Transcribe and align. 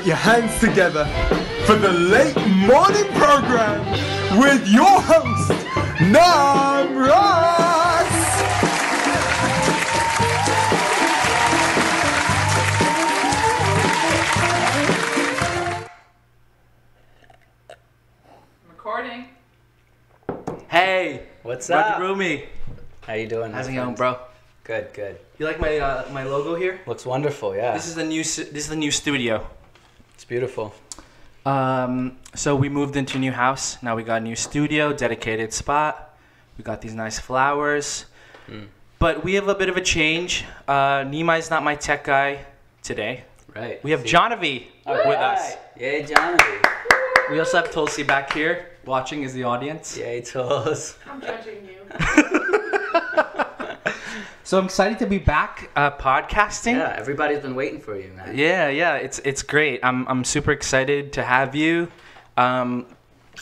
put 0.00 0.06
your 0.06 0.16
hands 0.16 0.58
together 0.60 1.04
for 1.66 1.74
the 1.74 1.92
late 1.92 2.34
morning 2.56 3.04
program 3.20 3.84
with 4.40 4.66
your 4.66 4.98
host, 4.98 5.50
Nam 6.00 6.96
Ross. 6.96 8.08
Recording. 18.70 19.26
Hey, 20.68 21.26
What's 21.42 21.68
up? 21.68 22.00
Rumi. 22.00 22.46
How 23.02 23.12
you 23.12 23.26
doing? 23.26 23.52
How's 23.52 23.68
it 23.68 23.74
going, 23.74 23.94
bro? 23.96 24.18
Good, 24.64 24.94
good. 24.94 25.18
You 25.38 25.44
like 25.44 25.60
my 25.60 25.76
uh, 25.78 26.08
my 26.10 26.24
logo 26.24 26.54
here? 26.54 26.80
Looks 26.86 27.04
wonderful. 27.04 27.54
Yeah, 27.54 27.74
This 27.74 27.86
is 27.86 27.96
the 27.96 28.04
new 28.04 28.22
this 28.22 28.38
is 28.64 28.68
the 28.68 28.76
new 28.76 28.90
studio. 28.90 29.46
It's 30.30 30.38
beautiful. 30.38 30.72
Um, 31.44 32.16
so 32.34 32.54
we 32.54 32.68
moved 32.68 32.94
into 32.94 33.16
a 33.16 33.20
new 33.20 33.32
house. 33.32 33.82
Now 33.82 33.96
we 33.96 34.04
got 34.04 34.20
a 34.20 34.24
new 34.24 34.36
studio, 34.36 34.92
dedicated 34.92 35.52
spot. 35.52 36.16
We 36.56 36.62
got 36.62 36.80
these 36.80 36.94
nice 36.94 37.18
flowers. 37.18 38.04
Mm. 38.48 38.68
But 39.00 39.24
we 39.24 39.34
have 39.34 39.48
a 39.48 39.56
bit 39.56 39.68
of 39.68 39.76
a 39.76 39.80
change. 39.80 40.44
Uh, 40.68 41.02
Nimai's 41.04 41.50
not 41.50 41.64
my 41.64 41.74
tech 41.74 42.04
guy 42.04 42.44
today. 42.84 43.24
Right. 43.56 43.82
We 43.82 43.90
have 43.90 44.04
Jonavi 44.04 44.66
All 44.86 44.94
with 44.94 45.06
right. 45.06 45.16
us. 45.16 45.56
Yay, 45.76 46.04
Jonavi. 46.04 47.32
We 47.32 47.40
also 47.40 47.56
have 47.56 47.72
Tulsi 47.72 48.04
back 48.04 48.32
here, 48.32 48.66
watching 48.84 49.24
as 49.24 49.34
the 49.34 49.42
audience. 49.42 49.98
Yay, 49.98 50.20
Toes. 50.20 50.96
I'm 51.10 51.20
judging 51.20 51.66
you. 51.66 51.80
So 54.50 54.58
I'm 54.58 54.64
excited 54.64 54.98
to 54.98 55.06
be 55.06 55.18
back 55.18 55.70
uh, 55.76 55.92
podcasting. 55.92 56.72
Yeah, 56.72 56.96
everybody's 56.98 57.38
been 57.38 57.54
waiting 57.54 57.78
for 57.78 57.96
you, 57.96 58.10
man. 58.14 58.36
Yeah, 58.36 58.68
yeah, 58.68 58.96
it's 58.96 59.20
it's 59.20 59.44
great. 59.44 59.78
I'm 59.84 60.08
I'm 60.08 60.24
super 60.24 60.50
excited 60.50 61.12
to 61.12 61.22
have 61.22 61.54
you. 61.54 61.86
Um, 62.36 62.86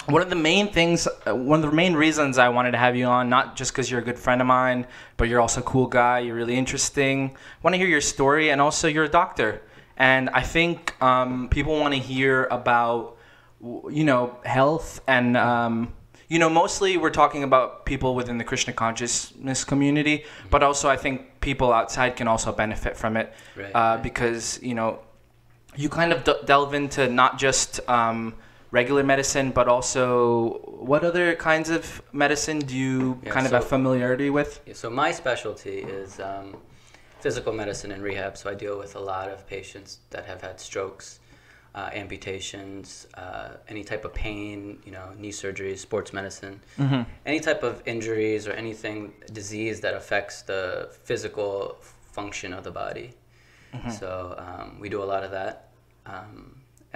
one 0.05 0.21
of 0.21 0.29
the 0.29 0.37
main 0.37 0.71
things, 0.71 1.09
uh, 1.27 1.35
one 1.35 1.65
of 1.65 1.71
the 1.71 1.75
main 1.75 1.95
reasons 1.95 2.37
I 2.37 2.51
wanted 2.51 2.73
to 2.73 2.77
have 2.77 2.95
you 2.95 3.07
on, 3.07 3.31
not 3.31 3.57
just 3.57 3.73
because 3.73 3.91
you're 3.91 4.01
a 4.01 4.05
good 4.05 4.19
friend 4.19 4.43
of 4.43 4.47
mine, 4.47 4.87
but 5.17 5.29
you're 5.31 5.41
also 5.41 5.63
a 5.63 5.65
cool 5.65 5.87
guy. 5.87 6.19
You're 6.19 6.37
really 6.37 6.59
interesting. 6.59 7.35
Want 7.63 7.73
to 7.73 7.79
hear 7.79 7.89
your 7.89 8.03
story, 8.03 8.51
and 8.51 8.61
also 8.61 8.87
you're 8.87 9.05
a 9.05 9.09
doctor. 9.09 9.63
And 9.97 10.29
I 10.29 10.43
think 10.43 10.95
um, 11.03 11.49
people 11.49 11.81
want 11.81 11.95
to 11.95 12.01
hear 12.01 12.45
about, 12.51 13.17
you 13.63 14.05
know, 14.05 14.37
health 14.45 15.01
and. 15.07 15.39
Um, 15.39 15.95
you 16.29 16.39
know, 16.39 16.51
mostly 16.51 16.97
we're 16.97 17.11
talking 17.11 17.43
about 17.43 17.87
people 17.87 18.15
within 18.15 18.39
the 18.39 18.45
Krishna 18.45 18.73
consciousness 18.73 19.65
community, 19.65 20.25
but 20.51 20.63
also 20.63 20.89
I 20.89 20.97
think 20.97 21.41
people 21.41 21.73
outside 21.73 22.17
can 22.17 22.29
also 22.29 22.53
benefit 22.53 22.97
from 22.97 23.17
it 23.17 23.33
Right, 23.57 23.71
uh, 23.75 23.79
right. 23.79 24.03
because 24.03 24.61
you 24.63 24.75
know 24.75 25.01
you 25.75 25.89
kind 25.89 26.13
of 26.13 26.25
d- 26.25 26.35
delve 26.45 26.75
into 26.75 27.09
not 27.09 27.39
just 27.39 27.81
um, 27.89 28.35
regular 28.71 29.03
medicine, 29.03 29.51
but 29.53 29.69
also 29.69 30.59
what 30.89 31.03
other 31.05 31.35
kinds 31.37 31.71
of 31.71 32.03
medicine 32.13 32.59
do 32.59 32.77
you 32.77 33.19
Yeah, 33.23 33.31
kind 33.31 33.47
of 33.47 33.53
have 33.53 33.65
familiarity 33.67 34.29
with? 34.29 34.61
Yeah, 34.67 34.75
So 34.75 34.91
my 34.91 35.13
specialty 35.13 35.79
is 35.79 36.21
um, 36.21 36.57
physical 37.21 37.53
medicine 37.53 37.91
and 37.93 38.03
rehab. 38.03 38.37
So 38.37 38.51
I 38.51 38.55
deal 38.55 38.77
with 38.79 38.97
a 38.97 39.01
lot 39.01 39.31
of 39.31 39.47
patients 39.47 39.99
that 40.11 40.27
have 40.27 40.43
had 40.43 40.61
strokes, 40.61 41.21
uh, 41.79 41.91
amputations, 42.03 42.87
uh, 43.23 43.51
any 43.73 43.85
type 43.91 44.05
of 44.09 44.13
pain, 44.27 44.57
you 44.87 44.93
know, 44.97 45.07
knee 45.23 45.35
surgeries, 45.43 45.79
sports 45.89 46.11
medicine, 46.19 46.57
any 47.33 47.41
type 47.49 47.63
of 47.71 47.75
injuries 47.95 48.43
or 48.49 48.53
anything 48.65 48.99
disease 49.41 49.77
that 49.85 49.95
affects 50.01 50.37
the 50.51 50.63
physical 51.09 51.53
function 52.19 52.51
of 52.59 52.63
the 52.69 52.75
body. 52.83 53.09
So 54.01 54.11
um, 54.47 54.67
we 54.83 54.89
do 54.95 55.01
a 55.07 55.09
lot 55.13 55.23
of 55.27 55.31
that. 55.41 55.55
Um, 56.13 56.35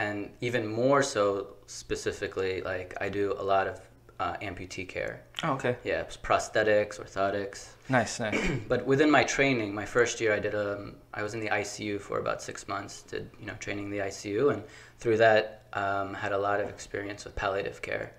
and 0.04 0.30
even 0.40 0.62
more 0.82 1.02
so 1.14 1.22
specifically, 1.66 2.54
like 2.72 2.90
I 3.04 3.08
do 3.20 3.26
a 3.38 3.44
lot 3.54 3.66
of 3.72 3.76
uh, 4.20 4.34
amputee 4.42 4.88
care. 4.88 5.22
Oh, 5.42 5.52
okay, 5.52 5.76
Yeah, 5.84 6.04
prosthetics, 6.22 6.98
orthotics. 7.00 7.68
nice, 7.88 8.20
nice. 8.20 8.40
But 8.68 8.86
within 8.86 9.10
my 9.10 9.24
training, 9.24 9.74
my 9.74 9.84
first 9.84 10.20
year, 10.20 10.32
I 10.34 10.38
did 10.38 10.54
um, 10.54 10.94
I 11.14 11.22
was 11.22 11.34
in 11.34 11.40
the 11.40 11.48
ICU 11.48 12.00
for 12.00 12.18
about 12.18 12.40
six 12.42 12.68
months. 12.68 13.02
Did 13.02 13.30
you 13.40 13.46
know 13.46 13.54
training 13.54 13.86
in 13.86 13.90
the 13.90 13.98
ICU, 13.98 14.52
and 14.52 14.62
through 14.98 15.16
that, 15.18 15.62
um, 15.72 16.14
had 16.14 16.32
a 16.32 16.38
lot 16.38 16.60
of 16.60 16.68
experience 16.68 17.24
with 17.24 17.34
palliative 17.34 17.82
care 17.82 18.12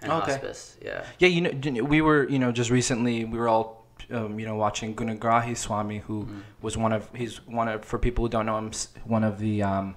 and 0.00 0.10
Okay. 0.12 0.32
hospice. 0.32 0.78
Yeah. 0.82 1.04
Yeah, 1.18 1.28
you 1.28 1.40
know, 1.42 1.84
we 1.84 2.00
were, 2.00 2.28
you 2.28 2.38
know, 2.38 2.50
just 2.52 2.70
recently 2.70 3.24
we 3.24 3.38
were 3.38 3.48
all, 3.48 3.86
um, 4.10 4.38
you 4.40 4.46
know, 4.46 4.56
watching 4.56 4.96
Gunagrahi 4.96 5.56
Swami, 5.56 5.98
who 5.98 6.26
was 6.60 6.76
one 6.76 6.92
of 6.92 7.08
he's 7.14 7.36
one 7.46 7.68
of 7.68 7.84
for 7.84 7.98
people 7.98 8.24
who 8.24 8.28
don't 8.28 8.46
know 8.46 8.58
him, 8.58 8.70
one 9.04 9.22
of 9.24 9.38
the 9.38 9.62
um, 9.62 9.96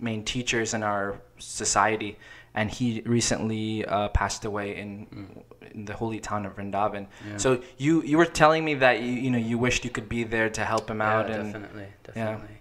main 0.00 0.24
teachers 0.24 0.74
in 0.74 0.82
our 0.82 1.20
society, 1.38 2.18
and 2.54 2.70
he 2.70 3.02
recently 3.04 3.84
uh, 3.84 4.08
passed 4.08 4.44
away 4.44 4.76
in, 4.76 5.44
in 5.72 5.84
the 5.86 5.92
holy 5.94 6.20
town 6.20 6.46
of 6.46 6.56
Vrindavan. 6.56 7.06
Yeah. 7.28 7.36
So 7.36 7.60
you 7.78 8.02
you 8.02 8.16
were 8.16 8.26
telling 8.26 8.64
me 8.64 8.74
that 8.74 9.00
you 9.00 9.12
you 9.24 9.30
know 9.30 9.38
you 9.38 9.58
wished 9.58 9.84
you 9.84 9.90
could 9.90 10.08
be 10.08 10.24
there 10.24 10.48
to 10.50 10.64
help 10.64 10.88
him 10.88 11.00
out, 11.00 11.28
yeah, 11.28 11.38
definitely, 11.38 11.86
definitely. 12.04 12.56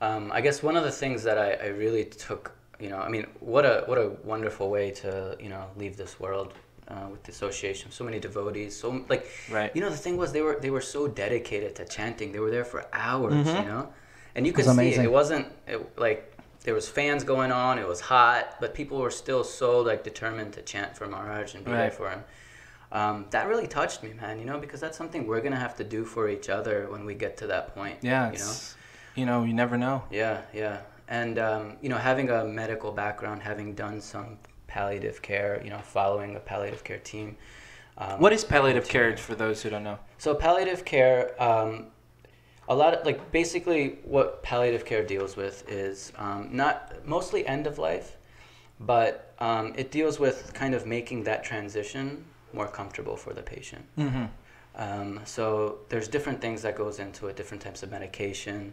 Um, 0.00 0.30
I 0.32 0.40
guess 0.40 0.62
one 0.62 0.76
of 0.76 0.84
the 0.84 0.90
things 0.90 1.22
that 1.22 1.38
I, 1.38 1.52
I 1.52 1.68
really 1.68 2.04
took, 2.04 2.52
you 2.78 2.90
know, 2.90 2.98
I 2.98 3.08
mean, 3.08 3.26
what 3.40 3.64
a 3.64 3.82
what 3.86 3.98
a 3.98 4.08
wonderful 4.22 4.70
way 4.70 4.90
to 5.02 5.36
you 5.40 5.48
know 5.48 5.64
leave 5.76 5.96
this 5.96 6.20
world 6.20 6.52
uh, 6.88 7.06
with 7.10 7.22
the 7.24 7.32
association. 7.32 7.88
Of 7.88 7.94
so 7.94 8.04
many 8.04 8.20
devotees, 8.20 8.76
so 8.78 9.04
like, 9.08 9.26
Right. 9.50 9.70
You 9.74 9.80
know, 9.82 9.90
the 9.90 9.96
thing 9.96 10.16
was 10.16 10.32
they 10.32 10.42
were 10.42 10.58
they 10.60 10.70
were 10.70 10.82
so 10.96 11.08
dedicated 11.08 11.74
to 11.76 11.84
chanting. 11.86 12.32
They 12.32 12.40
were 12.40 12.50
there 12.50 12.64
for 12.64 12.86
hours, 12.92 13.34
Mhm. 13.46 13.62
you 13.62 13.68
know, 13.72 13.88
and 14.34 14.46
you 14.46 14.52
could 14.52 14.64
see 14.66 14.70
amazing. 14.70 15.04
it 15.04 15.10
wasn't 15.10 15.46
it, 15.66 15.98
like 15.98 16.33
there 16.64 16.74
was 16.74 16.88
fans 16.88 17.22
going 17.24 17.52
on. 17.52 17.78
It 17.78 17.86
was 17.86 18.00
hot, 18.00 18.56
but 18.60 18.74
people 18.74 18.98
were 18.98 19.10
still 19.10 19.44
so 19.44 19.80
like 19.80 20.02
determined 20.02 20.54
to 20.54 20.62
chant 20.62 20.96
for 20.96 21.06
Maharaj 21.06 21.54
and 21.54 21.64
be 21.64 21.70
there 21.70 21.90
for 21.90 22.10
him. 22.10 22.24
Um, 22.90 23.26
that 23.30 23.48
really 23.48 23.66
touched 23.66 24.02
me, 24.02 24.12
man. 24.14 24.38
You 24.38 24.44
know, 24.44 24.58
because 24.58 24.80
that's 24.80 24.96
something 24.98 25.26
we're 25.26 25.40
gonna 25.40 25.56
have 25.56 25.76
to 25.76 25.84
do 25.84 26.04
for 26.04 26.28
each 26.28 26.48
other 26.48 26.88
when 26.90 27.04
we 27.04 27.14
get 27.14 27.36
to 27.38 27.46
that 27.48 27.74
point. 27.74 27.98
yeah, 28.02 28.32
you 28.32 28.38
know. 28.38 28.52
you 29.14 29.26
know, 29.26 29.44
you 29.44 29.54
never 29.54 29.76
know. 29.76 30.04
Yeah, 30.10 30.42
yeah. 30.52 30.80
And, 31.06 31.38
um, 31.38 31.76
you 31.82 31.90
know, 31.90 31.98
having 31.98 32.30
a 32.30 32.44
medical 32.44 32.90
background, 32.90 33.42
having 33.42 33.74
done 33.74 34.00
some 34.00 34.38
palliative 34.66 35.20
care, 35.20 35.60
you 35.62 35.68
know, 35.70 35.78
following 35.78 36.34
a 36.34 36.40
palliative 36.40 36.82
care 36.82 36.98
team. 36.98 37.36
Um, 37.98 38.20
What 38.20 38.32
is 38.32 38.42
palliative 38.42 38.88
care 38.88 39.14
for 39.16 39.34
those 39.34 39.62
who 39.62 39.68
don't 39.70 39.84
know? 39.84 39.98
So, 40.18 40.34
palliative 40.34 40.84
care, 40.86 41.40
um, 41.42 41.88
a 42.68 42.74
lot 42.74 42.94
of, 42.94 43.04
like, 43.04 43.30
basically 43.32 43.98
what 44.04 44.42
palliative 44.42 44.84
care 44.84 45.04
deals 45.04 45.36
with 45.36 45.68
is 45.68 46.12
um, 46.16 46.48
not 46.52 47.06
mostly 47.06 47.46
end 47.46 47.66
of 47.66 47.78
life, 47.78 48.16
but 48.80 49.34
um, 49.38 49.72
it 49.76 49.90
deals 49.90 50.18
with 50.18 50.52
kind 50.54 50.74
of 50.74 50.86
making 50.86 51.24
that 51.24 51.44
transition 51.44 52.24
more 52.52 52.68
comfortable 52.68 53.16
for 53.16 53.32
the 53.32 53.42
patient. 53.42 53.84
Mm-hmm. 53.98 54.24
Um, 54.76 55.20
so 55.24 55.78
there's 55.88 56.08
different 56.08 56.40
things 56.40 56.62
that 56.62 56.76
goes 56.76 56.98
into 56.98 57.26
it, 57.28 57.36
different 57.36 57.62
types 57.62 57.82
of 57.82 57.90
medication. 57.90 58.72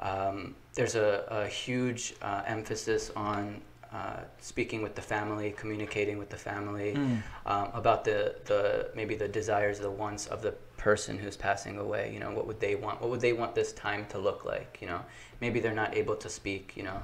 Um, 0.00 0.54
there's 0.74 0.94
a, 0.94 1.24
a 1.28 1.46
huge 1.46 2.14
uh, 2.22 2.42
emphasis 2.46 3.10
on 3.16 3.60
uh, 3.92 4.20
speaking 4.38 4.82
with 4.82 4.94
the 4.94 5.02
family, 5.02 5.52
communicating 5.56 6.16
with 6.18 6.30
the 6.30 6.36
family 6.36 6.94
Mm. 6.94 7.22
um, 7.46 7.68
about 7.74 8.04
the, 8.04 8.36
the 8.44 8.90
maybe 8.94 9.16
the 9.16 9.26
desires, 9.26 9.80
the 9.80 9.90
wants 9.90 10.26
of 10.28 10.42
the 10.42 10.54
person 10.80 11.18
who's 11.18 11.36
passing 11.36 11.78
away. 11.78 12.10
You 12.12 12.20
know, 12.20 12.30
what 12.32 12.46
would 12.46 12.58
they 12.58 12.74
want? 12.74 13.00
What 13.00 13.10
would 13.10 13.20
they 13.20 13.34
want 13.34 13.54
this 13.54 13.72
time 13.72 14.06
to 14.10 14.18
look 14.18 14.44
like? 14.44 14.78
You 14.80 14.88
know, 14.88 15.00
maybe 15.40 15.60
they're 15.60 15.74
not 15.74 15.96
able 15.96 16.16
to 16.16 16.28
speak. 16.28 16.72
You 16.74 16.84
know, 16.84 17.02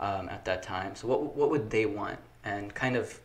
um, 0.00 0.28
at 0.28 0.44
that 0.44 0.62
time. 0.62 0.94
So 0.94 1.08
what 1.08 1.36
what 1.36 1.50
would 1.50 1.70
they 1.70 1.86
want? 1.86 2.18
And 2.44 2.72
kind 2.74 2.96
of 2.96 3.18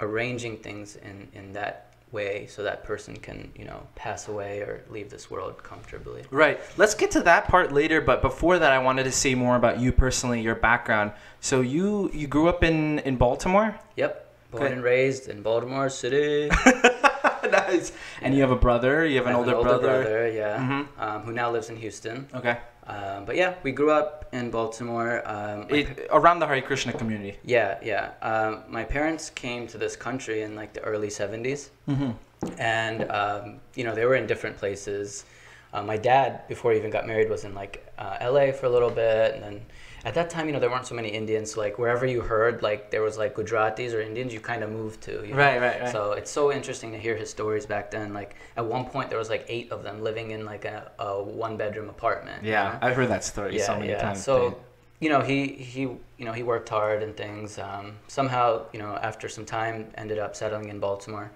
arranging 0.00 0.56
things 0.58 0.96
in 0.96 1.28
in 1.34 1.52
that 1.52 1.88
way 2.12 2.46
so 2.46 2.62
that 2.62 2.84
person 2.84 3.16
can 3.16 3.50
you 3.56 3.64
know 3.64 3.86
pass 3.94 4.28
away 4.28 4.60
or 4.60 4.84
leave 4.90 5.10
this 5.10 5.30
world 5.30 5.62
comfortably. 5.62 6.22
Right. 6.30 6.60
Let's 6.76 6.94
get 6.94 7.10
to 7.12 7.22
that 7.22 7.48
part 7.48 7.72
later, 7.72 8.00
but 8.00 8.22
before 8.22 8.58
that 8.58 8.70
I 8.72 8.78
wanted 8.78 9.04
to 9.04 9.12
say 9.12 9.34
more 9.34 9.56
about 9.56 9.80
you 9.80 9.92
personally, 9.92 10.40
your 10.40 10.54
background. 10.54 11.12
So 11.40 11.60
you 11.60 12.10
you 12.12 12.26
grew 12.26 12.48
up 12.48 12.62
in 12.62 13.00
in 13.00 13.16
Baltimore? 13.16 13.78
Yep. 13.96 14.28
Born 14.50 14.64
Okay. 14.64 14.72
and 14.74 14.82
raised 14.84 15.28
in 15.28 15.42
Baltimore 15.42 15.88
City. 15.88 16.50
nice. 17.52 17.92
And 18.22 18.34
you 18.34 18.40
have 18.40 18.50
a 18.50 18.56
brother, 18.56 19.06
you 19.06 19.16
have 19.18 19.26
I 19.26 19.30
an 19.30 19.36
older, 19.36 19.60
brother. 19.60 20.30
yeah, 20.30 20.58
Mhm. 20.58 20.86
um, 21.04 21.22
who 21.22 21.32
now 21.32 21.50
lives 21.50 21.68
in 21.70 21.76
Houston. 21.76 22.28
Okay. 22.34 22.56
Um, 22.86 23.24
but 23.24 23.36
yeah, 23.36 23.54
we 23.62 23.70
grew 23.70 23.92
up 23.92 24.26
in 24.32 24.50
Baltimore. 24.50 25.22
Um, 25.24 25.66
It, 25.68 26.08
around 26.10 26.40
the 26.40 26.46
Hare 26.48 26.60
Krishna 26.62 26.92
community. 26.92 27.38
Yeah, 27.44 27.78
yeah. 27.82 28.10
Um, 28.22 28.64
my 28.68 28.82
parents 28.84 29.30
came 29.30 29.66
to 29.68 29.78
this 29.78 29.94
country 29.94 30.42
in 30.42 30.56
like 30.56 30.72
the 30.72 30.80
early 30.80 31.08
70s. 31.08 31.70
Mm-hmm. 31.88 32.10
And, 32.58 33.08
um, 33.10 33.60
you 33.76 33.84
know, 33.84 33.94
they 33.94 34.04
were 34.04 34.16
in 34.16 34.26
different 34.26 34.56
places. 34.56 35.24
Uh, 35.72 35.82
my 35.82 35.96
dad, 35.96 36.46
before 36.48 36.72
he 36.72 36.78
even 36.78 36.90
got 36.90 37.06
married, 37.06 37.30
was 37.30 37.44
in 37.44 37.54
like 37.54 37.86
uh, 37.98 38.16
LA 38.20 38.50
for 38.52 38.66
a 38.66 38.70
little 38.76 38.90
bit. 38.90 39.34
And 39.34 39.42
then 39.44 39.56
at 40.04 40.14
that 40.14 40.30
time, 40.30 40.46
you 40.46 40.52
know, 40.52 40.58
there 40.58 40.70
weren't 40.70 40.86
so 40.86 40.94
many 40.94 41.08
Indians. 41.08 41.52
So, 41.52 41.60
like, 41.60 41.78
wherever 41.78 42.04
you 42.06 42.20
heard, 42.20 42.62
like, 42.62 42.90
there 42.90 43.02
was 43.02 43.16
like 43.18 43.34
Gujaratis 43.34 43.94
or 43.94 44.00
Indians, 44.00 44.32
you 44.34 44.40
kind 44.40 44.62
of 44.64 44.70
moved 44.70 45.00
to. 45.02 45.12
You 45.24 45.32
know? 45.32 45.36
Right, 45.36 45.60
right, 45.60 45.80
right. 45.82 45.92
So 45.92 46.12
it's 46.12 46.30
so 46.30 46.52
interesting 46.52 46.90
to 46.92 46.98
hear 46.98 47.16
his 47.16 47.30
stories 47.30 47.66
back 47.66 47.90
then. 47.90 48.12
Like, 48.12 48.34
at 48.56 48.64
one 48.66 48.84
point, 48.86 49.10
there 49.10 49.18
was 49.18 49.30
like 49.30 49.44
eight 49.48 49.70
of 49.70 49.82
them 49.84 50.02
living 50.02 50.32
in 50.32 50.44
like 50.44 50.64
a, 50.64 50.90
a 50.98 51.22
one 51.22 51.56
bedroom 51.56 51.88
apartment. 51.88 52.42
you 52.44 52.50
Yeah, 52.52 52.72
know? 52.72 52.78
I've 52.88 52.96
heard 52.96 53.08
that 53.10 53.24
story 53.24 53.58
so 53.58 53.78
many 53.78 53.94
times. 53.94 54.22
So, 54.24 54.50
dude. 54.50 54.58
you 55.00 55.08
know, 55.08 55.20
he 55.20 55.46
he 55.48 55.80
you 55.82 56.24
know 56.26 56.32
he 56.32 56.42
worked 56.42 56.68
hard 56.68 57.02
and 57.02 57.16
things. 57.16 57.58
Um, 57.58 57.94
somehow, 58.08 58.62
you 58.72 58.78
know, 58.80 58.96
after 59.10 59.28
some 59.28 59.44
time, 59.44 59.90
ended 59.96 60.18
up 60.18 60.34
settling 60.34 60.68
in 60.68 60.80
Baltimore. 60.80 61.30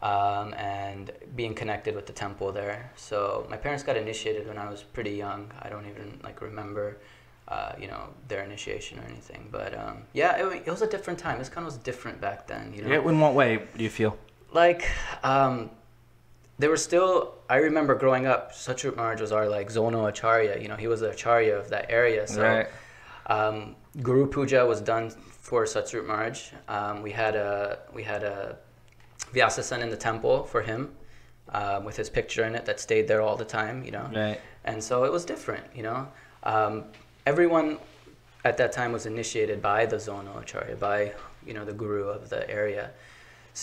Um, 0.00 0.54
and 0.54 1.10
being 1.34 1.54
connected 1.54 1.96
with 1.96 2.06
the 2.06 2.12
temple 2.12 2.52
there. 2.52 2.92
So 2.94 3.44
my 3.50 3.56
parents 3.56 3.82
got 3.82 3.96
initiated 3.96 4.46
when 4.46 4.56
I 4.56 4.70
was 4.70 4.84
pretty 4.84 5.10
young. 5.10 5.50
I 5.60 5.68
don't 5.68 5.86
even 5.88 6.20
like 6.22 6.40
remember, 6.40 6.98
uh, 7.48 7.72
you 7.80 7.88
know, 7.88 8.02
their 8.28 8.42
initiation 8.44 8.98
or 8.98 9.04
anything. 9.04 9.48
But 9.50 9.76
um, 9.76 10.02
yeah, 10.12 10.36
it, 10.36 10.62
it 10.66 10.70
was 10.70 10.82
a 10.82 10.86
different 10.86 11.18
time. 11.18 11.38
This 11.38 11.48
kind 11.48 11.66
of 11.66 11.72
was 11.72 11.78
different 11.82 12.20
back 12.20 12.46
then. 12.46 12.72
You 12.74 12.82
know, 12.82 12.88
Yeah, 12.90 13.08
in 13.08 13.18
what 13.20 13.34
way 13.34 13.62
do 13.76 13.82
you 13.82 13.90
feel? 13.90 14.16
like 14.52 14.88
um, 15.22 15.70
there 16.58 16.70
were 16.70 16.76
still 16.76 17.34
i 17.50 17.56
remember 17.56 17.94
growing 17.94 18.26
up 18.26 18.52
Satsvarup 18.52 18.96
Maharaj 18.96 19.20
was 19.20 19.30
our 19.32 19.46
like 19.48 19.68
zonal 19.70 20.08
acharya 20.08 20.58
you 20.60 20.68
know 20.68 20.76
he 20.76 20.88
was 20.88 21.00
the 21.00 21.10
acharya 21.10 21.54
of 21.56 21.68
that 21.68 21.86
area 21.90 22.26
so 22.26 22.42
Right. 22.42 22.66
um, 23.26 23.76
guru 24.02 24.26
puja 24.26 24.64
was 24.66 24.80
done 24.80 25.10
for 25.10 25.64
Satsvarup 25.64 26.06
Maharaj 26.06 26.52
um, 26.68 27.02
we 27.02 27.12
had 27.12 27.36
a 27.36 27.78
we 27.92 28.02
had 28.02 28.22
a 28.22 28.56
vyasa 29.34 29.62
in 29.80 29.90
the 29.90 29.96
temple 29.96 30.44
for 30.44 30.62
him 30.62 30.94
um, 31.50 31.84
with 31.84 31.96
his 31.96 32.08
picture 32.10 32.44
in 32.44 32.54
it 32.54 32.64
that 32.64 32.80
stayed 32.80 33.06
there 33.06 33.20
all 33.20 33.36
the 33.36 33.44
time 33.44 33.84
you 33.84 33.90
know 33.90 34.08
Right. 34.14 34.40
and 34.64 34.82
so 34.82 35.04
it 35.04 35.12
was 35.12 35.24
different 35.26 35.64
you 35.74 35.82
know 35.82 36.08
um, 36.42 36.84
everyone 37.28 37.78
at 38.44 38.56
that 38.60 38.70
time 38.78 38.90
was 38.92 39.04
initiated 39.14 39.58
by 39.60 39.80
the 39.92 39.96
zonal 40.06 40.36
acharya 40.42 40.76
by 40.76 40.98
you 41.46 41.54
know 41.56 41.64
the 41.70 41.76
guru 41.82 42.04
of 42.16 42.22
the 42.34 42.42
area 42.60 42.84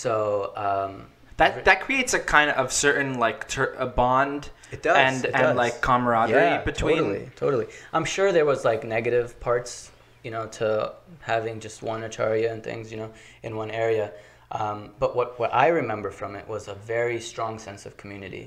so 0.04 0.52
um, 0.68 0.94
That 1.38 1.66
that 1.66 1.80
creates 1.86 2.14
a 2.14 2.20
kind 2.36 2.50
of 2.62 2.66
certain 2.72 3.10
like 3.26 3.40
ter- 3.56 3.76
a 3.88 3.88
bond. 4.02 4.42
It 4.76 4.82
does. 4.90 4.98
And 4.98 5.26
it 5.26 5.34
and 5.34 5.44
does. 5.44 5.56
like 5.64 5.76
camaraderie 5.82 6.42
Yeah, 6.42 6.64
between. 6.72 6.98
Totally, 6.98 7.30
totally. 7.44 7.68
I'm 7.96 8.06
sure 8.16 8.28
there 8.38 8.46
was 8.54 8.62
like 8.72 8.82
negative 8.98 9.28
parts, 9.48 9.92
you 10.26 10.32
know, 10.36 10.46
to 10.60 10.94
having 11.22 11.56
just 11.60 11.78
one 11.94 12.02
acharya 12.04 12.48
and 12.54 12.60
things, 12.70 12.92
you 12.92 12.98
know, 13.02 13.12
in 13.44 13.52
one 13.64 13.72
area. 13.86 14.12
Um, 14.60 14.80
but 15.00 15.12
what, 15.18 15.30
what 15.40 15.52
I 15.54 15.68
remember 15.82 16.10
from 16.12 16.32
it 16.40 16.48
was 16.48 16.64
a 16.70 16.76
very 16.76 17.20
strong 17.20 17.54
sense 17.60 17.86
of 17.86 17.98
community, 17.98 18.46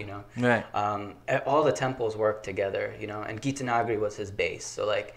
you 0.00 0.06
know. 0.10 0.22
Right. 0.48 0.64
Um, 0.74 1.02
all 1.50 1.62
the 1.70 1.76
temples 1.84 2.16
worked 2.16 2.44
together, 2.44 2.94
you 3.00 3.06
know, 3.06 3.20
and 3.28 3.34
Gitanagari 3.44 3.98
was 4.06 4.14
his 4.16 4.30
base. 4.30 4.66
So 4.76 4.86
like 4.86 5.08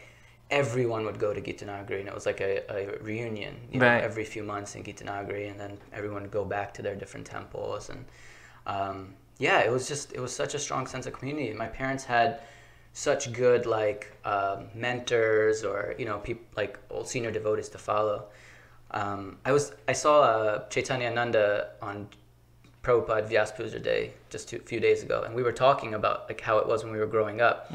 everyone 0.51 1.06
would 1.06 1.19
go 1.25 1.34
to 1.34 1.42
Gitanagari 1.48 2.00
and 2.01 2.07
it 2.12 2.16
was 2.19 2.25
like 2.25 2.42
a, 2.42 2.54
a 2.78 2.98
reunion, 3.01 3.56
you 3.72 3.80
know, 3.80 3.88
Right. 3.88 4.04
every 4.04 4.25
few 4.25 4.44
months 4.44 4.75
in 4.75 4.84
Gitanagari 4.84 5.50
and 5.50 5.57
then 5.60 5.78
everyone 5.94 6.22
would 6.24 6.31
go 6.31 6.46
back 6.46 6.74
to 6.75 6.81
their 6.81 6.96
different 6.96 7.25
temples 7.25 7.89
and 7.89 8.06
um, 8.68 9.13
yeah, 9.39 9.60
it 9.68 9.72
was 9.72 9.88
just 9.88 10.13
it 10.13 10.19
was 10.19 10.34
such 10.36 10.54
a 10.56 10.60
strong 10.60 10.88
sense 10.88 11.06
of 11.07 11.13
community. 11.13 11.54
My 11.54 11.68
parents 11.81 12.04
had 12.04 12.30
such 12.94 13.24
good 13.34 13.66
like 13.66 14.01
um, 14.25 14.60
mentors 14.75 15.63
or 15.63 15.96
you 15.98 16.06
know 16.06 16.18
people 16.19 16.46
like 16.56 16.78
old 16.89 17.07
senior 17.07 17.31
devotees 17.31 17.69
to 17.69 17.78
follow. 17.78 18.25
Um, 18.94 19.38
I 19.45 19.51
was 19.51 19.74
I 19.88 19.94
saw 19.94 20.22
uh, 20.22 20.68
Chaitanya 20.69 21.10
Nanda 21.12 21.69
on 21.81 22.07
Prabhupada 22.84 23.28
Vyas 23.30 23.56
Puja 23.56 23.80
Day 23.80 24.13
just 24.30 24.54
a 24.54 24.60
few 24.60 24.80
days 24.80 25.04
ago, 25.04 25.24
and 25.24 25.34
we 25.34 25.42
were 25.44 25.51
talking 25.51 25.94
about 25.94 26.28
like 26.30 26.42
how 26.42 26.57
it 26.60 26.68
was 26.68 26.84
when 26.84 26.94
we 26.94 27.00
were 27.00 27.07
growing 27.07 27.42
up, 27.42 27.72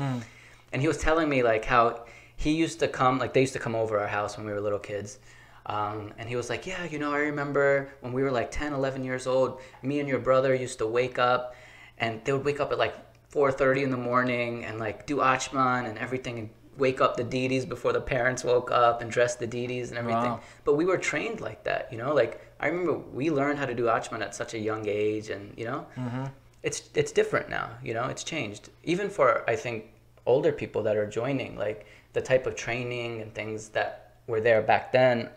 and 0.73 0.81
he 0.82 0.88
was 0.88 0.99
telling 0.99 1.29
me 1.29 1.43
like 1.43 1.65
how 1.65 2.05
he 2.37 2.53
used 2.53 2.79
to 2.81 2.88
come 2.88 3.19
like 3.19 3.32
they 3.32 3.41
used 3.41 3.55
to 3.55 3.59
come 3.59 3.75
over 3.75 3.99
our 3.99 4.06
house 4.06 4.37
when 4.37 4.47
we 4.47 4.53
were 4.53 4.61
little 4.61 4.79
kids. 4.79 5.19
Um, 5.67 6.12
and 6.17 6.26
he 6.29 6.35
was 6.37 6.49
like, 6.49 6.67
yeah, 6.67 6.85
you 6.85 6.99
know, 6.99 7.12
I 7.12 7.19
remember 7.19 7.91
when 8.00 8.14
we 8.14 8.23
were 8.23 8.31
like 8.31 8.50
10, 8.50 8.73
11 8.73 9.05
years 9.05 9.26
old, 9.26 9.61
me 9.82 10.00
and 10.00 10.09
your 10.09 10.19
brother 10.19 10.55
used 10.55 10.79
to 10.79 10.87
wake 10.87 11.19
up 11.19 11.55
and 11.99 12.25
they 12.25 12.32
would 12.32 12.44
wake 12.44 12.59
up 12.59 12.73
at 12.73 12.79
like 12.79 12.94
4.30 13.31 13.82
in 13.82 13.91
the 13.91 13.99
morning 13.99 14.64
and 14.64 14.79
like 14.79 15.05
do 15.05 15.17
achman 15.19 15.87
and 15.87 15.99
everything 15.99 16.38
and 16.38 16.49
wake 16.78 17.00
up 17.00 17.16
the 17.16 17.25
deities 17.25 17.66
before 17.66 17.92
the 17.92 18.00
parents 18.00 18.44
woke 18.44 18.70
up 18.70 19.02
and 19.02 19.10
dress 19.10 19.34
the 19.34 19.46
deities 19.46 19.90
and 19.90 19.98
everything. 19.98 20.30
Wow. 20.30 20.40
But 20.64 20.75
we 20.75 20.84
were 20.84 20.96
trained 20.96 21.40
like 21.40 21.64
that, 21.64 21.92
you 21.92 21.98
know, 21.98 22.14
like 22.14 22.40
I 22.60 22.69
remember 22.69 22.96
we 22.96 23.30
learned 23.30 23.58
how 23.58 23.66
to 23.66 23.75
do 23.75 23.84
achman 23.84 24.22
at 24.22 24.34
such 24.34 24.54
a 24.54 24.58
young 24.58 24.86
age 24.88 25.28
and, 25.30 25.52
you 25.58 25.64
know, 25.64 25.86
mm-hmm. 25.96 26.25
it's, 26.62 26.88
it's 26.94 27.12
different 27.12 27.50
now, 27.50 27.70
you 27.82 27.94
know, 27.94 28.04
it's 28.04 28.25
changed. 28.25 28.70
Even 28.84 29.10
for, 29.10 29.48
I 29.50 29.56
think, 29.56 29.86
older 30.25 30.52
people 30.52 30.82
that 30.84 30.96
are 30.96 31.06
joining, 31.06 31.56
like 31.56 31.86
the 32.12 32.20
type 32.20 32.46
of 32.46 32.54
training 32.54 33.22
and 33.22 33.34
things 33.34 33.70
that 33.70 34.16
were 34.26 34.40
there 34.40 34.62
back 34.62 34.92
then 34.92 35.30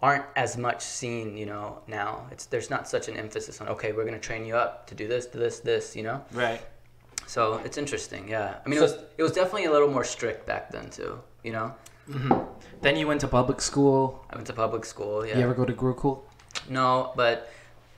aren't 0.00 0.24
as 0.36 0.56
much 0.56 0.82
seen, 0.82 1.36
you 1.36 1.46
know, 1.46 1.80
now. 1.86 2.26
It's 2.30 2.46
there's 2.46 2.70
not 2.70 2.88
such 2.88 3.08
an 3.08 3.16
emphasis 3.16 3.60
on 3.60 3.68
okay, 3.68 3.92
we're 3.92 4.04
gonna 4.04 4.18
train 4.18 4.44
you 4.44 4.56
up 4.56 4.86
to 4.88 4.94
do 4.94 5.08
this, 5.08 5.26
to 5.26 5.38
this, 5.38 5.60
this, 5.60 5.96
you 5.96 6.02
know. 6.02 6.24
Right. 6.32 6.60
So 7.26 7.60
it's 7.64 7.78
interesting, 7.78 8.28
yeah. 8.28 8.56
I 8.64 8.68
mean, 8.68 8.78
it 8.78 8.82
was 8.82 8.98
it 9.18 9.22
was 9.22 9.32
definitely 9.32 9.64
a 9.64 9.72
little 9.72 9.90
more 9.90 10.04
strict 10.04 10.46
back 10.46 10.70
then 10.70 10.90
too, 10.90 11.18
you 11.42 11.52
know. 11.52 11.74
Then 12.82 12.96
you 12.96 13.06
went 13.06 13.20
to 13.22 13.28
public 13.28 13.60
school. 13.60 14.24
I 14.30 14.36
went 14.36 14.46
to 14.48 14.52
public 14.52 14.84
school, 14.84 15.24
yeah. 15.26 15.38
You 15.38 15.44
ever 15.44 15.54
go 15.54 15.64
to 15.64 15.72
Gurukul? 15.72 16.20
no, 16.68 17.12
but 17.16 17.50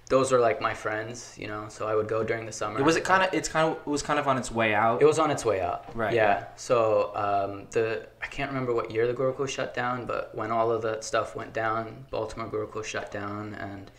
those 0.09 0.31
were 0.31 0.39
like 0.39 0.61
my 0.61 0.73
friends, 0.73 1.35
you 1.37 1.49
know. 1.49 1.67
So 1.69 1.89
I 1.89 1.95
would 1.97 2.07
go 2.07 2.23
during 2.23 2.47
the 2.47 2.53
summer. 2.53 2.81
Was 2.83 2.95
it 2.97 3.03
kind 3.05 3.25
of? 3.25 3.35
It's 3.35 3.49
kind 3.49 3.69
of. 3.69 3.79
It 3.79 3.87
was 3.87 4.03
kind 4.03 4.19
of 4.21 4.29
on 4.29 4.39
its 4.39 4.51
way 4.53 4.73
out. 4.75 5.03
It 5.03 5.05
was 5.05 5.19
on 5.19 5.31
its 5.33 5.45
way 5.45 5.61
out. 5.61 5.95
Right, 5.97 6.15
Yeah. 6.15 6.45
So 6.55 7.11
um, 7.17 7.67
the 7.73 8.07
I 8.23 8.27
can't 8.27 8.51
remember 8.51 8.73
what 8.73 8.93
year 8.93 9.07
the 9.09 9.15
Gurukul 9.15 9.49
shut 9.49 9.75
down, 9.75 10.07
but 10.07 10.33
when 10.35 10.53
all 10.53 10.71
of 10.71 10.83
that 10.83 11.03
stuff 11.03 11.35
went 11.35 11.53
down, 11.53 12.07
Baltimore 12.11 12.49
Gurukul 12.49 12.85
shut 12.85 13.11
down, 13.11 13.55
and 13.55 13.91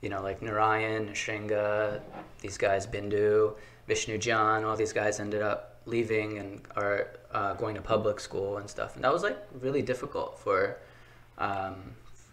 you 0.00 0.08
know 0.08 0.22
like 0.22 0.40
Narayan, 0.40 1.08
Shringa, 1.10 2.00
these 2.40 2.56
guys, 2.56 2.86
Bindu, 2.86 3.54
Vishnu 3.90 4.18
Jan, 4.18 4.62
all 4.64 4.76
these 4.76 4.92
guys 4.92 5.18
ended 5.18 5.42
up 5.42 5.60
leaving 5.84 6.38
and 6.38 6.60
are 6.76 7.08
uh, 7.34 7.54
going 7.54 7.74
to 7.74 7.82
public 7.82 8.20
school 8.20 8.58
and 8.58 8.70
stuff, 8.70 8.94
and 8.94 9.02
that 9.02 9.12
was 9.12 9.24
like 9.24 9.38
really 9.60 9.82
difficult 9.82 10.38
for, 10.38 10.76
um, 11.38 11.74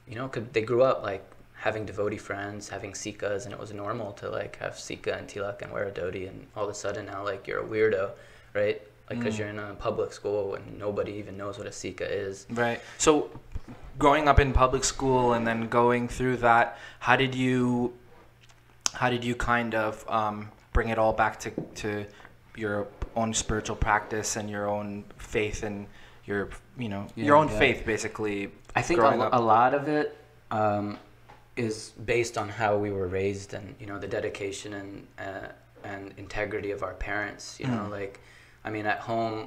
you 0.08 0.16
know, 0.18 0.28
'cause 0.28 0.44
they 0.54 0.62
grew 0.62 0.84
up 0.84 1.02
like 1.02 1.24
having 1.66 1.84
devotee 1.84 2.22
friends, 2.30 2.70
having 2.70 2.92
sikhas, 2.94 3.46
and 3.46 3.52
it 3.56 3.60
was 3.60 3.72
normal 3.74 4.10
to 4.22 4.30
like 4.30 4.54
have 4.58 4.78
sikha 4.78 5.14
and 5.20 5.28
tilak 5.28 5.64
and 5.64 5.72
wear 5.72 5.86
a 5.88 5.92
dhoti, 5.92 6.28
and 6.30 6.46
all 6.56 6.66
of 6.66 6.70
a 6.70 6.80
sudden 6.84 7.08
now 7.08 7.24
like 7.32 7.48
you're 7.48 7.62
a 7.68 7.70
weirdo, 7.74 8.12
right? 8.54 8.80
Like 9.10 9.18
because 9.18 9.40
you're 9.40 9.48
in 9.56 9.58
a 9.58 9.74
public 9.88 10.14
school 10.14 10.54
and 10.56 10.78
nobody 10.78 11.14
even 11.14 11.38
knows 11.42 11.58
what 11.58 11.66
a 11.66 11.72
sikha 11.72 12.08
is. 12.26 12.46
Right. 12.52 12.80
So, 13.00 13.32
growing 13.98 14.28
up 14.28 14.40
in 14.40 14.54
public 14.54 14.84
school 14.84 15.34
and 15.34 15.48
then 15.48 15.60
going 15.70 16.08
through 16.08 16.38
that, 16.50 16.78
how 17.00 17.16
did 17.16 17.34
you, 17.34 17.94
how 18.94 19.10
did 19.10 19.24
you 19.24 19.34
kind 19.34 19.74
of 19.74 20.06
um, 20.20 20.52
bring 20.78 20.90
it 20.90 21.00
all 21.00 21.14
back 21.14 21.40
to 21.40 21.50
to 21.74 22.06
your 22.56 22.88
own 23.16 23.34
spiritual 23.34 23.76
practice 23.76 24.36
and 24.36 24.48
your 24.48 24.70
own 24.70 25.04
faith 25.18 25.64
and 25.64 25.88
your 26.28 26.50
your 26.78 26.90
know 26.90 27.08
your 27.16 27.36
own 27.36 27.50
yeah. 27.50 27.60
faith 27.64 27.80
basically? 27.84 28.52
I 28.76 28.84
think 28.84 29.00
a, 29.00 29.30
a 29.32 29.44
lot 29.56 29.74
of 29.74 29.88
it 29.88 30.16
um, 30.52 31.00
is 31.56 31.94
based 32.06 32.38
on 32.38 32.48
how 32.48 32.78
we 32.78 32.92
were 32.92 33.08
raised 33.08 33.56
and 33.56 33.76
you 33.80 33.88
know 33.88 33.98
the 33.98 34.08
dedication 34.08 34.72
and 34.82 34.90
uh, 35.18 35.48
and 35.84 36.14
integrity 36.18 36.70
of 36.70 36.84
our 36.84 36.94
parents. 36.94 37.60
You 37.60 37.68
know, 37.74 37.86
Mm. 37.86 38.00
like 38.00 38.20
I 38.66 38.70
mean, 38.70 38.86
at 38.86 39.00
home, 39.00 39.38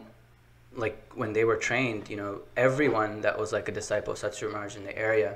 like 0.84 0.96
when 1.14 1.32
they 1.32 1.44
were 1.44 1.60
trained, 1.68 2.10
you 2.12 2.16
know, 2.16 2.32
everyone 2.56 3.12
that 3.20 3.38
was 3.38 3.52
like 3.52 3.66
a 3.68 3.74
disciple 3.80 4.12
of 4.14 4.18
Satsvarup 4.18 4.52
Maharaj 4.52 4.76
in 4.80 4.84
the 4.90 4.96
area, 5.08 5.30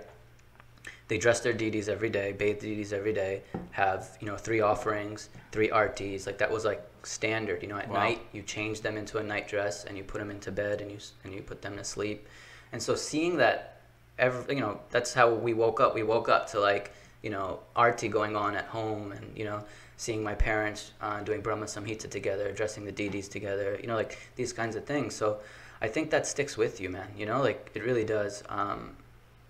they 1.08 1.18
dress 1.18 1.40
their 1.40 1.52
deities 1.52 1.88
every 1.88 2.08
day, 2.08 2.32
bathe 2.32 2.60
the 2.60 2.68
deities 2.68 2.92
every 2.92 3.12
day, 3.12 3.42
have 3.72 4.16
you 4.20 4.26
know 4.26 4.36
three 4.36 4.60
offerings, 4.60 5.28
three 5.52 5.70
artis. 5.70 6.26
Like 6.26 6.38
that 6.38 6.50
was 6.50 6.64
like 6.64 6.82
standard. 7.02 7.62
You 7.62 7.68
know, 7.68 7.76
at 7.78 7.88
Wow. 7.88 8.00
night 8.04 8.20
you 8.32 8.42
change 8.42 8.80
them 8.80 8.96
into 8.96 9.18
a 9.18 9.22
night 9.22 9.46
dress 9.48 9.84
and 9.84 9.96
you 9.98 10.04
put 10.04 10.18
them 10.18 10.30
into 10.30 10.50
bed 10.50 10.80
and 10.80 10.90
you 10.90 10.98
and 11.24 11.34
you 11.34 11.42
put 11.42 11.60
them 11.62 11.76
to 11.76 11.84
sleep. 11.84 12.26
And 12.72 12.82
so 12.82 12.94
seeing 12.94 13.36
that, 13.36 13.80
every 14.18 14.54
you 14.54 14.60
know, 14.60 14.80
that's 14.90 15.12
how 15.12 15.30
we 15.32 15.52
woke 15.54 15.80
up. 15.80 15.94
We 15.94 16.02
woke 16.02 16.28
up 16.28 16.48
to 16.50 16.60
like 16.60 16.92
you 17.22 17.30
know 17.30 17.60
arti 17.76 18.08
going 18.08 18.36
on 18.36 18.56
at 18.56 18.66
home 18.66 19.12
and 19.12 19.36
you 19.36 19.44
know 19.44 19.62
seeing 19.96 20.24
my 20.24 20.34
parents 20.34 20.92
uh, 21.00 21.20
doing 21.20 21.40
Brahma 21.40 21.66
Samhita 21.66 22.10
together, 22.10 22.50
dressing 22.52 22.84
the 22.84 22.92
deities 22.92 23.28
together. 23.28 23.78
You 23.80 23.86
know, 23.88 23.94
like 23.94 24.18
these 24.36 24.52
kinds 24.52 24.74
of 24.74 24.84
things. 24.84 25.14
So 25.14 25.38
I 25.82 25.88
think 25.88 26.10
that 26.10 26.26
sticks 26.26 26.56
with 26.56 26.80
you, 26.80 26.88
man. 26.88 27.08
You 27.16 27.26
know, 27.26 27.42
like 27.42 27.70
it 27.74 27.84
really 27.84 28.04
does. 28.04 28.42
Um, 28.48 28.96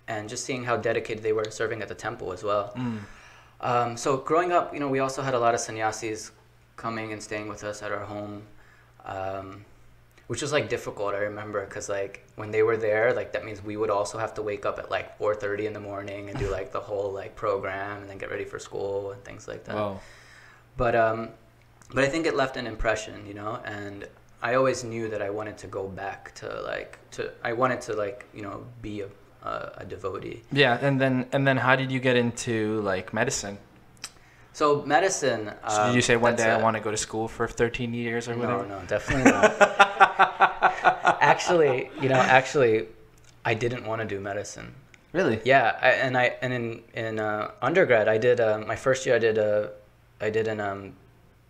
and 0.07 0.29
just 0.29 0.45
seeing 0.45 0.63
how 0.63 0.77
dedicated 0.77 1.23
they 1.23 1.33
were 1.33 1.45
serving 1.49 1.81
at 1.81 1.87
the 1.87 1.95
temple 1.95 2.31
as 2.31 2.43
well. 2.43 2.73
Mm. 2.75 2.99
Um, 3.61 3.97
so 3.97 4.17
growing 4.17 4.51
up, 4.51 4.73
you 4.73 4.79
know, 4.79 4.89
we 4.89 4.99
also 4.99 5.21
had 5.21 5.33
a 5.33 5.39
lot 5.39 5.53
of 5.53 5.59
sannyasis 5.59 6.31
coming 6.75 7.13
and 7.13 7.21
staying 7.21 7.47
with 7.47 7.63
us 7.63 7.81
at 7.81 7.91
our 7.91 8.05
home, 8.05 8.43
um, 9.05 9.65
which 10.27 10.41
was 10.41 10.51
like 10.51 10.69
difficult. 10.69 11.15
I 11.15 11.19
remember 11.19 11.65
because 11.65 11.89
like 11.89 12.25
when 12.35 12.51
they 12.51 12.63
were 12.63 12.77
there, 12.77 13.13
like 13.13 13.31
that 13.33 13.45
means 13.45 13.63
we 13.63 13.77
would 13.77 13.89
also 13.89 14.17
have 14.17 14.33
to 14.35 14.41
wake 14.41 14.65
up 14.65 14.77
at 14.77 14.91
like 14.91 15.17
4:30 15.17 15.65
in 15.65 15.73
the 15.73 15.79
morning 15.79 16.29
and 16.29 16.37
do 16.37 16.49
like 16.51 16.71
the 16.71 16.81
whole 16.81 17.11
like 17.11 17.35
program 17.35 18.01
and 18.01 18.09
then 18.09 18.17
get 18.17 18.29
ready 18.29 18.45
for 18.45 18.59
school 18.59 19.11
and 19.11 19.23
things 19.23 19.47
like 19.47 19.63
that. 19.65 19.75
Whoa. 19.75 19.99
But 20.77 20.95
um, 20.95 21.29
but 21.93 22.03
I 22.03 22.07
think 22.07 22.25
it 22.25 22.35
left 22.35 22.57
an 22.57 22.67
impression, 22.67 23.25
you 23.25 23.33
know, 23.33 23.59
and 23.63 24.07
I 24.41 24.55
always 24.55 24.83
knew 24.83 25.07
that 25.09 25.21
I 25.21 25.29
wanted 25.29 25.57
to 25.59 25.67
go 25.67 25.87
back 25.87 26.35
to 26.35 26.61
like 26.61 26.99
to 27.11 27.31
I 27.43 27.53
wanted 27.53 27.81
to 27.81 27.93
like 27.93 28.25
you 28.33 28.41
know 28.41 28.65
be 28.81 29.01
a 29.01 29.07
a, 29.45 29.71
a 29.77 29.85
devotee. 29.85 30.41
Yeah, 30.51 30.77
and 30.81 30.99
then 30.99 31.27
and 31.31 31.47
then 31.47 31.57
how 31.57 31.75
did 31.75 31.91
you 31.91 31.99
get 31.99 32.15
into 32.15 32.81
like 32.81 33.13
medicine? 33.13 33.57
So 34.53 34.83
medicine. 34.83 35.51
So 35.69 35.81
um, 35.81 35.89
did 35.89 35.95
you 35.95 36.01
say 36.01 36.15
one 36.15 36.35
day 36.35 36.49
I 36.49 36.59
a- 36.59 36.63
want 36.63 36.75
to 36.77 36.81
go 36.81 36.91
to 36.91 36.97
school 36.97 37.27
for 37.27 37.47
13 37.47 37.93
years 37.93 38.27
or 38.27 38.35
whatever? 38.37 38.65
No, 38.65 38.79
no, 38.79 38.85
definitely 38.85 39.31
not. 39.31 39.53
actually, 41.21 41.89
you 42.01 42.09
know, 42.09 42.15
actually, 42.15 42.87
I 43.43 43.53
didn't 43.53 43.85
want 43.85 44.01
to 44.01 44.07
do 44.07 44.19
medicine. 44.19 44.73
Really? 45.11 45.39
Yeah, 45.45 45.77
I, 45.81 45.89
and 45.91 46.17
I 46.17 46.35
and 46.41 46.53
in 46.53 46.81
in 46.93 47.19
uh, 47.19 47.51
undergrad, 47.61 48.07
I 48.07 48.17
did 48.17 48.39
uh, 48.39 48.59
my 48.59 48.75
first 48.75 49.05
year. 49.05 49.15
I 49.15 49.19
did 49.19 49.37
a, 49.37 49.71
I 50.19 50.29
did 50.29 50.47
an 50.47 50.59
um, 50.59 50.93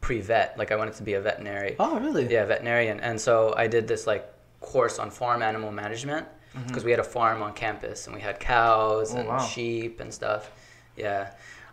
pre-vet. 0.01 0.57
Like 0.57 0.71
I 0.71 0.75
wanted 0.75 0.95
to 0.95 1.03
be 1.03 1.13
a 1.13 1.21
veterinary. 1.21 1.75
Oh, 1.79 1.99
really? 1.99 2.31
Yeah, 2.31 2.45
veterinarian. 2.45 2.99
And 2.99 3.19
so 3.19 3.53
I 3.57 3.67
did 3.67 3.87
this 3.87 4.05
like 4.05 4.31
course 4.61 4.97
on 4.99 5.11
farm 5.11 5.41
animal 5.41 5.71
management 5.71 6.25
because 6.67 6.83
we 6.83 6.91
had 6.91 7.00
a 7.00 7.03
farm 7.03 7.41
on 7.41 7.53
campus 7.53 8.07
and 8.07 8.15
we 8.15 8.21
had 8.21 8.39
cows 8.39 9.09
Mm-hmm. 9.09 9.17
Oh, 9.17 9.19
and 9.21 9.29
wow. 9.29 9.39
sheep 9.39 10.00
and 10.00 10.13
stuff. 10.13 10.51
Yeah, 10.95 11.31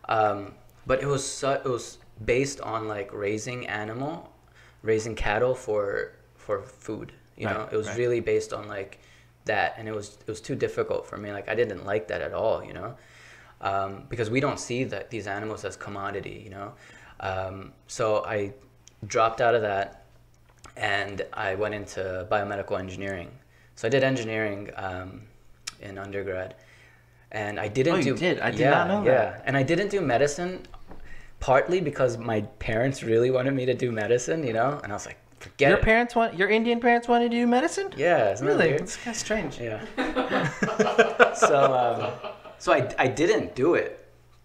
um, 0.08 0.54
but 0.86 1.02
it 1.02 1.06
was 1.06 1.26
su- 1.26 1.48
it 1.48 1.64
was 1.64 1.98
based 2.24 2.60
on 2.60 2.88
like 2.88 3.12
raising 3.12 3.66
animal, 3.68 4.32
raising 4.82 5.14
cattle 5.14 5.54
for 5.54 6.12
for 6.36 6.62
food. 6.62 7.12
You 7.36 7.46
Right, 7.46 7.56
know, 7.56 7.68
it 7.70 7.76
was 7.76 7.88
right. 7.88 7.98
really 7.98 8.20
based 8.20 8.52
on 8.52 8.68
like 8.68 8.98
that, 9.44 9.74
and 9.78 9.88
it 9.88 9.94
was 9.94 10.18
it 10.26 10.28
was 10.28 10.40
too 10.40 10.54
difficult 10.56 11.06
for 11.06 11.16
me. 11.16 11.32
Like 11.32 11.48
I 11.48 11.54
didn't 11.54 11.84
like 11.86 12.08
that 12.08 12.20
at 12.20 12.32
all. 12.34 12.64
You 12.64 12.74
know. 12.74 12.96
Um, 13.60 14.04
because 14.08 14.28
we 14.28 14.40
don't 14.40 14.58
see 14.58 14.82
that 14.84 15.10
these 15.10 15.28
animals 15.28 15.64
as 15.64 15.76
commodity, 15.76 16.42
you 16.44 16.50
know. 16.50 16.72
Um, 17.20 17.72
so 17.86 18.24
I 18.24 18.54
dropped 19.06 19.40
out 19.40 19.54
of 19.54 19.62
that 19.62 20.04
and 20.76 21.24
I 21.32 21.54
went 21.54 21.74
into 21.74 22.26
biomedical 22.30 22.78
engineering. 22.78 23.30
So 23.76 23.88
I 23.88 23.90
did 23.90 24.02
engineering 24.04 24.70
um, 24.76 25.22
in 25.80 25.98
undergrad, 25.98 26.54
and 27.30 27.58
I 27.58 27.68
didn't 27.68 27.94
Oh, 27.96 28.00
do. 28.02 28.08
you 28.10 28.16
did? 28.16 28.40
I 28.40 28.50
did 28.50 28.60
yeah, 28.60 28.70
not 28.70 28.88
know 28.88 29.04
yeah. 29.04 29.12
that. 29.32 29.42
and 29.46 29.56
I 29.56 29.62
didn't 29.62 29.88
do 29.90 30.00
medicine, 30.00 30.62
partly 31.40 31.80
because 31.80 32.18
my 32.18 32.42
parents 32.58 33.02
really 33.02 33.30
wanted 33.30 33.54
me 33.54 33.66
to 33.66 33.74
do 33.74 33.90
medicine, 33.90 34.44
you 34.44 34.52
know, 34.52 34.80
and 34.82 34.92
I 34.92 34.96
was 34.96 35.06
like, 35.06 35.18
forget 35.40 35.70
Your 35.70 35.78
it. 35.78 35.84
parents 35.84 36.14
want 36.14 36.34
your 36.38 36.48
Indian 36.50 36.78
parents 36.80 37.08
want 37.08 37.22
to 37.24 37.28
do 37.28 37.46
medicine? 37.46 37.90
yeah, 37.96 38.36
Really? 38.40 38.76
That's 38.78 38.96
kind 38.96 39.14
of 39.16 39.20
strange. 39.20 39.58
Yeah. 39.58 39.80
so 41.34 41.56
um, 41.74 42.30
so 42.58 42.72
I 42.72 42.88
I 42.98 43.08
didn't 43.08 43.54
do 43.56 43.74
it 43.74 43.98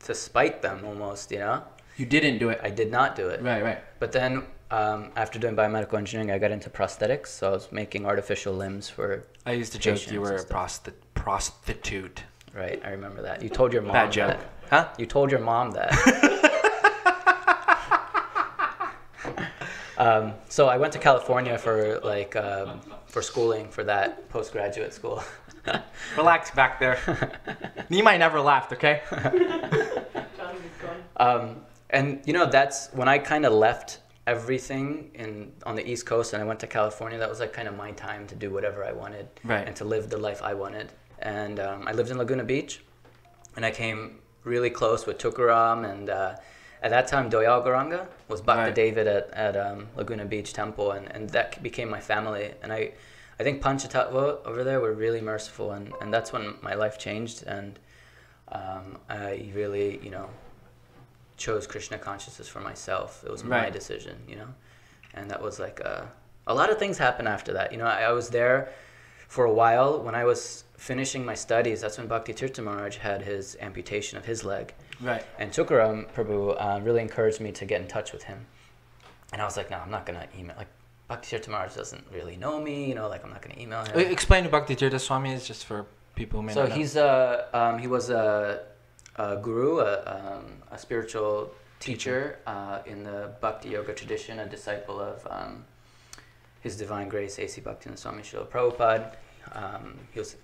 to 0.06 0.16
spite 0.16 0.62
them 0.62 0.84
almost, 0.86 1.32
you 1.32 1.40
know. 1.40 1.64
You 1.98 2.06
didn't 2.06 2.38
do 2.40 2.50
it. 2.50 2.60
I 2.64 2.70
did 2.70 2.92
not 2.92 3.16
do 3.16 3.28
it. 3.30 3.42
right, 3.42 3.64
right. 3.64 3.80
But 4.00 4.12
then 4.12 4.44
um, 4.70 5.12
after 5.16 5.40
doing 5.40 5.56
biomedical 5.56 5.98
engineering, 5.98 6.32
I 6.32 6.38
got 6.38 6.52
into 6.52 6.70
prosthetics. 6.70 7.28
So 7.28 7.50
I 7.50 7.52
was 7.52 7.72
making 7.72 8.06
artificial 8.06 8.54
limbs 8.54 8.90
for. 8.90 9.24
I 9.46 9.54
used 9.54 9.72
to 9.74 9.80
joke 9.80 10.12
you 10.12 10.22
were 10.22 10.36
a 10.36 10.44
prosti- 10.44 10.94
prostitute. 11.14 12.24
Right, 12.54 12.82
I 12.84 12.90
remember 12.90 13.22
that. 13.22 13.44
You 13.44 13.50
told 13.50 13.72
your 13.72 13.82
mom 13.82 13.94
Bad 13.94 14.12
joke. 14.12 14.30
that. 14.30 14.50
Huh? 14.70 14.90
You 14.98 15.06
told 15.06 15.32
your 15.32 15.40
mom 15.40 15.72
that. 15.72 15.94
um, 19.98 20.34
so 20.50 20.68
I 20.68 20.78
went 20.78 20.92
to 20.94 21.00
California 21.00 21.58
for 21.58 22.00
like 22.00 22.36
um, 22.36 22.82
for 23.06 23.22
schooling 23.22 23.70
for 23.70 23.84
that 23.84 24.28
postgraduate 24.30 24.94
school. 24.94 25.24
Relax 26.18 26.52
back 26.52 26.80
there. 26.80 26.98
might 27.90 28.18
never 28.18 28.42
laughed, 28.42 28.74
okay? 28.74 29.02
Johnny 29.12 29.40
was 29.40 30.72
going. 30.82 31.04
Um, 31.18 31.62
and 31.90 32.22
you 32.26 32.34
know 32.34 32.50
that's 32.50 32.90
when 32.94 33.08
I 33.08 33.20
kind 33.20 33.46
of 33.46 33.54
left 33.54 34.00
everything 34.28 35.10
in 35.16 35.52
on 35.66 35.76
the 35.76 35.86
East 35.92 36.06
Coast 36.06 36.34
and 36.34 36.42
I 36.44 36.46
went 36.46 36.60
to 36.60 36.68
California. 36.68 37.18
That 37.18 37.30
was 37.30 37.40
like 37.40 37.54
kind 37.54 37.68
of 37.68 37.76
my 37.76 37.92
time 37.92 38.28
to 38.28 38.36
do 38.36 38.52
whatever 38.52 38.84
I 38.86 38.92
wanted 38.92 39.28
Right. 39.44 39.66
and 39.68 39.76
to 39.78 39.86
live 39.86 40.10
the 40.10 40.18
life 40.30 40.42
I 40.44 40.54
wanted. 40.54 40.88
And 41.20 41.60
um, 41.60 41.80
I 41.88 41.94
lived 41.94 42.12
in 42.12 42.18
Laguna 42.20 42.44
Beach, 42.44 42.74
and 43.56 43.66
I 43.66 43.72
came 43.72 44.20
really 44.44 44.70
close 44.70 45.02
with 45.08 45.18
Tukaram 45.18 45.80
and. 45.92 46.10
Uh, 46.10 46.36
at 46.84 46.92
that 46.92 47.08
time, 47.08 47.28
Doyal 47.28 47.64
Garanga 47.66 48.06
was 48.28 48.40
Bhakta 48.40 48.66
Right. 48.66 48.76
David 48.76 49.08
at, 49.08 49.32
at 49.32 49.58
um, 49.58 49.88
Laguna 49.96 50.26
Beach 50.26 50.54
Temple, 50.54 50.92
and, 50.92 51.12
and 51.12 51.28
that 51.32 51.64
became 51.64 51.90
my 51.90 52.00
family. 52.00 52.54
And 52.62 52.72
I, 52.72 52.92
I 53.40 53.44
think 53.44 53.64
Panchatattva 53.64 54.46
over 54.46 54.64
there 54.64 54.80
were 54.80 54.94
really 54.94 55.20
merciful, 55.20 55.72
and, 55.72 55.92
and 56.02 56.14
that's 56.14 56.32
when 56.32 56.54
my 56.62 56.76
life 56.76 57.00
changed. 57.00 57.42
And 57.48 57.80
um, 58.52 59.00
I 59.10 59.50
really, 59.56 60.00
you 60.04 60.12
know, 60.12 60.30
chose 61.38 61.68
Krishna 61.68 61.98
consciousness 61.98 62.48
for 62.48 62.60
myself. 62.60 63.24
It 63.26 63.32
was 63.32 63.44
my 63.44 63.62
Right. 63.64 63.74
decision, 63.74 64.18
you 64.28 64.36
know, 64.36 64.48
and 65.14 65.30
that 65.32 65.42
was 65.42 65.60
like 65.60 65.80
a, 65.80 66.10
a 66.48 66.54
lot 66.54 66.70
of 66.70 66.78
things 66.80 66.98
happened 66.98 67.28
after 67.28 67.54
that. 67.54 67.72
You 67.72 67.78
know, 67.78 67.86
I, 67.86 68.04
I 68.04 68.12
was 68.12 68.30
there 68.30 68.70
for 69.28 69.46
a 69.46 69.54
while 69.54 70.02
when 70.02 70.16
I 70.16 70.24
was 70.24 70.64
finishing 70.78 71.26
my 71.26 71.34
studies. 71.36 71.82
That's 71.82 71.98
when 71.98 72.08
Bhakti 72.08 72.34
Tirtha 72.34 72.64
Maharaj 72.64 72.98
had 72.98 73.22
his 73.22 73.58
amputation 73.62 74.18
of 74.18 74.26
his 74.26 74.44
leg, 74.44 74.74
Right. 75.02 75.24
and 75.38 75.52
Tukaram 75.52 76.12
Prabhu 76.14 76.56
uh, 76.60 76.80
really 76.82 77.02
encouraged 77.02 77.40
me 77.42 77.52
to 77.54 77.66
get 77.66 77.82
in 77.82 77.88
touch 77.88 78.14
with 78.14 78.24
him. 78.24 78.46
And 79.34 79.42
I 79.42 79.46
was 79.46 79.58
like, 79.58 79.70
no, 79.70 79.78
I'm 79.78 79.92
not 79.92 80.06
gonna 80.06 80.28
email. 80.38 80.56
Like 80.58 80.70
Bhakti 81.08 81.36
Tirtha 81.38 81.50
Maharaj 81.50 81.76
doesn't 81.76 82.06
really 82.14 82.38
know 82.38 82.60
me, 82.62 82.86
you 82.90 82.96
know, 82.96 83.08
like 83.10 83.24
I'm 83.24 83.30
not 83.30 83.42
gonna 83.42 83.60
email 83.60 83.84
him. 83.84 84.00
Explain 84.00 84.44
who 84.46 84.50
Bhakti 84.50 84.76
Tirtha 84.76 85.00
Swami 85.00 85.34
is 85.34 85.46
just 85.46 85.66
for 85.66 85.86
people 86.16 86.40
who 86.40 86.46
may 86.48 86.54
So 86.54 86.62
not 86.62 86.70
know. 86.70 86.76
he's 86.76 86.96
a 86.96 87.48
um, 87.54 87.78
he 87.80 87.88
was 87.88 88.10
a, 88.10 88.62
a 89.18 89.38
guru, 89.38 89.80
a, 89.80 89.94
um, 90.38 90.46
a 90.72 90.78
spiritual 90.78 91.52
teacher 91.80 92.40
uh, 92.48 92.80
in 92.86 93.04
the 93.04 93.32
Bhakti 93.42 93.70
Yoga 93.70 93.94
tradition, 93.94 94.40
a 94.40 94.48
disciple 94.48 95.00
of 95.00 95.26
um, 95.30 95.64
His 96.62 96.76
Divine 96.78 97.10
Grace 97.10 97.40
A.C. 97.40 97.62
Bhaktivedanta 97.62 97.98
Swami 97.98 98.24
Srila 98.24 98.48
Prabhupada. 98.48 99.16
Um, 99.54 99.98
he 100.14 100.20
was 100.20 100.36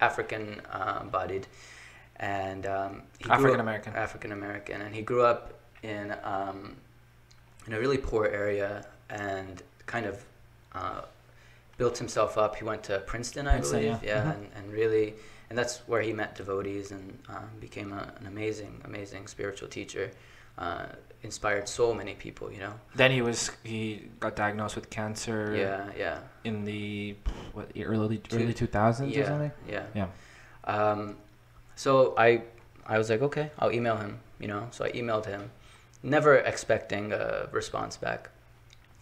African 0.00 0.60
uh, 0.72 1.04
bodied, 1.04 1.46
and 2.16 2.66
um, 2.66 3.02
he 3.18 3.24
grew 3.24 3.32
up- 3.34 3.38
African 3.40 3.60
American. 3.60 3.92
African 3.94 4.32
American, 4.32 4.80
and 4.82 4.94
he 4.94 5.02
grew 5.02 5.22
up 5.22 5.52
in 5.82 6.14
um, 6.24 6.76
in 7.66 7.72
a 7.74 7.78
really 7.80 7.98
poor 7.98 8.26
area 8.26 8.84
and 9.10 9.62
kind 9.86 10.06
of 10.06 10.24
uh, 10.74 11.02
built 11.78 11.98
himself 11.98 12.38
up. 12.38 12.56
He 12.56 12.64
went 12.64 12.82
to 12.84 12.98
Princeton, 13.00 13.46
I 13.46 13.52
Princeton, 13.52 13.80
believe, 13.82 14.02
yeah. 14.02 14.24
yeah, 14.24 14.24
Mhm. 14.24 14.34
and, 14.34 14.48
and 14.56 14.72
really, 14.72 15.14
and 15.48 15.58
that's 15.58 15.78
where 15.86 16.02
he 16.02 16.12
met 16.12 16.34
devotees 16.34 16.90
and 16.90 17.18
um, 17.28 17.48
became 17.60 17.92
a, 17.92 18.12
an 18.20 18.26
amazing, 18.26 18.80
amazing 18.84 19.26
spiritual 19.26 19.68
teacher. 19.68 20.10
Uh, 20.58 20.86
inspired 21.22 21.68
so 21.68 21.92
many 21.92 22.14
people, 22.14 22.50
you 22.50 22.58
know. 22.60 22.72
Then 22.94 23.10
he 23.10 23.20
was 23.20 23.50
he 23.62 24.08
got 24.20 24.36
diagnosed 24.36 24.74
with 24.74 24.88
cancer 24.88 25.54
Yeah, 25.54 25.90
yeah, 25.98 26.18
in 26.44 26.64
the 26.64 27.14
what 27.52 27.70
early 27.78 28.18
Two- 28.18 28.36
early 28.36 28.54
two 28.54 28.66
thousands 28.66 29.14
or 29.16 29.24
something. 29.26 29.52
yeah. 29.68 29.84
Yeah. 29.94 30.06
Um, 30.64 31.16
so 31.74 32.14
I, 32.16 32.42
I 32.86 32.96
was 32.96 33.10
like, 33.10 33.20
okay, 33.22 33.50
I'll 33.58 33.70
email 33.72 33.96
him, 33.96 34.18
you 34.38 34.48
know. 34.48 34.68
So 34.70 34.84
I 34.86 34.92
emailed 34.92 35.26
him, 35.26 35.50
never 36.02 36.36
expecting 36.36 37.12
a 37.12 37.48
response 37.52 37.96
back. 37.98 38.30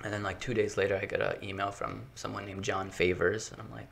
And 0.03 0.13
then 0.13 0.23
like 0.25 0.41
two 0.41 0.55
days 0.55 0.77
later, 0.77 0.99
I 1.01 1.05
get 1.07 1.21
an 1.21 1.37
email 1.43 1.71
from 1.71 2.03
someone 2.17 2.47
named 2.47 2.65
John 2.65 2.91
Favors, 2.91 3.53
and 3.53 3.61
I'm 3.61 3.71
like, 3.71 3.89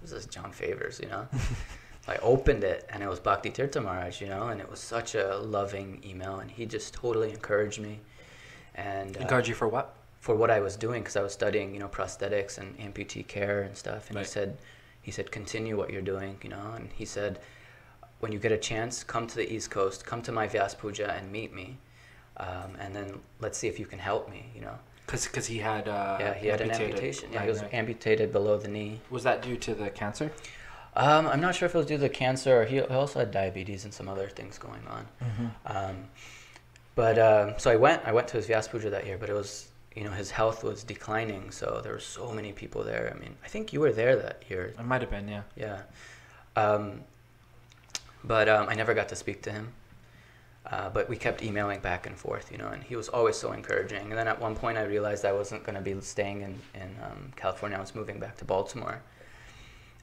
who's 0.00 0.10
this 0.10 0.26
John 0.26 0.50
Favors, 0.50 0.98
you 1.00 1.08
know? 1.08 1.28
I 2.08 2.16
opened 2.16 2.62
it, 2.64 2.86
and 2.88 3.02
it 3.02 3.08
was 3.08 3.18
Bhakti 3.18 3.50
Tirtha 3.50 3.82
Maharaj, 3.82 4.20
you 4.20 4.28
know, 4.28 4.48
and 4.48 4.60
it 4.60 4.70
was 4.70 4.78
such 4.78 5.14
a 5.14 5.36
loving 5.38 6.00
email, 6.04 6.38
and 6.38 6.50
he 6.50 6.64
just 6.66 6.94
totally 6.94 7.30
encouraged 7.30 7.80
me. 7.80 7.98
And 8.74 9.16
uh, 9.16 9.20
Encourage 9.20 9.48
you 9.48 9.54
for 9.54 9.68
what? 9.68 9.94
for 10.20 10.34
what 10.34 10.50
I 10.50 10.58
was 10.58 10.76
doing 10.76 11.02
because 11.02 11.14
I 11.14 11.22
was 11.22 11.32
studying, 11.32 11.72
you 11.72 11.78
know, 11.78 11.86
prosthetics 11.86 12.58
and 12.58 12.76
amputee 12.80 13.24
care 13.28 13.62
and 13.62 13.76
stuff. 13.76 14.08
And 14.08 14.16
Right. 14.16 14.26
he 14.26 14.30
said, 14.30 14.58
he 15.00 15.12
said, 15.12 15.30
continue 15.30 15.76
what 15.76 15.90
you're 15.90 16.02
doing, 16.02 16.36
you 16.42 16.50
know. 16.50 16.72
And 16.74 16.90
he 16.92 17.04
said, 17.04 17.38
when 18.18 18.32
you 18.32 18.40
get 18.40 18.50
a 18.50 18.58
chance, 18.58 19.04
come 19.04 19.28
to 19.28 19.36
the 19.36 19.48
East 19.54 19.70
Coast, 19.70 20.04
come 20.04 20.22
to 20.22 20.32
my 20.32 20.48
Vyas 20.48 20.76
Puja 20.76 21.12
and 21.12 21.30
meet 21.30 21.54
me, 21.54 21.76
um, 22.38 22.74
and 22.80 22.92
then 22.92 23.20
let's 23.38 23.56
see 23.56 23.68
if 23.68 23.78
you 23.78 23.86
can 23.86 24.00
help 24.00 24.28
me, 24.28 24.46
you 24.52 24.62
know. 24.62 24.76
Because 25.06 25.46
he 25.46 25.58
had 25.58 25.86
uh, 25.86 26.16
yeah, 26.18 26.34
he 26.34 26.48
had 26.48 26.60
an 26.60 26.72
amputation. 26.72 27.30
Yeah, 27.30 27.38
right, 27.38 27.44
he 27.44 27.50
was 27.52 27.62
right. 27.62 27.72
amputated 27.72 28.32
below 28.32 28.58
the 28.58 28.66
knee. 28.66 29.00
Was 29.10 29.22
that 29.22 29.42
due 29.42 29.56
to 29.58 29.74
the 29.74 29.90
cancer? 29.90 30.32
Um, 30.96 31.26
I'm 31.26 31.40
not 31.40 31.54
sure 31.54 31.66
if 31.66 31.74
it 31.74 31.78
was 31.78 31.86
due 31.86 31.98
to 31.98 32.08
cancer 32.08 32.62
or 32.62 32.64
he, 32.64 32.76
he 32.76 32.82
also 32.82 33.18
had 33.18 33.30
diabetes 33.30 33.84
and 33.84 33.92
some 33.92 34.08
other 34.08 34.28
things 34.28 34.58
going 34.58 34.80
on. 34.88 35.06
Um, 35.66 35.96
but 36.94 37.18
um, 37.18 37.54
so 37.58 37.70
I 37.70 37.76
went. 37.76 38.02
I 38.06 38.12
went 38.12 38.26
to 38.28 38.38
his 38.38 38.46
Vyas 38.46 38.70
Puja 38.70 38.88
that 38.90 39.06
year, 39.06 39.18
but 39.18 39.28
it 39.28 39.34
was 39.34 39.68
you 39.94 40.04
know 40.04 40.10
his 40.10 40.30
health 40.30 40.64
was 40.64 40.82
declining, 40.82 41.50
so 41.50 41.80
there 41.82 41.92
were 41.92 42.00
so 42.00 42.32
many 42.32 42.52
people 42.52 42.82
there. 42.82 43.12
I 43.14 43.18
mean, 43.18 43.36
I 43.44 43.48
think 43.48 43.72
you 43.72 43.80
were 43.80 43.92
there 43.92 44.16
that 44.16 44.42
year. 44.48 44.74
It 44.78 44.84
might 44.84 45.02
have 45.02 45.10
been, 45.10 45.28
yeah. 45.28 45.42
Yeah. 45.56 45.82
Um, 46.56 47.02
but 48.24 48.48
um, 48.48 48.68
I 48.68 48.74
never 48.74 48.94
got 48.94 49.08
to 49.10 49.16
speak 49.16 49.42
to 49.42 49.52
him. 49.52 49.72
Uh, 50.70 50.88
but 50.90 51.08
we 51.08 51.16
kept 51.16 51.42
emailing 51.44 51.78
back 51.78 52.06
and 52.06 52.16
forth, 52.16 52.50
you 52.50 52.58
know, 52.58 52.68
and 52.68 52.82
he 52.82 52.96
was 52.96 53.08
always 53.08 53.36
so 53.36 53.52
encouraging. 53.52 54.10
And 54.10 54.12
then 54.12 54.26
at 54.26 54.40
one 54.40 54.56
point, 54.56 54.76
I 54.76 54.82
realized 54.82 55.24
I 55.24 55.32
wasn't 55.32 55.62
going 55.62 55.76
to 55.76 55.80
be 55.80 56.00
staying 56.00 56.40
in, 56.40 56.58
in 56.74 56.96
um, 57.04 57.32
California. 57.36 57.78
I 57.78 57.80
was 57.80 57.94
moving 57.94 58.18
back 58.18 58.36
to 58.38 58.44
Baltimore. 58.44 59.00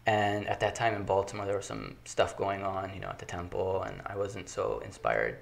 And 0.06 0.48
at 0.48 0.60
that 0.60 0.76
time 0.76 0.96
in 0.96 1.04
Baltimore, 1.04 1.46
there 1.46 1.56
was 1.56 1.66
some 1.66 1.96
stuff 2.04 2.36
going 2.36 2.62
on, 2.62 2.94
you 2.94 3.00
know, 3.00 3.08
at 3.08 3.20
the 3.20 3.26
temple, 3.26 3.84
and 3.84 4.02
I 4.06 4.18
wasn't 4.18 4.50
so 4.50 4.82
inspired 4.84 5.38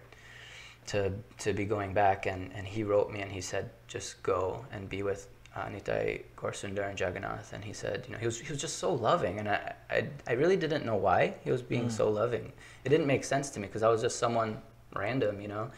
to 0.88 1.12
to 1.39 1.53
be 1.53 1.65
going 1.65 1.94
back. 1.94 2.27
And, 2.27 2.51
and 2.53 2.68
he 2.68 2.84
wrote 2.84 3.12
me 3.12 3.22
and 3.22 3.32
he 3.32 3.41
said, 3.41 3.72
just 3.88 4.22
go 4.22 4.65
and 4.72 4.88
be 4.88 5.01
with 5.01 5.27
uh, 5.56 5.65
Nitai 5.65 6.24
Gaurasundar 6.38 6.89
and 6.89 7.00
Jagannath. 7.00 7.53
And 7.53 7.63
he 7.63 7.74
said, 7.74 8.06
you 8.08 8.13
know, 8.13 8.20
he 8.20 8.25
was, 8.25 8.39
he 8.39 8.51
was 8.51 8.62
just 8.62 8.77
so 8.77 8.94
loving. 8.94 9.39
And 9.39 9.50
I, 9.50 9.74
I, 9.89 10.08
I 10.27 10.34
really 10.34 10.58
didn't 10.58 10.86
know 10.86 10.96
why 10.96 11.36
he 11.44 11.51
was 11.51 11.62
being 11.62 11.89
so 11.89 12.10
loving. 12.10 12.51
It 12.86 12.89
didn't 12.89 13.08
make 13.08 13.24
sense 13.24 13.50
to 13.51 13.60
me 13.60 13.68
because 13.68 13.84
I 13.84 13.89
was 13.89 14.01
just 14.01 14.20
someone 14.20 14.62
random, 14.96 15.41
you 15.41 15.48
know. 15.48 15.72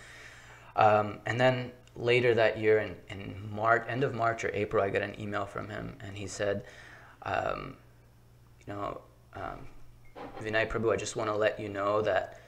Um, 0.75 1.19
and 1.25 1.39
then 1.39 1.71
later 1.95 2.33
that 2.35 2.57
year, 2.57 2.79
in, 2.79 2.95
in 3.09 3.49
March, 3.51 3.85
end 3.87 4.03
of 4.03 4.13
March 4.13 4.43
or 4.43 4.51
April, 4.53 4.83
I 4.83 4.89
got 4.89 5.03
an 5.03 5.19
email 5.19 5.45
from 5.45 5.69
him, 5.69 5.95
and 6.01 6.17
he 6.17 6.27
said, 6.27 6.63
um, 7.23 7.77
you 8.67 8.73
know, 8.73 9.01
um, 9.35 9.67
Vinay 10.41 10.67
Prabhu, 10.69 10.91
I 10.93 10.95
just 10.95 11.15
want 11.15 11.29
to 11.29 11.35
let 11.35 11.59
you 11.59 11.69
know 11.69 12.01
that 12.01 12.39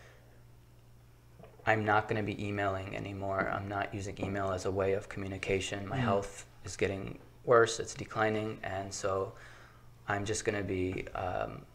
I'm 1.65 1.83
not 1.83 2.07
going 2.07 2.17
to 2.17 2.23
be 2.23 2.45
emailing 2.45 2.95
anymore. 2.95 3.49
I'm 3.51 3.67
not 3.67 3.93
using 3.93 4.15
email 4.23 4.51
as 4.51 4.65
a 4.65 4.71
way 4.71 4.93
of 4.93 5.09
communication. 5.09 5.87
My 5.87 5.97
Mm. 5.97 6.01
health 6.01 6.45
is 6.63 6.75
getting 6.77 7.17
worse, 7.43 7.79
it's 7.79 7.93
declining, 7.93 8.59
and 8.63 8.93
so 8.93 9.33
I'm 10.07 10.25
just 10.25 10.45
going 10.45 10.57
to 10.57 10.63
be 10.63 11.07
um, 11.15 11.65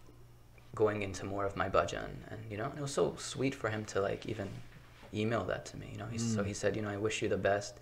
going 0.77 1.03
into 1.03 1.27
more 1.27 1.45
of 1.45 1.57
my 1.57 1.69
bhajan. 1.69 2.11
And, 2.31 2.41
you 2.51 2.57
know, 2.57 2.65
and 2.67 2.79
it 2.79 2.83
was 2.83 2.95
so 2.95 3.17
sweet 3.19 3.55
for 3.55 3.69
him 3.71 3.85
to, 3.87 4.01
like, 4.01 4.27
even 4.27 4.49
email 5.13 5.43
that 5.45 5.67
to 5.67 5.77
me. 5.77 5.89
You 5.93 5.99
know, 5.99 6.07
He's, 6.07 6.35
so 6.35 6.43
Mm. 6.43 6.47
he 6.47 6.55
said, 6.55 6.77
you 6.77 6.83
know, 6.83 6.91
I 6.91 6.97
wish 6.97 7.21
you 7.23 7.29
the 7.29 7.37
best. 7.37 7.79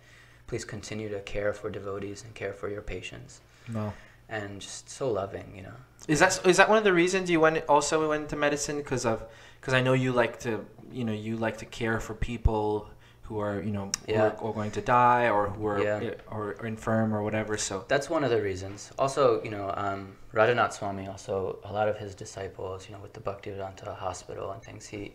Please 0.47 0.65
continue 0.65 1.11
to 1.11 1.21
care 1.21 1.53
for 1.53 1.69
devotees 1.69 2.25
and 2.25 2.35
care 2.35 2.55
for 2.55 2.71
your 2.71 2.81
patients. 2.81 3.43
No. 3.69 3.93
And 4.29 4.61
just 4.61 4.91
so 4.91 5.11
loving, 5.11 5.53
you 5.57 5.63
know. 5.63 5.73
Is 6.07 6.21
that 6.21 6.47
is 6.47 6.57
that 6.59 6.69
one 6.69 6.79
of 6.79 6.85
the 6.85 6.93
reasons 6.93 7.31
you 7.31 7.41
went 7.41 7.65
also 7.69 8.09
went 8.09 8.23
into 8.25 8.37
medicine 8.37 8.77
because 8.79 9.05
of 9.07 9.25
because 9.61 9.75
I 9.75 9.81
know 9.81 9.95
you 9.95 10.13
like 10.13 10.39
to 10.41 10.65
you 10.93 11.05
know 11.05 11.13
you 11.13 11.37
like 11.37 11.59
to 11.59 11.67
care 11.67 11.99
for 12.01 12.15
people 12.15 12.89
who 13.23 13.39
are 13.41 13.61
you 13.63 13.73
know 13.73 13.91
who 14.07 14.15
are, 14.15 14.31
or 14.41 14.55
going 14.55 14.71
to 14.71 14.81
die 14.81 15.29
or 15.29 15.49
who 15.51 15.67
are 15.67 15.83
Yeah. 15.83 16.15
or, 16.31 16.57
or 16.59 16.67
infirm 16.67 17.15
or 17.15 17.23
whatever. 17.23 17.57
So 17.59 17.85
That's 17.89 18.09
one 18.09 18.25
of 18.25 18.31
the 18.31 18.41
reasons. 18.41 18.91
Also, 18.99 19.43
you 19.43 19.51
know, 19.51 19.73
um, 19.77 20.17
Radhanath 20.33 20.73
Swami, 20.73 21.07
also 21.09 21.59
a 21.65 21.73
lot 21.73 21.89
of 21.89 21.99
his 21.99 22.15
disciples, 22.15 22.89
you 22.89 22.95
know, 22.95 23.03
with 23.03 23.13
the 23.13 23.21
Bhaktivedanta 23.21 23.95
Hospital 23.97 24.53
and 24.53 24.63
things, 24.63 24.87
he 24.87 25.13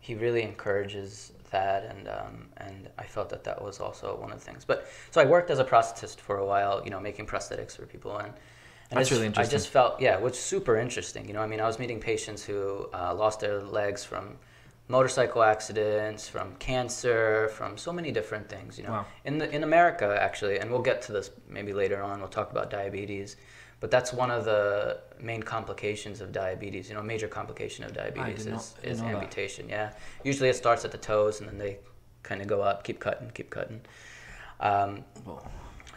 he 0.00 0.14
really 0.14 0.42
encourages 0.42 1.32
that, 1.58 1.80
and 1.90 2.02
um, 2.18 2.34
and 2.66 2.78
I 3.04 3.06
felt 3.16 3.28
that 3.34 3.42
that 3.48 3.58
was 3.66 3.76
also 3.84 4.06
one 4.24 4.30
of 4.34 4.38
the 4.40 4.44
things. 4.50 4.62
But 4.70 4.78
so 5.12 5.16
I 5.24 5.26
worked 5.34 5.50
as 5.54 5.58
a 5.64 5.64
prosthetist 5.72 6.18
for 6.26 6.36
a 6.44 6.46
while, 6.52 6.74
you 6.84 6.90
know, 6.92 7.00
making 7.10 7.26
prosthetics 7.32 7.74
for 7.78 7.86
people, 7.94 8.12
and, 8.24 8.32
and 8.90 8.96
That's 8.98 9.10
it's- 9.10 9.12
really 9.12 9.28
I 9.42 9.46
just 9.58 9.68
felt, 9.76 9.92
yeah, 10.06 10.16
which 10.24 10.32
was 10.36 10.40
super 10.54 10.74
interesting. 10.86 11.22
You 11.28 11.34
know, 11.36 11.42
I 11.46 11.48
mean, 11.52 11.60
I 11.60 11.66
was 11.72 11.78
meeting 11.84 12.00
patients 12.12 12.40
who 12.48 12.60
uh, 12.92 13.14
lost 13.22 13.36
their 13.44 13.58
legs 13.80 14.02
from 14.10 14.24
motorcycle 14.88 15.42
accidents, 15.54 16.22
from 16.34 16.48
cancer, 16.70 17.48
from 17.58 17.70
so 17.86 17.90
many 17.98 18.10
different 18.18 18.46
things. 18.54 18.70
You 18.78 18.84
know, 18.86 18.94
Wow. 18.96 19.06
in 19.28 19.34
the 19.40 19.46
in 19.56 19.62
America 19.70 20.06
actually, 20.28 20.56
and 20.60 20.66
we'll 20.70 20.86
get 20.90 20.98
to 21.06 21.12
this 21.16 21.30
maybe 21.58 21.72
later 21.82 21.98
on. 22.08 22.14
We'll 22.20 22.36
talk 22.40 22.50
about 22.54 22.66
diabetes, 22.78 23.36
but 23.84 23.90
that's 23.90 24.14
one 24.14 24.30
of 24.30 24.46
the 24.46 24.98
main 25.20 25.42
complications 25.42 26.22
of 26.22 26.32
diabetes. 26.32 26.88
You 26.88 26.94
know, 26.94 27.02
a 27.02 27.04
major 27.04 27.28
complication 27.28 27.84
of 27.84 27.92
diabetes 27.92 28.46
not- 28.46 28.60
is, 28.60 28.74
is 28.82 29.02
know 29.02 29.08
that. 29.08 29.16
amputation. 29.16 29.68
Yeah, 29.68 29.92
usually 30.22 30.48
it 30.48 30.56
starts 30.56 30.86
at 30.86 30.90
the 30.90 30.96
toes 30.96 31.40
and 31.40 31.46
then 31.50 31.58
they 31.58 31.76
kind 32.22 32.40
of 32.40 32.46
go 32.46 32.62
up, 32.62 32.82
keep 32.82 32.98
cutting, 32.98 33.30
keep 33.34 33.50
cutting. 33.50 33.82
Um, 34.60 35.04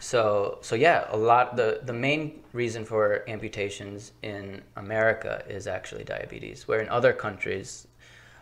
so 0.00 0.58
so 0.60 0.74
yeah, 0.74 1.06
a 1.08 1.16
lot 1.16 1.56
the 1.56 1.80
the 1.82 1.94
main 1.94 2.42
reason 2.52 2.84
for 2.84 3.24
amputations 3.26 4.12
in 4.20 4.60
America 4.76 5.42
is 5.48 5.66
actually 5.66 6.04
diabetes, 6.04 6.68
where 6.68 6.80
in 6.80 6.90
other 6.90 7.14
countries. 7.14 7.87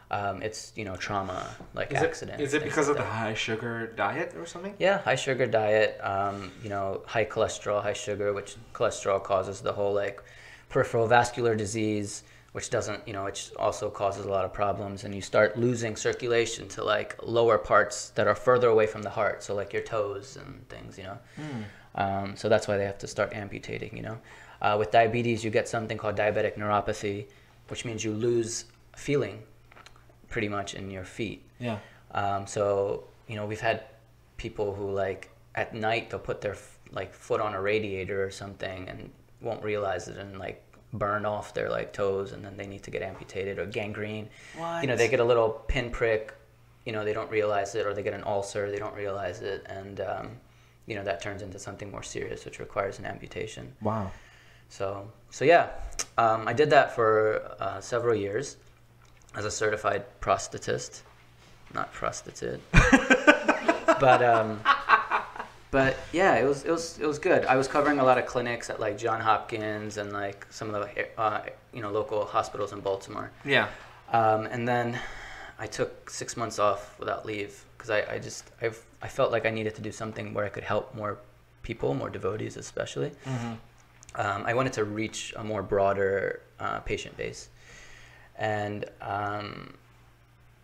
Um, 0.08 0.40
it's 0.40 0.72
you 0.76 0.84
know 0.84 0.94
trauma 0.94 1.48
like 1.74 1.90
is 1.92 2.00
it, 2.00 2.04
accidents. 2.04 2.42
is 2.42 2.54
it 2.54 2.62
because 2.62 2.88
like 2.88 2.96
of 2.96 3.04
the 3.04 3.10
high 3.10 3.34
sugar 3.34 3.92
diet 3.96 4.34
or 4.36 4.46
something? 4.46 4.74
Yeah, 4.78 4.98
high 4.98 5.16
sugar 5.16 5.46
diet, 5.46 5.98
um, 6.00 6.52
you 6.62 6.68
know, 6.68 7.02
high 7.06 7.24
cholesterol, 7.24 7.82
high 7.82 7.92
sugar, 7.92 8.32
which 8.32 8.54
cholesterol 8.72 9.22
causes 9.22 9.60
the 9.60 9.72
whole 9.72 9.92
like 9.92 10.22
peripheral 10.68 11.08
vascular 11.08 11.56
disease, 11.56 12.22
which 12.52 12.70
doesn't, 12.70 13.06
you 13.06 13.12
know, 13.12 13.24
which 13.24 13.50
also 13.58 13.90
causes 13.90 14.26
a 14.26 14.28
lot 14.28 14.44
of 14.44 14.52
problems. 14.52 15.02
And 15.02 15.12
you 15.12 15.20
start 15.20 15.58
losing 15.58 15.96
circulation 15.96 16.68
to 16.68 16.84
like 16.84 17.16
lower 17.24 17.58
parts 17.58 18.10
that 18.10 18.28
are 18.28 18.36
further 18.36 18.68
away 18.68 18.86
from 18.86 19.02
the 19.02 19.10
heart, 19.10 19.42
so 19.42 19.56
like 19.56 19.72
your 19.72 19.82
toes 19.82 20.36
and 20.36 20.68
things, 20.68 20.96
you 20.98 21.04
know. 21.04 21.18
Um, 21.96 22.36
so 22.36 22.48
that's 22.48 22.68
why 22.68 22.76
they 22.76 22.84
have 22.84 22.98
to 22.98 23.08
start 23.08 23.32
amputating, 23.32 23.96
you 23.96 24.02
know. 24.04 24.18
Uh, 24.62 24.76
with 24.78 24.92
diabetes, 24.92 25.42
you 25.42 25.50
get 25.50 25.68
something 25.68 25.98
called 25.98 26.16
diabetic 26.16 26.56
neuropathy, 26.56 27.26
which 27.68 27.84
means 27.84 28.04
you 28.04 28.12
lose 28.12 28.66
feeling 28.94 29.42
pretty 30.36 30.48
much 30.50 30.74
in 30.74 30.90
your 30.90 31.02
feet. 31.02 31.42
Yeah. 31.58 31.78
Um, 32.10 32.46
so 32.46 33.04
you 33.26 33.36
know, 33.36 33.46
we've 33.46 33.66
had 33.70 33.84
people 34.36 34.74
who 34.74 34.90
like 34.90 35.30
at 35.54 35.74
night 35.74 36.10
they'll 36.10 36.20
put 36.20 36.42
their 36.42 36.52
f- 36.52 36.78
like 36.92 37.14
foot 37.14 37.40
on 37.40 37.54
a 37.54 37.62
radiator 37.62 38.22
or 38.22 38.30
something 38.30 38.86
and 38.86 39.10
won't 39.40 39.64
realize 39.64 40.08
it 40.08 40.18
and 40.18 40.38
like 40.38 40.62
burn 40.92 41.24
off 41.24 41.54
their 41.54 41.70
like 41.70 41.94
toes 41.94 42.32
and 42.32 42.44
then 42.44 42.54
they 42.58 42.66
need 42.66 42.82
to 42.82 42.90
get 42.90 43.00
amputated 43.00 43.58
or 43.58 43.64
gangrene. 43.64 44.28
You 44.82 44.88
know, 44.88 44.94
they 44.94 45.08
get 45.08 45.20
a 45.20 45.24
little 45.24 45.48
pinprick. 45.68 46.34
You 46.84 46.92
know, 46.92 47.02
they 47.02 47.14
don't 47.14 47.30
realize 47.30 47.74
it 47.74 47.86
or 47.86 47.94
they 47.94 48.02
get 48.02 48.12
an 48.12 48.24
ulcer. 48.24 48.70
They 48.70 48.78
don't 48.78 48.94
realize 48.94 49.40
it 49.40 49.64
and. 49.70 50.00
Um, 50.00 50.28
you 50.88 50.94
know 50.94 51.02
that 51.02 51.20
turns 51.20 51.42
into 51.42 51.58
something 51.58 51.90
more 51.90 52.04
serious, 52.04 52.44
which 52.44 52.60
requires 52.60 53.00
an 53.00 53.06
amputation. 53.06 53.74
Wow. 53.82 54.12
So, 54.68 55.10
so 55.30 55.44
yeah, 55.44 55.70
um, 56.16 56.46
I 56.46 56.52
did 56.52 56.70
that 56.70 56.94
for 56.94 57.56
uh, 57.58 57.80
several 57.80 58.14
years 58.14 58.56
as 59.36 59.44
a 59.44 59.50
certified 59.50 60.04
prosthetist, 60.20 61.02
not 61.74 61.92
prostitute. 61.92 62.60
but 62.72 64.22
um, 64.22 64.60
but 65.70 65.96
yeah, 66.12 66.36
it 66.36 66.44
was 66.44 66.64
it 66.64 66.70
was 66.70 66.98
it 66.98 67.06
was 67.06 67.18
good. 67.18 67.44
I 67.44 67.56
was 67.56 67.68
covering 67.68 67.98
a 67.98 68.04
lot 68.04 68.18
of 68.18 68.26
clinics 68.26 68.70
at 68.70 68.80
like 68.80 68.98
John 68.98 69.20
Hopkins 69.20 69.98
and 69.98 70.12
like 70.12 70.46
some 70.50 70.74
of 70.74 70.82
the 70.82 71.20
uh, 71.20 71.42
you 71.72 71.82
know 71.82 71.90
local 71.90 72.24
hospitals 72.24 72.72
in 72.72 72.80
Baltimore. 72.80 73.30
Yeah. 73.44 73.68
Um, 74.12 74.46
and 74.46 74.66
then 74.66 74.98
I 75.58 75.66
took 75.66 76.10
six 76.10 76.36
months 76.36 76.58
off 76.58 76.98
without 76.98 77.26
leave 77.26 77.64
because 77.76 77.90
I, 77.90 78.14
I 78.14 78.18
just 78.18 78.50
I, 78.62 78.70
I 79.02 79.08
felt 79.08 79.32
like 79.32 79.46
I 79.46 79.50
needed 79.50 79.74
to 79.74 79.82
do 79.82 79.92
something 79.92 80.32
where 80.32 80.44
I 80.44 80.48
could 80.48 80.64
help 80.64 80.94
more 80.94 81.18
people, 81.62 81.94
more 81.94 82.10
devotees 82.10 82.56
especially. 82.56 83.10
Mm-hmm. 83.24 83.54
Um, 84.18 84.44
I 84.46 84.54
wanted 84.54 84.72
to 84.74 84.84
reach 84.84 85.34
a 85.36 85.44
more 85.44 85.62
broader 85.62 86.40
uh, 86.58 86.80
patient 86.80 87.16
base, 87.16 87.50
and 88.38 88.84
um, 89.00 89.74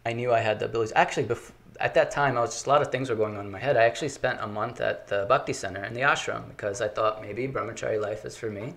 I 0.05 0.13
knew 0.13 0.33
I 0.33 0.41
had 0.41 0.59
the 0.59 0.67
abilities. 0.67 0.93
Actually, 0.97 1.27
bef- 1.27 1.53
at 1.81 1.95
that 1.95 2.11
time, 2.11 2.37
I 2.37 2.41
was 2.41 2.51
just 2.53 2.67
a 2.67 2.69
lot 2.69 2.83
of 2.83 2.93
things 2.93 3.09
were 3.11 3.17
going 3.17 3.37
on 3.37 3.47
in 3.47 3.51
my 3.53 3.59
head. 3.59 3.77
I 3.77 3.85
actually 3.85 4.11
spent 4.11 4.39
a 4.41 4.47
month 4.47 4.81
at 4.81 5.09
the 5.09 5.27
Bhakti 5.29 5.53
Center 5.53 5.83
in 5.85 5.95
the 5.95 6.01
ashram 6.03 6.49
because 6.49 6.81
I 6.81 6.89
thought 6.89 7.23
maybe 7.23 7.49
brahmachari 7.49 8.01
life 8.01 8.25
is 8.25 8.37
for 8.37 8.51
me. 8.51 8.75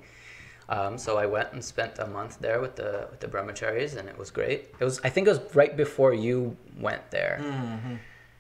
Um, 0.67 0.97
so 0.97 1.17
I 1.17 1.27
went 1.27 1.53
and 1.53 1.63
spent 1.63 1.99
a 1.99 2.07
month 2.07 2.39
there 2.39 2.59
with 2.59 2.75
the 2.75 3.07
with 3.11 3.19
the 3.19 3.27
brahmacharis, 3.27 3.97
and 3.97 4.09
it 4.09 4.17
was 4.17 4.31
great. 4.31 4.73
It 4.79 4.83
was 4.83 4.99
I 5.03 5.09
think 5.09 5.27
it 5.27 5.31
was 5.31 5.41
right 5.55 5.75
before 5.77 6.13
you 6.13 6.57
went 6.79 7.11
there. 7.11 7.39
Mm-hmm. 7.41 7.95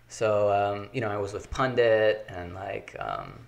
So 0.07 0.51
um, 0.51 0.89
you 0.93 1.01
know, 1.01 1.09
I 1.09 1.17
was 1.17 1.33
with 1.33 1.51
Pundit 1.51 2.25
and 2.29 2.55
like 2.55 2.95
um, 2.99 3.39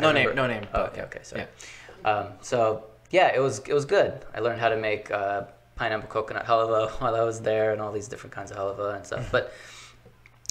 No 0.00 0.10
name, 0.10 0.34
no 0.34 0.46
name, 0.46 0.66
Oh, 0.74 0.84
okay, 0.84 1.02
okay, 1.02 1.20
sorry. 1.22 1.44
yeah. 2.04 2.10
Um, 2.10 2.26
so 2.40 2.84
yeah, 3.10 3.32
it 3.34 3.40
was 3.40 3.60
it 3.60 3.74
was 3.74 3.84
good. 3.84 4.24
I 4.34 4.40
learned 4.40 4.60
how 4.60 4.70
to 4.70 4.76
make 4.76 5.10
uh, 5.12 5.42
pineapple 5.76 6.08
coconut 6.08 6.46
halva 6.46 6.90
while 7.00 7.14
I 7.14 7.22
was 7.22 7.40
there, 7.40 7.72
and 7.72 7.80
all 7.80 7.92
these 7.92 8.08
different 8.08 8.34
kinds 8.34 8.50
of 8.50 8.56
halva 8.56 8.96
and 8.96 9.06
stuff. 9.06 9.30
but 9.30 9.52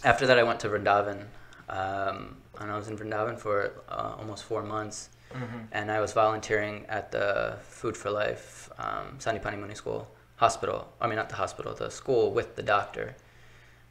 after 0.04 0.28
that, 0.28 0.40
I 0.40 0.44
went 0.44 0.60
to 0.62 0.70
Vrindavan, 0.70 1.26
um, 1.70 2.38
and 2.60 2.72
I 2.72 2.78
was 2.78 2.88
in 2.88 2.98
Vrindavan 2.98 3.38
for 3.38 3.72
uh, 3.90 4.16
almost 4.18 4.44
four 4.44 4.64
months. 4.64 5.10
Mm-hmm. 5.34 5.58
And 5.74 5.92
I 5.92 6.00
was 6.00 6.14
volunteering 6.14 6.86
at 6.88 7.12
the 7.12 7.58
Food 7.62 7.98
for 7.98 8.10
Life 8.10 8.70
um, 8.78 9.18
Sandipani 9.18 9.58
Muni 9.58 9.76
School 9.76 10.08
hospital. 10.38 10.88
I 11.02 11.08
mean, 11.08 11.16
not 11.16 11.30
the 11.30 11.36
hospital, 11.36 11.74
the 11.74 11.90
school 11.90 12.32
with 12.32 12.56
the 12.56 12.64
doctor. 12.64 13.16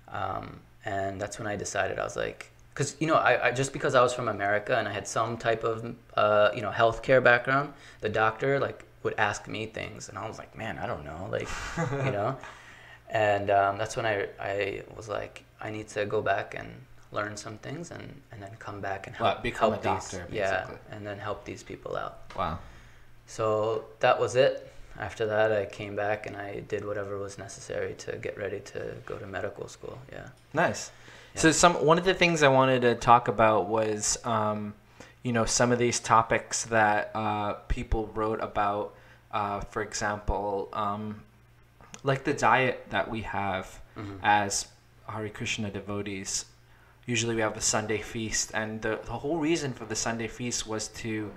Um, 0.08 0.60
and 0.84 1.20
that's 1.20 1.38
when 1.38 1.48
I 1.48 1.56
decided 1.56 1.98
I 1.98 2.04
was 2.04 2.16
like, 2.16 2.50
because 2.72 2.96
you 2.98 3.06
know, 3.06 3.14
I, 3.14 3.48
I 3.48 3.50
just 3.52 3.72
because 3.72 3.94
I 3.94 4.02
was 4.02 4.12
from 4.12 4.28
America 4.28 4.76
and 4.76 4.88
I 4.88 4.92
had 4.92 5.06
some 5.06 5.36
type 5.36 5.64
of 5.64 5.94
uh, 6.14 6.50
you 6.54 6.62
know 6.62 6.70
healthcare 6.70 7.22
background, 7.22 7.72
the 8.00 8.08
doctor 8.08 8.58
like 8.58 8.84
would 9.04 9.14
ask 9.18 9.46
me 9.46 9.66
things, 9.66 10.08
and 10.08 10.18
I 10.18 10.26
was 10.26 10.38
like, 10.38 10.56
man, 10.56 10.78
I 10.78 10.86
don't 10.86 11.04
know, 11.04 11.28
like 11.30 11.48
you 12.04 12.10
know, 12.18 12.36
and 13.10 13.50
um, 13.50 13.78
that's 13.78 13.96
when 13.96 14.06
I 14.06 14.26
I 14.40 14.82
was 14.96 15.08
like, 15.08 15.44
I 15.60 15.70
need 15.70 15.88
to 15.88 16.04
go 16.06 16.20
back 16.20 16.54
and 16.58 16.68
learn 17.12 17.36
some 17.36 17.58
things 17.58 17.92
and, 17.92 18.20
and 18.32 18.42
then 18.42 18.50
come 18.58 18.80
back 18.80 19.06
and 19.06 19.14
help 19.14 19.36
What, 19.36 19.42
become 19.44 19.70
help 19.70 19.84
a 19.84 19.88
these, 19.88 20.10
doctor, 20.10 20.26
yeah, 20.32 20.68
and 20.90 21.06
then 21.06 21.18
help 21.18 21.44
these 21.44 21.62
people 21.62 21.96
out. 21.96 22.18
Wow. 22.36 22.58
So 23.26 23.84
that 24.00 24.18
was 24.18 24.34
it. 24.36 24.70
After 24.98 25.26
that, 25.26 25.50
I 25.52 25.64
came 25.66 25.96
back 25.96 26.26
and 26.26 26.36
I 26.36 26.60
did 26.60 26.84
whatever 26.84 27.18
was 27.18 27.38
necessary 27.38 27.94
to 27.98 28.12
get 28.16 28.36
ready 28.38 28.60
to 28.60 28.94
go 29.06 29.16
to 29.16 29.26
medical 29.26 29.66
school. 29.68 29.98
Yeah. 30.12 30.28
Nice. 30.52 30.90
Yeah. 31.34 31.40
So 31.40 31.52
some 31.52 31.74
one 31.84 31.98
of 31.98 32.04
the 32.04 32.14
things 32.14 32.42
I 32.42 32.48
wanted 32.48 32.82
to 32.82 32.94
talk 32.94 33.28
about 33.28 33.68
was, 33.68 34.18
um, 34.24 34.74
you 35.24 35.32
know, 35.32 35.44
some 35.44 35.72
of 35.72 35.78
these 35.80 35.98
topics 35.98 36.64
that 36.66 37.10
uh, 37.14 37.54
people 37.66 38.06
wrote 38.14 38.40
about. 38.40 38.94
Uh, 39.32 39.58
for 39.62 39.82
example, 39.82 40.68
um, 40.72 41.20
like 42.04 42.22
the 42.22 42.32
diet 42.34 42.86
that 42.90 43.10
we 43.10 43.22
have 43.22 43.80
Mhm. 43.96 44.18
as 44.22 44.68
Hare 45.08 45.28
Krishna 45.28 45.70
devotees. 45.70 46.44
Usually 47.06 47.34
we 47.34 47.40
have 47.40 47.54
the 47.54 47.60
Sunday 47.60 47.98
feast, 48.00 48.52
and 48.54 48.80
the, 48.82 49.00
the 49.04 49.12
whole 49.12 49.38
reason 49.38 49.72
for 49.72 49.86
the 49.86 49.96
Sunday 49.96 50.28
feast 50.28 50.66
was 50.68 50.86
to 51.02 51.32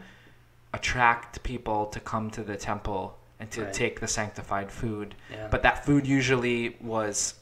attract 0.73 1.41
people 1.43 1.87
to 1.87 1.99
come 1.99 2.29
to 2.31 2.43
the 2.43 2.55
temple 2.55 3.17
and 3.39 3.49
to 3.51 3.63
Right. 3.63 3.73
take 3.73 3.99
the 3.99 4.07
sanctified 4.07 4.71
food. 4.71 5.15
Yeah. 5.31 5.47
But 5.49 5.63
that 5.63 5.85
food 5.85 6.05
usually 6.05 6.77
was 6.81 7.35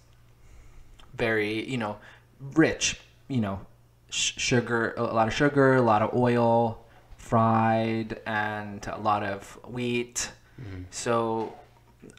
very, 1.13 1.67
you 1.69 1.77
know, 1.77 1.97
rich, 2.39 2.99
you 3.27 3.41
know, 3.41 3.65
sugar, 4.15 4.93
a 4.97 5.03
lot 5.03 5.27
of 5.27 5.33
sugar, 5.33 5.75
a 5.75 5.81
lot 5.81 6.01
of 6.01 6.13
oil, 6.13 6.83
fried, 7.17 8.19
and 8.25 8.85
a 8.87 8.97
lot 8.99 9.23
of 9.23 9.57
wheat, 9.67 10.31
So 10.91 11.53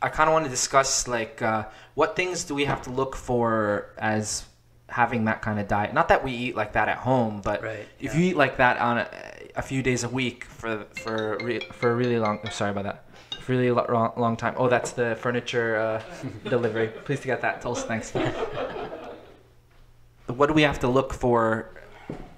I 0.03 0.09
kind 0.09 0.29
of 0.29 0.35
want 0.35 0.45
to 0.45 0.51
discuss 0.51 1.09
like 1.09 1.41
uh, 1.43 1.65
what 1.95 2.17
things 2.17 2.45
do 2.45 2.55
we 2.55 2.65
have 2.67 2.83
to 2.83 2.91
look 2.91 3.17
for 3.17 3.91
as 3.99 4.45
having 4.89 5.25
that 5.25 5.43
kind 5.43 5.59
of 5.59 5.69
diet? 5.69 5.95
Not 5.95 6.09
that 6.09 6.23
we 6.25 6.33
eat 6.33 6.57
like 6.57 6.73
that 6.75 6.89
at 6.89 6.99
home, 6.99 7.41
but 7.43 7.63
Right, 7.63 7.87
if 7.99 8.15
yeah. 8.15 8.21
you 8.21 8.27
eat 8.31 8.37
like 8.37 8.57
that 8.59 8.79
on 8.79 8.99
a, 8.99 9.09
a 9.57 9.63
few 9.63 9.83
days 9.83 10.05
a 10.05 10.09
week 10.09 10.45
for 10.45 10.85
for 11.03 11.39
re, 11.43 11.61
for 11.73 11.91
a 11.91 11.95
really 11.95 12.19
long. 12.19 12.41
I'm 12.45 12.51
sorry 12.53 12.71
about 12.73 12.85
that. 12.85 13.05
For 13.43 13.53
really 13.53 13.71
lo- 13.71 13.87
long, 13.89 14.13
long 14.17 14.37
time. 14.37 14.55
Oh, 14.57 14.69
that's 14.69 14.91
the 14.93 15.17
furniture 15.21 15.77
uh, 15.77 16.03
delivery. 16.51 16.89
Please 17.05 17.21
get 17.25 17.41
that. 17.43 17.61
Tulsi, 17.63 17.87
thanks. 17.87 18.13
what 20.27 20.49
do 20.49 20.53
we 20.53 20.63
have 20.63 20.81
to 20.81 20.89
look 20.89 21.15
for? 21.15 21.71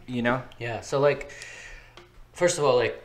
You 0.09 0.23
know. 0.23 0.43
Yeah. 0.59 0.81
So 0.81 0.99
like, 1.01 1.31
first 2.33 2.59
of 2.59 2.65
all, 2.65 2.77
like 2.77 3.03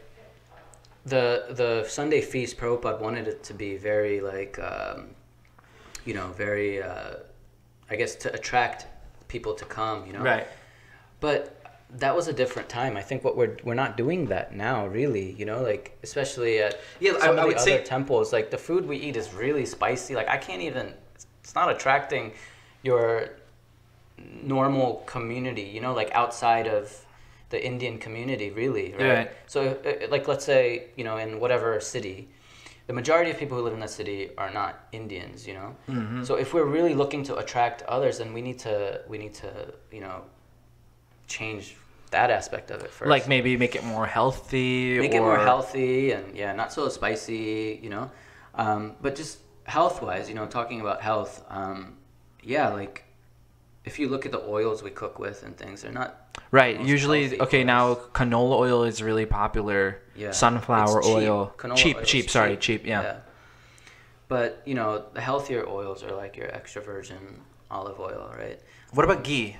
the 1.05 1.47
the 1.49 1.85
Sunday 1.87 2.21
feast, 2.21 2.57
Prabhupada 2.57 2.99
wanted 3.01 3.27
it 3.27 3.43
to 3.43 3.53
be 3.53 3.75
very 3.77 4.21
like, 4.21 4.57
um, 4.59 5.09
you 6.05 6.13
know, 6.13 6.27
very, 6.29 6.81
uh, 6.81 7.15
I 7.89 7.95
guess, 7.97 8.15
to 8.15 8.33
attract 8.33 8.87
people 9.27 9.53
to 9.55 9.65
come. 9.65 10.05
You 10.07 10.13
know. 10.13 10.21
Right. 10.21 10.47
But 11.19 11.59
that 11.95 12.15
was 12.15 12.27
a 12.27 12.33
different 12.33 12.69
time. 12.69 12.95
I 12.97 13.01
think 13.01 13.23
what 13.23 13.35
we're 13.35 13.57
we're 13.65 13.73
not 13.85 13.97
doing 13.97 14.25
that 14.27 14.55
now, 14.55 14.87
really. 14.87 15.31
You 15.33 15.45
know, 15.45 15.61
like 15.61 15.97
especially 16.03 16.59
at 16.59 16.79
Yeah, 17.01 17.13
I- 17.17 17.19
some 17.19 17.37
I 17.37 17.41
of 17.41 17.47
would 17.47 17.57
the 17.57 17.61
say- 17.61 17.75
other 17.75 17.83
temples. 17.83 18.31
Like 18.31 18.49
the 18.49 18.57
food 18.57 18.87
we 18.87 18.97
eat 18.97 19.17
is 19.17 19.33
really 19.33 19.65
spicy. 19.65 20.15
Like 20.15 20.29
I 20.29 20.37
can't 20.37 20.61
even. 20.61 20.93
It's 21.43 21.55
not 21.55 21.69
attracting 21.69 22.31
your 22.83 23.29
normal 24.41 25.03
community. 25.05 25.63
You 25.63 25.81
know, 25.81 25.93
like 25.93 26.11
outside 26.13 26.67
of 26.67 27.05
the 27.49 27.63
Indian 27.63 27.97
community, 27.97 28.49
really, 28.49 28.93
right? 28.93 29.13
Right. 29.13 29.31
So, 29.47 29.77
uh, 29.85 30.07
like, 30.09 30.27
let's 30.27 30.45
say 30.45 30.87
you 30.95 31.03
know, 31.03 31.17
in 31.17 31.39
whatever 31.39 31.79
city. 31.79 32.29
The 32.85 32.93
majority 32.93 33.31
of 33.31 33.37
people 33.37 33.57
who 33.57 33.63
live 33.63 33.73
in 33.73 33.79
that 33.79 33.91
city 33.91 34.31
are 34.37 34.51
not 34.51 34.87
Indians, 34.91 35.47
you 35.47 35.53
know. 35.53 35.73
Mm-hmm. 35.87 36.23
So 36.25 36.35
if 36.35 36.53
we're 36.53 36.65
really 36.65 36.93
looking 36.93 37.23
to 37.23 37.37
attract 37.37 37.81
others, 37.83 38.17
then 38.17 38.33
we 38.33 38.41
need 38.41 38.59
to 38.59 39.01
we 39.07 39.17
need 39.17 39.33
to 39.35 39.73
you 39.89 40.01
know 40.01 40.23
change 41.27 41.77
that 42.13 42.29
aspect 42.29 42.71
of 42.71 42.81
it 42.81 42.91
first. 42.91 43.09
Like 43.09 43.27
maybe 43.27 43.57
make 43.57 43.75
it 43.75 43.83
more 43.83 44.05
healthy. 44.05 44.99
make 44.99 45.13
or... 45.13 45.17
it 45.17 45.21
more 45.21 45.39
healthy 45.39 46.11
and 46.11 46.35
yeah, 46.35 46.53
not 46.53 46.71
so 46.71 46.89
spicy, 46.89 47.79
you 47.83 47.89
know. 47.89 48.09
Um, 48.55 48.93
but 49.01 49.15
just 49.15 49.39
health 49.65 50.01
wise, 50.01 50.29
you 50.29 50.35
know, 50.35 50.45
talking 50.45 50.79
about 50.81 51.01
health, 51.01 51.43
um, 51.49 51.97
yeah, 52.41 52.69
like 52.69 53.02
if 53.85 53.99
you 53.99 54.09
look 54.09 54.25
at 54.25 54.31
the 54.31 54.41
oils 54.41 54.81
we 54.81 54.89
cook 54.89 55.19
with 55.19 55.43
and 55.43 55.57
things, 55.57 55.81
they're 55.81 55.91
not 55.91 56.23
Right. 56.51 56.79
Usually, 56.79 57.39
okay. 57.41 57.63
Now 57.63 57.95
canola 57.95 58.57
oil 58.59 58.83
is 58.83 59.01
really 59.01 59.25
popular. 59.25 60.01
Yeah. 60.15 60.31
Sunflower 60.31 61.01
cheap. 61.01 61.11
oil. 61.11 61.53
Canola 61.57 61.75
cheap, 61.75 61.97
oil 61.97 62.03
cheap. 62.03 62.29
Sorry, 62.29 62.57
cheap. 62.57 62.85
Yeah. 62.85 63.17
But 64.27 64.61
you 64.65 64.75
know, 64.75 65.05
the 65.13 65.21
healthier 65.21 65.67
oils 65.67 66.03
are 66.03 66.15
like 66.15 66.37
your 66.37 66.53
extra 66.53 66.81
virgin 66.81 67.41
olive 67.71 67.99
oil, 67.99 68.33
right? 68.37 68.59
What 68.91 69.03
about 69.03 69.23
ghee? 69.23 69.57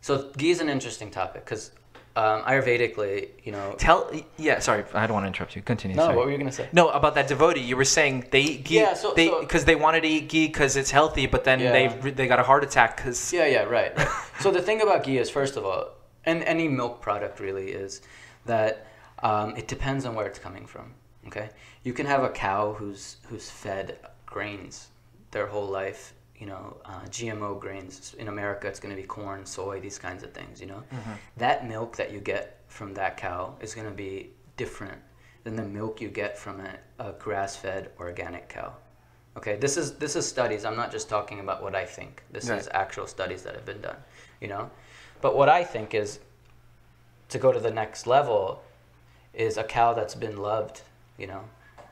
So 0.00 0.30
ghee 0.36 0.50
is 0.50 0.60
an 0.60 0.68
interesting 0.68 1.10
topic 1.10 1.44
because 1.44 1.72
um, 2.14 2.42
Ayurvedically, 2.42 3.28
you 3.42 3.52
know. 3.52 3.74
Tell. 3.78 4.10
Yeah. 4.36 4.58
Sorry, 4.58 4.84
I 4.92 5.06
don't 5.06 5.14
want 5.14 5.24
to 5.24 5.28
interrupt 5.28 5.56
you. 5.56 5.62
Continue. 5.62 5.96
No, 5.96 6.04
sorry. 6.04 6.16
what 6.16 6.26
were 6.26 6.32
you 6.32 6.38
gonna 6.38 6.52
say? 6.52 6.68
No, 6.72 6.90
about 6.90 7.14
that 7.14 7.28
devotee. 7.28 7.60
You 7.60 7.76
were 7.76 7.84
saying 7.84 8.26
they 8.30 8.40
eat 8.42 8.64
ghee. 8.64 8.76
Yeah, 8.76 8.94
so- 8.94 9.14
they 9.14 9.28
so- 9.28 9.40
because 9.40 9.64
they 9.64 9.74
wanted 9.76 10.02
to 10.02 10.08
eat 10.08 10.28
ghee 10.28 10.46
because 10.46 10.76
it's 10.76 10.90
healthy, 10.90 11.26
but 11.26 11.44
then 11.44 11.60
Yeah. 11.60 11.72
they 11.72 12.10
they 12.10 12.26
got 12.26 12.38
a 12.38 12.42
heart 12.42 12.64
attack 12.64 12.96
because 12.96 13.32
Yeah, 13.32 13.46
yeah, 13.46 13.62
right. 13.64 13.96
right. 13.96 14.08
so 14.40 14.50
the 14.50 14.60
thing 14.62 14.82
about 14.82 15.04
ghee 15.04 15.18
is, 15.18 15.30
first 15.30 15.56
of 15.56 15.64
all, 15.64 15.88
and 16.24 16.42
any 16.44 16.68
milk 16.68 17.00
product 17.00 17.40
really 17.40 17.70
is 17.70 18.02
that 18.46 18.86
um, 19.22 19.56
it 19.56 19.66
depends 19.68 20.04
on 20.04 20.14
where 20.14 20.26
it's 20.26 20.38
coming 20.38 20.66
from. 20.66 20.94
Okay, 21.28 21.48
you 21.84 21.92
can 21.92 22.06
have 22.06 22.22
a 22.24 22.28
cow 22.30 22.72
who's 22.74 23.16
who's 23.28 23.48
fed 23.50 23.96
grains 24.26 24.88
their 25.30 25.46
whole 25.46 25.66
life. 25.68 26.12
You 26.42 26.48
know, 26.48 26.76
uh, 26.84 27.02
GMO 27.08 27.60
grains. 27.60 28.16
In 28.18 28.26
America, 28.26 28.66
it's 28.66 28.80
going 28.80 28.92
to 28.96 29.00
be 29.00 29.06
corn, 29.06 29.46
soy, 29.46 29.78
these 29.78 29.96
kinds 29.96 30.24
of 30.24 30.32
things. 30.32 30.60
You 30.60 30.66
know, 30.66 30.82
that 31.36 31.68
milk 31.68 31.94
that 31.98 32.10
you 32.12 32.18
get 32.18 32.58
from 32.66 32.94
that 32.94 33.16
cow 33.16 33.54
is 33.60 33.76
going 33.76 33.86
to 33.86 33.94
be 33.94 34.30
different 34.56 35.00
than 35.44 35.54
the 35.54 35.62
milk 35.62 36.00
you 36.00 36.08
get 36.08 36.36
from 36.36 36.58
a, 36.60 36.72
a 36.98 37.12
grass-fed 37.12 37.90
organic 38.00 38.48
cow. 38.48 38.72
Okay, 39.36 39.54
this 39.54 39.76
is 39.76 39.92
this 39.98 40.16
is 40.16 40.26
studies. 40.26 40.64
I'm 40.64 40.74
not 40.74 40.90
just 40.90 41.08
talking 41.08 41.38
about 41.38 41.62
what 41.62 41.76
I 41.76 41.84
think. 41.84 42.24
This 42.32 42.48
Right. 42.50 42.58
is 42.58 42.68
actual 42.72 43.06
studies 43.06 43.44
that 43.44 43.54
have 43.54 43.64
been 43.64 43.80
done. 43.80 43.98
You 44.40 44.48
know, 44.48 44.68
but 45.20 45.36
what 45.36 45.48
I 45.48 45.62
think 45.62 45.94
is 45.94 46.18
to 47.28 47.38
go 47.38 47.52
to 47.52 47.60
the 47.60 47.70
next 47.70 48.08
level 48.08 48.64
is 49.32 49.56
a 49.58 49.62
cow 49.78 49.94
that's 49.94 50.16
been 50.16 50.38
loved, 50.38 50.82
you 51.18 51.28
know, 51.28 51.44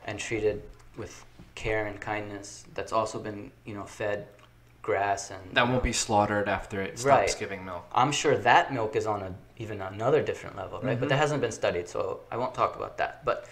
and 0.07 0.19
treated 0.19 0.61
with 0.97 1.23
care 1.55 1.85
and 1.87 2.01
kindness. 2.01 2.65
That's 2.73 2.91
also 2.91 3.17
been 3.17 3.49
you 3.63 3.75
know 3.75 3.85
fed 3.85 4.27
grass 4.81 5.29
and 5.31 5.41
that 5.53 5.67
won't 5.67 5.83
be 5.83 5.93
slaughtered 5.93 6.49
after 6.49 6.81
it 6.81 6.97
stops 6.97 7.05
Right. 7.33 7.35
giving 7.39 7.63
milk. 7.65 7.85
I'm 7.93 8.11
sure 8.11 8.35
that 8.37 8.73
milk 8.73 8.95
is 8.95 9.05
on 9.05 9.21
a 9.21 9.33
even 9.57 9.79
another 9.81 10.23
different 10.23 10.55
level, 10.55 10.79
right? 10.81 10.99
But 10.99 11.09
that 11.09 11.15
Mm-hmm. 11.15 11.21
hasn't 11.21 11.41
been 11.41 11.51
studied, 11.51 11.87
so 11.87 12.21
I 12.31 12.37
won't 12.37 12.55
talk 12.55 12.75
about 12.75 12.97
that. 12.97 13.23
But 13.23 13.45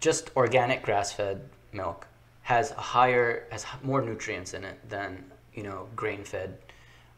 just 0.00 0.30
organic 0.36 0.82
grass-fed 0.82 1.42
milk 1.72 2.06
has 2.42 2.70
a 2.70 2.74
higher, 2.80 3.46
has 3.52 3.66
more 3.82 4.00
nutrients 4.00 4.54
in 4.54 4.64
it 4.64 4.78
than 4.88 5.30
you 5.54 5.62
know 5.62 5.88
grain-fed, 5.96 6.56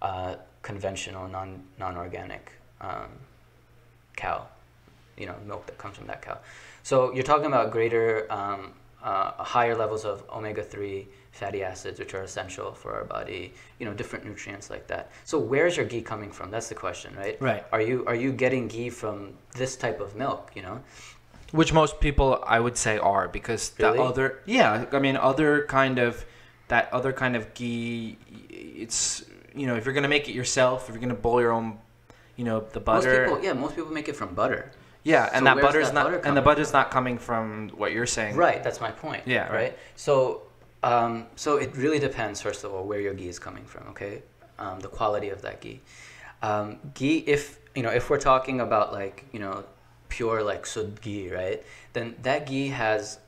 uh, 0.02 0.34
conventional 0.62 1.28
non 1.28 1.62
non-organic 1.78 2.50
um, 2.80 3.10
cow, 4.16 4.46
you 5.16 5.26
know, 5.26 5.36
milk 5.46 5.66
that 5.66 5.78
comes 5.78 5.96
from 5.96 6.06
that 6.08 6.20
cow. 6.22 6.38
So 6.82 7.12
you're 7.14 7.22
talking 7.22 7.46
about 7.46 7.70
greater, 7.70 8.26
um, 8.30 8.72
uh, 9.02 9.32
higher 9.42 9.74
levels 9.74 10.04
of 10.04 10.22
omega-3 10.30 11.06
fatty 11.32 11.62
acids, 11.64 11.98
which 11.98 12.14
are 12.14 12.22
essential 12.22 12.72
for 12.72 12.94
our 12.94 13.04
body, 13.04 13.52
you 13.78 13.86
know, 13.86 13.94
different 13.94 14.24
nutrients 14.24 14.68
like 14.70 14.86
that. 14.86 15.10
So 15.24 15.38
where's 15.38 15.76
your 15.76 15.86
ghee 15.86 16.02
coming 16.02 16.30
from? 16.30 16.50
That's 16.50 16.68
the 16.68 16.74
question, 16.74 17.14
right? 17.16 17.40
Right. 17.40 17.64
Are 17.72 17.80
you, 17.80 18.04
are 18.06 18.14
you 18.14 18.32
getting 18.32 18.68
ghee 18.68 18.90
from 18.90 19.32
this 19.54 19.76
type 19.76 20.00
of 20.00 20.14
milk, 20.14 20.50
you 20.54 20.62
know? 20.62 20.80
Which 21.52 21.72
most 21.72 22.00
people 22.00 22.42
I 22.46 22.60
would 22.60 22.76
say 22.78 22.96
are 22.98 23.28
because 23.28 23.70
the 23.70 23.84
Really? 23.84 23.98
other 23.98 24.40
yeah 24.46 24.86
I 24.90 24.98
mean 24.98 25.18
other 25.18 25.66
kind 25.66 25.98
of 25.98 26.24
that 26.68 26.90
other 26.94 27.12
kind 27.12 27.36
of 27.36 27.52
ghee 27.52 28.16
it's 28.50 29.22
you 29.54 29.66
know 29.66 29.76
if 29.76 29.84
you're 29.84 29.92
gonna 29.92 30.08
make 30.08 30.30
it 30.30 30.32
yourself 30.34 30.88
if 30.88 30.94
you're 30.94 31.02
gonna 31.02 31.12
boil 31.14 31.42
your 31.42 31.52
own 31.52 31.76
you 32.36 32.44
know 32.46 32.60
the 32.72 32.80
butter 32.80 33.12
Most 33.12 33.28
people, 33.28 33.44
yeah, 33.44 33.52
most 33.52 33.76
people 33.76 33.92
make 33.92 34.08
it 34.08 34.16
from 34.16 34.34
butter. 34.34 34.70
Yeah 35.04 35.30
and 35.32 35.40
So 35.40 35.54
that 35.54 35.62
butter's 35.62 35.88
that 35.88 35.94
not 35.94 36.04
butter 36.04 36.20
and 36.24 36.36
the 36.36 36.42
butter's 36.42 36.72
not 36.72 36.90
coming 36.90 37.18
from 37.18 37.70
what 37.70 37.92
you're 37.92 38.06
saying 38.06 38.36
Right, 38.36 38.62
that's 38.62 38.80
my 38.80 38.90
point. 38.90 39.22
Yeah, 39.26 39.44
right. 39.44 39.52
Right. 39.52 39.78
So, 39.96 40.42
um, 40.82 41.26
so 41.36 41.56
it 41.56 41.76
really 41.76 41.98
depends, 41.98 42.40
first 42.40 42.64
of 42.64 42.72
all, 42.72 42.84
where 42.84 43.00
your 43.00 43.14
ghee 43.14 43.28
is 43.28 43.38
coming 43.38 43.64
from. 43.64 43.86
Okay, 43.88 44.22
um, 44.58 44.80
the 44.80 44.88
quality 44.88 45.30
of 45.30 45.42
that 45.42 45.60
ghee. 45.60 45.80
Um, 46.42 46.78
ghee, 46.94 47.18
if 47.26 47.60
you 47.74 47.82
know, 47.82 47.90
if 47.90 48.10
we're 48.10 48.20
talking 48.20 48.60
about 48.60 48.92
like 48.92 49.24
you 49.32 49.38
know, 49.38 49.64
pure 50.08 50.42
like 50.42 50.66
sud 50.66 51.00
ghee, 51.00 51.32
right? 51.32 51.62
Then 51.92 52.16
that 52.22 52.46
ghee 52.46 52.68
has 52.68 53.18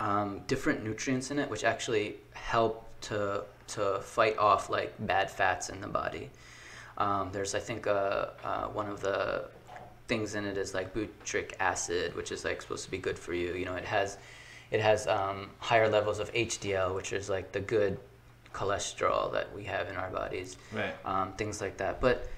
um, 0.00 0.40
different 0.46 0.84
nutrients 0.84 1.30
in 1.30 1.38
it, 1.38 1.50
which 1.50 1.64
actually 1.64 2.16
help 2.32 2.88
to 3.02 3.44
to 3.68 3.98
fight 4.00 4.38
off 4.38 4.70
like 4.70 4.94
bad 5.06 5.30
fats 5.30 5.68
in 5.68 5.80
the 5.80 5.88
body. 5.88 6.30
Um, 6.98 7.30
there's, 7.32 7.54
I 7.54 7.58
think, 7.60 7.86
uh, 7.86 8.28
uh, 8.44 8.66
one 8.68 8.88
of 8.88 9.00
the 9.00 9.48
things 10.08 10.34
in 10.34 10.44
it 10.44 10.56
is 10.56 10.74
like 10.74 10.94
butyric 10.94 11.52
acid, 11.60 12.14
which 12.14 12.32
is 12.32 12.44
like 12.44 12.62
supposed 12.62 12.84
to 12.84 12.90
be 12.90 12.98
good 12.98 13.18
for 13.18 13.34
you. 13.34 13.54
You 13.54 13.64
know, 13.64 13.74
it 13.74 13.84
has 13.84 14.18
it 14.70 14.80
has 14.80 15.06
um, 15.06 15.50
higher 15.58 15.88
levels 15.88 16.18
of 16.18 16.32
HDL, 16.32 16.94
which 16.94 17.12
is 17.12 17.28
like 17.28 17.52
the 17.52 17.60
good 17.60 17.98
cholesterol 18.52 19.32
that 19.32 19.54
we 19.54 19.64
have 19.64 19.88
in 19.88 19.96
our 19.96 20.10
bodies. 20.10 20.56
Right. 20.72 20.94
Um, 21.04 21.32
things 21.32 21.60
like 21.60 21.76
that, 21.76 22.00
but 22.00 22.28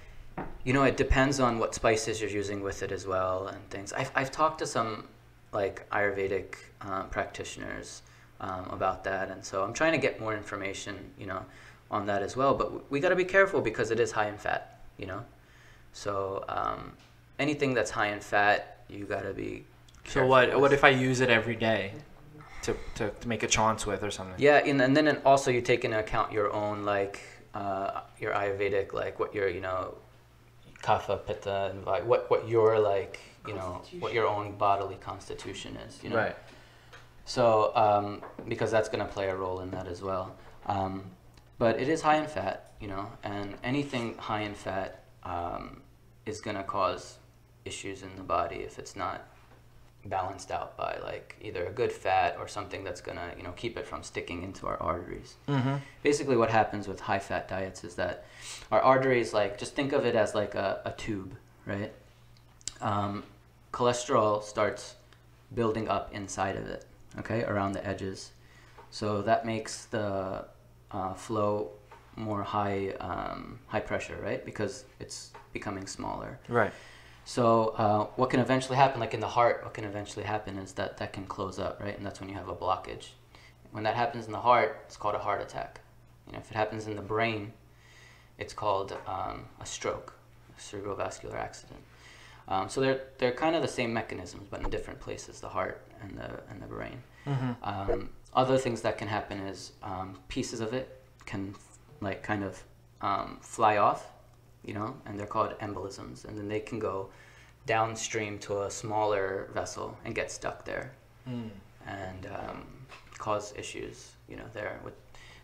you 0.64 0.72
know, 0.72 0.84
it 0.84 0.96
depends 0.96 1.40
on 1.40 1.58
what 1.58 1.74
spices 1.74 2.20
you're 2.20 2.30
using 2.30 2.62
with 2.62 2.82
it 2.82 2.92
as 2.92 3.06
well 3.06 3.48
and 3.48 3.70
things. 3.70 3.92
I've, 3.92 4.10
I've 4.14 4.30
talked 4.30 4.58
to 4.60 4.66
some 4.66 5.08
like 5.52 5.88
Ayurvedic 5.90 6.56
um, 6.82 7.08
practitioners 7.08 8.02
um, 8.40 8.68
about 8.70 9.02
that, 9.04 9.30
and 9.30 9.44
so 9.44 9.64
I'm 9.64 9.72
trying 9.72 9.92
to 9.92 9.98
get 9.98 10.20
more 10.20 10.36
information, 10.36 10.96
you 11.18 11.26
know, 11.26 11.44
on 11.90 12.06
that 12.06 12.22
as 12.22 12.36
well. 12.36 12.54
But 12.54 12.90
we 12.90 13.00
got 13.00 13.08
to 13.08 13.16
be 13.16 13.24
careful 13.24 13.60
because 13.60 13.90
it 13.90 13.98
is 13.98 14.12
high 14.12 14.28
in 14.28 14.36
fat, 14.36 14.80
you 14.96 15.06
know. 15.06 15.24
So 15.92 16.44
um, 16.48 16.92
anything 17.38 17.74
that's 17.74 17.90
high 17.90 18.08
in 18.08 18.20
fat, 18.20 18.84
you 18.88 19.04
got 19.04 19.22
to 19.22 19.32
be. 19.32 19.64
so 20.06 20.26
what 20.26 20.48
with. 20.48 20.60
what 20.60 20.72
if 20.72 20.84
I 20.84 20.90
use 20.90 21.20
it 21.20 21.30
every 21.30 21.56
day 21.56 21.92
to, 22.62 22.76
to, 22.96 23.10
to 23.10 23.28
make 23.28 23.42
a 23.42 23.46
chance 23.46 23.86
with 23.86 24.02
or 24.02 24.10
something 24.10 24.34
Yeah, 24.38 24.58
and, 24.58 24.80
and 24.80 24.96
then 24.96 25.20
also 25.24 25.50
you 25.50 25.60
take 25.60 25.84
into 25.84 25.98
account 25.98 26.32
your 26.32 26.52
own 26.52 26.84
like 26.84 27.22
uh, 27.54 28.00
your 28.18 28.32
Ayurvedic 28.32 28.92
like 28.92 29.18
what 29.18 29.34
your 29.34 29.48
you 29.48 29.60
know 29.60 29.94
kapha 30.82 31.24
pitta 31.26 31.70
and 31.72 31.82
vi- 31.82 32.02
what 32.02 32.30
what 32.30 32.48
your 32.48 32.78
like 32.78 33.20
you 33.46 33.54
know 33.54 33.82
what 33.98 34.12
your 34.12 34.26
own 34.26 34.56
bodily 34.56 34.96
constitution 34.96 35.76
is 35.88 36.02
you 36.02 36.10
know 36.10 36.16
right 36.16 36.36
so 37.24 37.72
um, 37.74 38.22
because 38.48 38.70
that's 38.70 38.88
going 38.88 39.04
to 39.04 39.12
play 39.12 39.28
a 39.28 39.36
role 39.36 39.60
in 39.60 39.70
that 39.70 39.86
as 39.86 40.02
well 40.02 40.36
um, 40.66 41.04
but 41.58 41.80
it 41.80 41.88
is 41.88 42.00
high 42.02 42.16
in 42.16 42.26
fat 42.26 42.72
you 42.80 42.88
know 42.88 43.10
and 43.24 43.54
anything 43.64 44.16
high 44.18 44.40
in 44.42 44.54
fat 44.54 45.04
um, 45.24 45.82
is 46.26 46.40
going 46.40 46.56
to 46.56 46.62
cause 46.62 47.17
issues 47.68 48.02
in 48.02 48.12
the 48.16 48.22
body 48.22 48.56
if 48.56 48.78
it's 48.78 48.96
not 48.96 49.18
balanced 50.04 50.50
out 50.50 50.76
by 50.76 50.98
like 51.02 51.36
either 51.40 51.66
a 51.66 51.70
good 51.70 51.92
fat 51.92 52.36
or 52.38 52.46
something 52.48 52.82
that's 52.84 53.00
gonna 53.00 53.28
you 53.36 53.42
know 53.42 53.52
keep 53.52 53.76
it 53.76 53.86
from 53.86 54.02
sticking 54.02 54.42
into 54.42 54.66
our 54.66 54.80
arteries. 54.82 55.34
Mm-hmm. 55.48 55.76
Basically, 56.02 56.36
what 56.36 56.50
happens 56.50 56.88
with 56.88 57.00
high 57.00 57.18
fat 57.18 57.48
diets 57.48 57.84
is 57.84 57.94
that 57.96 58.24
our 58.72 58.80
arteries 58.80 59.32
like 59.32 59.58
just 59.58 59.74
think 59.74 59.92
of 59.92 60.06
it 60.06 60.14
as 60.14 60.34
like 60.34 60.54
a, 60.54 60.80
a 60.84 60.92
tube, 60.92 61.34
right? 61.66 61.92
Um, 62.80 63.24
cholesterol 63.72 64.42
starts 64.42 64.94
building 65.54 65.88
up 65.88 66.14
inside 66.14 66.56
of 66.56 66.66
it, 66.66 66.84
okay, 67.18 67.42
around 67.44 67.72
the 67.72 67.86
edges. 67.86 68.32
So 68.90 69.22
that 69.22 69.44
makes 69.44 69.86
the 69.86 70.46
uh, 70.90 71.14
flow 71.14 71.70
more 72.16 72.42
high 72.42 72.90
um, 73.00 73.58
high 73.66 73.80
pressure, 73.80 74.18
right? 74.22 74.44
Because 74.44 74.84
it's 75.00 75.32
becoming 75.52 75.86
smaller. 75.86 76.38
Right. 76.48 76.72
So 77.28 77.74
uh, 77.76 78.06
what 78.16 78.30
can 78.30 78.40
eventually 78.40 78.78
happen, 78.78 79.00
like 79.00 79.12
in 79.12 79.20
the 79.20 79.28
heart, 79.28 79.60
what 79.62 79.74
can 79.74 79.84
eventually 79.84 80.24
happen 80.24 80.56
is 80.56 80.72
that 80.72 80.96
that 80.96 81.12
can 81.12 81.26
close 81.26 81.58
up, 81.58 81.78
right? 81.78 81.94
And 81.94 82.04
that's 82.04 82.20
when 82.20 82.30
you 82.30 82.34
have 82.34 82.48
a 82.48 82.54
blockage. 82.54 83.08
When 83.70 83.84
that 83.84 83.96
happens 83.96 84.24
in 84.24 84.32
the 84.32 84.40
heart, 84.40 84.80
it's 84.86 84.96
called 84.96 85.14
a 85.14 85.18
heart 85.18 85.42
attack. 85.42 85.82
You 86.26 86.32
know, 86.32 86.38
if 86.38 86.50
it 86.50 86.56
happens 86.56 86.86
in 86.86 86.96
the 86.96 87.02
brain, 87.02 87.52
it's 88.38 88.54
called 88.54 88.96
um, 89.06 89.44
a 89.60 89.66
stroke, 89.66 90.14
a 90.56 90.58
cerebrovascular 90.58 91.34
accident. 91.34 91.80
Um, 92.48 92.70
so 92.70 92.80
they're 92.80 93.02
they're 93.18 93.32
kind 93.44 93.54
of 93.54 93.60
the 93.60 93.68
same 93.68 93.92
mechanisms, 93.92 94.46
but 94.50 94.62
in 94.62 94.70
different 94.70 94.98
places, 94.98 95.38
the 95.38 95.50
heart 95.50 95.82
and 96.00 96.16
the 96.16 96.30
and 96.50 96.62
the 96.62 96.66
brain. 96.66 97.02
Mm-hmm. 97.26 97.52
Um, 97.62 98.08
other 98.32 98.56
things 98.56 98.80
that 98.80 98.96
can 98.96 99.06
happen 99.06 99.38
is 99.40 99.72
um, 99.82 100.18
pieces 100.28 100.60
of 100.60 100.72
it 100.72 101.02
can 101.26 101.54
like 102.00 102.22
kind 102.22 102.42
of 102.42 102.62
um, 103.02 103.36
fly 103.42 103.76
off, 103.76 104.06
you 104.68 104.74
know, 104.74 104.90
and 105.06 105.18
they're 105.18 105.26
called 105.36 105.52
embolisms, 105.60 106.24
and 106.26 106.38
then 106.38 106.48
they 106.48 106.60
can 106.60 106.78
go 106.78 107.08
downstream 107.66 108.38
to 108.38 108.62
a 108.62 108.70
smaller 108.70 109.48
vessel 109.54 109.96
and 110.04 110.14
get 110.14 110.30
stuck 110.30 110.64
there 110.64 110.92
Mm. 111.28 111.50
and 111.86 112.26
um, 112.26 112.66
cause 113.18 113.52
issues, 113.56 113.96
you 114.30 114.36
know, 114.36 114.48
there 114.52 114.80
with. 114.84 114.94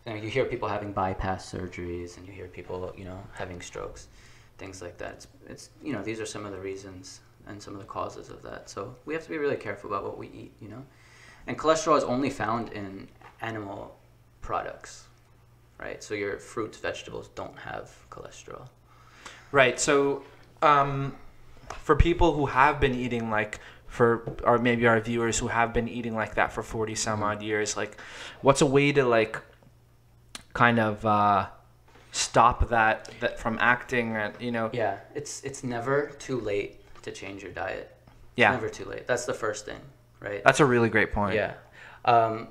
You, 0.06 0.12
know, 0.12 0.20
you 0.24 0.28
hear 0.28 0.44
people 0.44 0.68
having 0.68 0.92
bypass 0.92 1.50
surgeries, 1.50 2.18
and 2.18 2.26
you 2.26 2.32
hear 2.32 2.46
people, 2.46 2.92
you 2.96 3.06
know, 3.06 3.20
having 3.32 3.60
strokes, 3.62 4.08
things 4.58 4.82
like 4.82 4.98
that. 4.98 5.12
It's, 5.14 5.26
it's, 5.48 5.70
you 5.82 5.92
know, 5.94 6.02
these 6.02 6.20
are 6.20 6.26
some 6.26 6.44
of 6.44 6.52
the 6.52 6.58
reasons 6.58 7.20
and 7.46 7.62
some 7.62 7.74
of 7.74 7.80
the 7.80 7.86
causes 7.86 8.28
of 8.28 8.42
that. 8.42 8.68
So 8.68 8.94
we 9.06 9.14
have 9.14 9.22
to 9.24 9.30
be 9.30 9.38
really 9.38 9.56
careful 9.56 9.88
about 9.90 10.04
what 10.04 10.18
we 10.18 10.26
eat, 10.28 10.52
you 10.60 10.68
know. 10.68 10.84
And 11.46 11.58
cholesterol 11.58 11.96
is 11.96 12.04
only 12.04 12.30
found 12.30 12.72
in 12.72 13.08
animal 13.40 13.96
products, 14.42 15.04
right? 15.80 16.02
So 16.02 16.12
your 16.14 16.38
fruits, 16.38 16.76
vegetables 16.78 17.28
don't 17.34 17.58
have 17.58 17.90
cholesterol. 18.10 18.68
Right. 19.54 19.78
So, 19.78 20.24
um, 20.62 21.14
for 21.74 21.94
people 21.94 22.32
who 22.32 22.46
have 22.46 22.80
been 22.80 22.92
eating 22.92 23.30
like 23.30 23.60
for 23.86 24.36
or 24.42 24.58
maybe 24.58 24.84
our 24.88 24.98
viewers 25.00 25.38
who 25.38 25.46
have 25.46 25.72
been 25.72 25.88
eating 25.88 26.16
like 26.16 26.34
that 26.34 26.52
for 26.52 26.64
40 26.64 26.96
some 26.96 27.22
odd 27.22 27.40
years 27.40 27.76
like 27.76 28.00
what's 28.42 28.60
a 28.60 28.66
way 28.66 28.90
to 28.90 29.04
like 29.04 29.40
kind 30.54 30.80
of 30.80 31.06
uh, 31.06 31.46
stop 32.10 32.68
that 32.70 33.08
that 33.20 33.38
from 33.38 33.56
acting 33.60 34.16
and 34.16 34.34
you 34.40 34.50
know 34.50 34.70
Yeah, 34.72 34.98
it's 35.14 35.40
it's 35.44 35.62
never 35.62 36.10
too 36.18 36.40
late 36.40 36.80
to 37.02 37.12
change 37.12 37.40
your 37.44 37.52
diet. 37.52 37.94
It's 38.02 38.38
Yeah. 38.38 38.50
never 38.50 38.68
too 38.68 38.86
late. 38.86 39.06
That's 39.06 39.24
the 39.24 39.34
first 39.34 39.64
thing, 39.64 39.80
right? 40.18 40.42
that's 40.42 40.58
a 40.58 40.66
really 40.66 40.88
great 40.88 41.12
point 41.12 41.36
Yeah. 41.36 41.54
Um, 42.04 42.48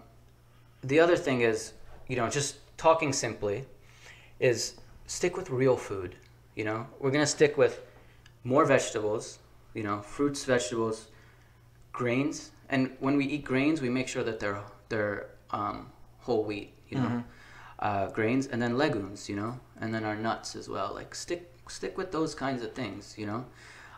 the 0.82 1.02
other 1.02 1.18
thing 1.18 1.42
is, 1.42 1.74
you 2.08 2.16
know, 2.16 2.30
just 2.30 2.56
talking 2.78 3.12
simply, 3.12 3.66
is 4.40 4.76
stick 5.06 5.36
with 5.36 5.50
real 5.50 5.76
food. 5.76 6.16
You 6.56 6.66
know, 6.66 6.88
we're 7.00 7.12
gonna 7.12 7.26
stick 7.26 7.58
with 7.58 7.82
more 8.44 8.66
vegetables. 8.66 9.40
You 9.74 9.84
know, 9.84 10.02
fruits, 10.02 10.46
vegetables, 10.46 11.08
grains, 11.92 12.52
and 12.70 12.96
when 13.00 13.18
we 13.18 13.26
eat 13.26 13.44
grains, 13.44 13.82
we 13.82 13.90
make 13.90 14.08
sure 14.08 14.24
that 14.24 14.40
they're 14.40 14.62
they're 14.90 15.30
um, 15.52 15.90
whole 16.20 16.44
wheat. 16.44 16.74
You 16.90 17.00
know, 17.00 17.24
uh, 17.80 18.08
grains, 18.12 18.48
and 18.48 18.62
then 18.62 18.78
legumes. 18.78 19.28
You 19.28 19.36
know, 19.36 19.60
and 19.82 19.94
then 19.94 20.04
our 20.04 20.16
nuts 20.16 20.56
as 20.56 20.70
well. 20.70 20.94
Like 20.94 21.16
stick 21.16 21.52
stick 21.68 21.98
with 21.98 22.12
those 22.12 22.36
kinds 22.36 22.64
of 22.64 22.74
things. 22.74 23.16
You 23.18 23.26
know. 23.26 23.46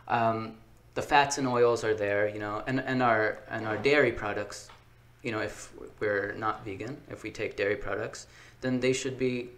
Um, 0.08 0.54
the 0.96 1.02
fats 1.02 1.36
and 1.36 1.46
oils 1.46 1.84
are 1.84 1.94
there, 1.94 2.26
you 2.26 2.38
know, 2.38 2.62
and, 2.66 2.80
and 2.80 3.02
our 3.02 3.38
and 3.50 3.66
our 3.66 3.76
dairy 3.76 4.12
products, 4.12 4.70
you 5.22 5.30
know, 5.30 5.40
if 5.40 5.70
we're 6.00 6.34
not 6.38 6.64
vegan, 6.64 6.96
if 7.10 7.22
we 7.22 7.30
take 7.30 7.54
dairy 7.54 7.76
products, 7.76 8.26
then 8.62 8.80
they 8.80 8.94
should 8.94 9.18
be, 9.18 9.50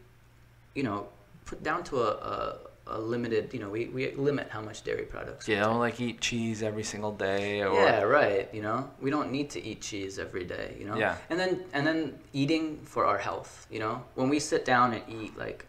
you 0.74 0.82
know, 0.82 1.06
put 1.44 1.62
down 1.62 1.84
to 1.84 2.02
a, 2.02 2.10
a, 2.10 2.58
a 2.90 2.98
limited, 2.98 3.52
you 3.52 3.60
know, 3.60 3.68
we, 3.68 3.86
we 3.86 4.12
limit 4.14 4.48
how 4.50 4.60
much 4.60 4.82
dairy 4.84 5.04
products. 5.04 5.46
Yeah, 5.46 5.56
you 5.56 5.60
know 5.62 5.78
like 5.78 6.00
eat 6.00 6.20
cheese 6.20 6.62
every 6.62 6.84
single 6.84 7.12
day 7.12 7.62
or 7.62 7.74
yeah, 7.74 8.02
right. 8.02 8.48
You 8.52 8.62
know, 8.62 8.90
we 9.00 9.10
don't 9.10 9.30
need 9.30 9.50
to 9.50 9.64
eat 9.64 9.80
cheese 9.80 10.18
every 10.18 10.44
day. 10.44 10.76
You 10.78 10.86
know. 10.86 10.96
Yeah. 10.96 11.16
And 11.30 11.38
then 11.38 11.64
and 11.72 11.86
then 11.86 12.18
eating 12.32 12.80
for 12.84 13.04
our 13.04 13.18
health. 13.18 13.66
You 13.70 13.80
know, 13.80 14.04
when 14.14 14.28
we 14.28 14.40
sit 14.40 14.64
down 14.64 14.94
and 14.94 15.02
eat, 15.08 15.36
like, 15.36 15.66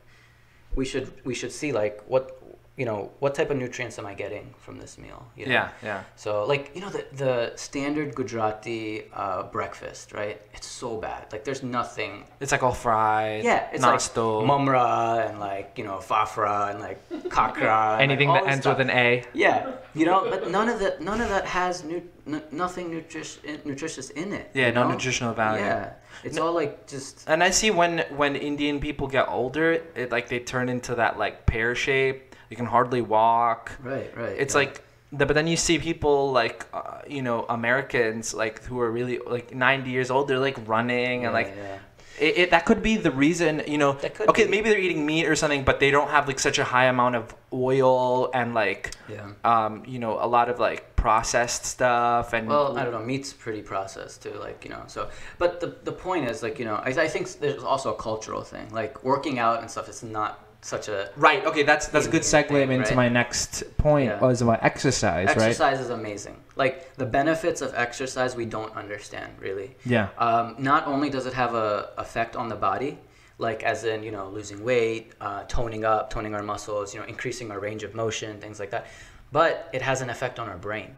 we 0.76 0.86
should 0.86 1.12
we 1.26 1.34
should 1.34 1.52
see 1.52 1.72
like 1.72 2.02
what 2.08 2.39
you 2.80 2.86
know 2.86 3.12
what 3.20 3.36
type 3.36 3.50
of 3.54 3.58
nutrients 3.58 4.00
am 4.00 4.06
I 4.06 4.14
getting 4.14 4.46
from 4.66 4.76
this 4.84 4.98
meal. 4.98 5.22
You 5.38 5.46
know? 5.48 5.52
yeah 5.58 5.70
yeah 5.90 6.04
So 6.16 6.30
like 6.46 6.64
you 6.76 6.82
know 6.84 6.90
the 6.98 7.04
the 7.24 7.34
standard 7.68 8.10
Gujarati 8.16 9.04
uh, 9.14 9.44
breakfast, 9.58 10.14
right? 10.14 10.38
It's 10.56 10.70
so 10.82 10.90
bad. 11.08 11.22
Like 11.34 11.44
there's 11.44 11.62
nothing. 11.80 12.12
it's 12.40 12.54
like 12.54 12.64
all 12.68 12.78
fried 12.88 13.44
Yeah, 13.44 13.68
it's 13.74 13.84
nasto 13.84 14.26
like 14.42 14.50
mumra 14.50 15.30
and 15.30 15.36
like 15.52 15.70
you 15.80 15.84
know 15.84 15.98
fafra 16.12 16.56
and 16.72 16.80
like 16.88 17.00
kakra. 17.38 18.00
anything 18.00 18.30
like, 18.30 18.44
that 18.46 18.52
ends 18.52 18.64
stuff. 18.64 18.78
with 18.78 18.90
an 18.90 18.96
a 19.06 19.24
Yeah, 19.34 19.58
you 20.00 20.06
know, 20.10 20.20
but 20.32 20.50
none 20.58 20.70
of 20.74 20.80
that 20.84 21.02
none 21.10 21.20
of 21.26 21.30
that 21.36 21.46
has 21.60 21.84
nu- 21.84 22.10
n- 22.28 22.44
nothing 22.52 22.86
nutrish- 22.96 23.40
nutritious 23.66 24.10
in 24.12 24.32
it. 24.40 24.52
Yeah, 24.54 24.72
no 24.72 24.84
know? 24.84 24.92
nutritional 24.94 25.34
value. 25.34 25.66
Yeah, 25.66 25.94
it's 26.24 26.38
all 26.38 26.54
like 26.62 26.88
just 26.88 27.14
And 27.28 27.44
I 27.44 27.52
see 27.60 27.72
when 27.72 27.94
when 28.22 28.36
Indian 28.38 28.80
people 28.80 29.08
get 29.08 29.26
older, 29.28 29.68
it 30.02 30.12
like 30.16 30.26
they 30.30 30.40
turn 30.40 30.70
into 30.70 30.96
that 30.96 31.20
like 31.24 31.46
pear 31.46 31.76
shape. 31.76 32.29
You 32.50 32.58
can 32.58 32.66
hardly 32.66 33.02
walk. 33.02 33.72
right, 33.84 34.16
right. 34.18 34.36
It's 34.38 34.54
yeah. 34.56 34.60
like, 34.62 34.84
the, 35.12 35.26
but 35.26 35.34
then 35.34 35.48
you 35.48 35.58
see 35.58 35.80
people 35.80 36.32
like, 36.32 36.66
uh, 36.74 37.00
you 37.08 37.22
know, 37.22 37.46
Americans 37.50 38.34
like 38.34 38.64
who 38.64 38.80
are 38.80 38.92
really 38.92 39.20
like 39.20 39.54
90 39.54 39.90
years 39.90 40.12
old. 40.12 40.28
They're 40.28 40.40
like 40.40 40.58
running 40.68 41.26
and 41.26 41.32
Yeah, 41.32 41.32
like. 41.32 41.54
yeah. 41.56 41.78
It, 42.20 42.38
it, 42.38 42.52
that 42.52 42.66
could 42.66 42.84
be 42.84 42.98
the 42.98 43.12
reason, 43.12 43.62
you 43.66 43.78
know. 43.78 43.94
That 43.94 44.14
could 44.14 44.28
okay, 44.28 44.44
be. 44.44 44.52
maybe 44.52 44.70
they're 44.70 44.78
eating 44.78 45.06
meat 45.06 45.26
or 45.26 45.38
something, 45.38 45.64
but 45.64 45.80
they 45.80 45.90
don't 45.90 46.10
have 46.10 46.28
like 46.28 46.38
such 46.38 46.60
a 46.60 46.66
high 46.66 46.88
amount 46.88 47.16
of 47.16 47.34
oil 47.54 48.30
and 48.34 48.54
like, 48.54 48.92
yeah. 49.08 49.32
um, 49.46 49.86
you 49.88 50.00
know, 50.00 50.20
a 50.22 50.28
lot 50.28 50.50
of 50.50 50.60
like 50.60 50.98
processed 50.98 51.64
stuff 51.64 52.34
and. 52.34 52.46
Well, 52.50 52.78
I 52.78 52.84
don't 52.84 52.92
know. 52.92 53.00
Meat's 53.00 53.32
pretty 53.32 53.62
processed 53.62 54.22
too, 54.22 54.34
like 54.34 54.66
you 54.66 54.70
know. 54.70 54.84
So, 54.88 55.10
but 55.38 55.62
the 55.62 55.78
the 55.86 55.94
point 55.94 56.30
is, 56.30 56.44
like 56.44 56.60
you 56.60 56.66
know, 56.66 56.76
I, 56.76 56.90
I 56.90 57.08
think 57.08 57.32
there's 57.40 57.64
also 57.64 57.94
a 57.94 57.98
cultural 57.98 58.44
thing. 58.44 58.68
Like 58.74 59.02
working 59.06 59.40
out 59.40 59.62
and 59.62 59.72
stuff 59.72 59.88
is 59.88 60.04
not 60.04 60.44
such 60.62 60.88
a 60.90 61.10
Right. 61.16 61.46
Okay. 61.46 61.64
That's 61.64 61.88
that's 61.88 62.08
a 62.08 62.10
good 62.10 62.24
segue 62.24 62.48
Thing, 62.50 62.72
into 62.72 62.90
right? 62.90 62.96
my 62.96 63.10
next 63.10 63.64
point 63.78 64.10
Yeah. 64.10 64.20
was 64.20 64.42
about 64.42 64.64
exercise, 64.64 65.28
right? 65.28 65.38
exercise 65.38 65.80
is 65.80 65.90
amazing. 65.90 66.38
Like 66.56 66.96
the 66.96 67.06
benefits 67.06 67.62
of 67.62 67.74
exercise, 67.76 68.36
we 68.36 68.46
don't 68.46 68.76
understand 68.76 69.34
really. 69.40 69.76
Yeah. 69.86 70.10
Um, 70.18 70.56
not 70.60 70.86
only 70.88 71.10
does 71.10 71.26
it 71.26 71.34
have 71.34 71.54
a 71.56 71.90
effect 71.98 72.36
on 72.36 72.50
the 72.50 72.56
body, 72.56 73.00
like 73.38 73.64
as 73.64 73.86
in 73.86 74.04
you 74.04 74.12
know 74.12 74.28
losing 74.30 74.64
weight, 74.64 75.14
uh, 75.22 75.44
toning 75.48 75.86
up, 75.86 76.10
toning 76.10 76.36
our 76.36 76.44
muscles, 76.44 76.94
you 76.94 77.00
know, 77.00 77.06
increasing 77.06 77.52
our 77.52 77.60
range 77.60 77.84
of 77.84 77.96
motion, 77.96 78.40
things 78.42 78.60
like 78.60 78.72
that, 78.72 78.88
but 79.32 79.70
it 79.72 79.82
has 79.82 80.02
an 80.02 80.10
effect 80.10 80.40
on 80.40 80.50
our 80.50 80.58
brain. 80.58 80.98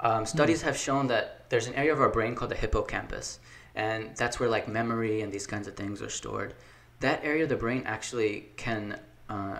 Um, 0.00 0.26
studies 0.26 0.62
have 0.62 0.76
shown 0.76 1.06
that 1.08 1.48
there's 1.48 1.66
an 1.66 1.74
area 1.74 1.92
of 1.92 2.00
our 2.00 2.08
brain 2.08 2.34
called 2.34 2.50
the 2.50 2.56
hippocampus, 2.56 3.38
and 3.74 4.14
that's 4.16 4.38
where 4.38 4.48
like 4.48 4.68
memory 4.68 5.22
and 5.22 5.32
these 5.32 5.46
kinds 5.46 5.66
of 5.66 5.74
things 5.76 6.00
are 6.02 6.10
stored. 6.10 6.54
That 7.00 7.24
area 7.24 7.42
of 7.44 7.48
the 7.48 7.56
brain 7.56 7.82
actually 7.86 8.46
can 8.56 8.98
uh, 9.28 9.58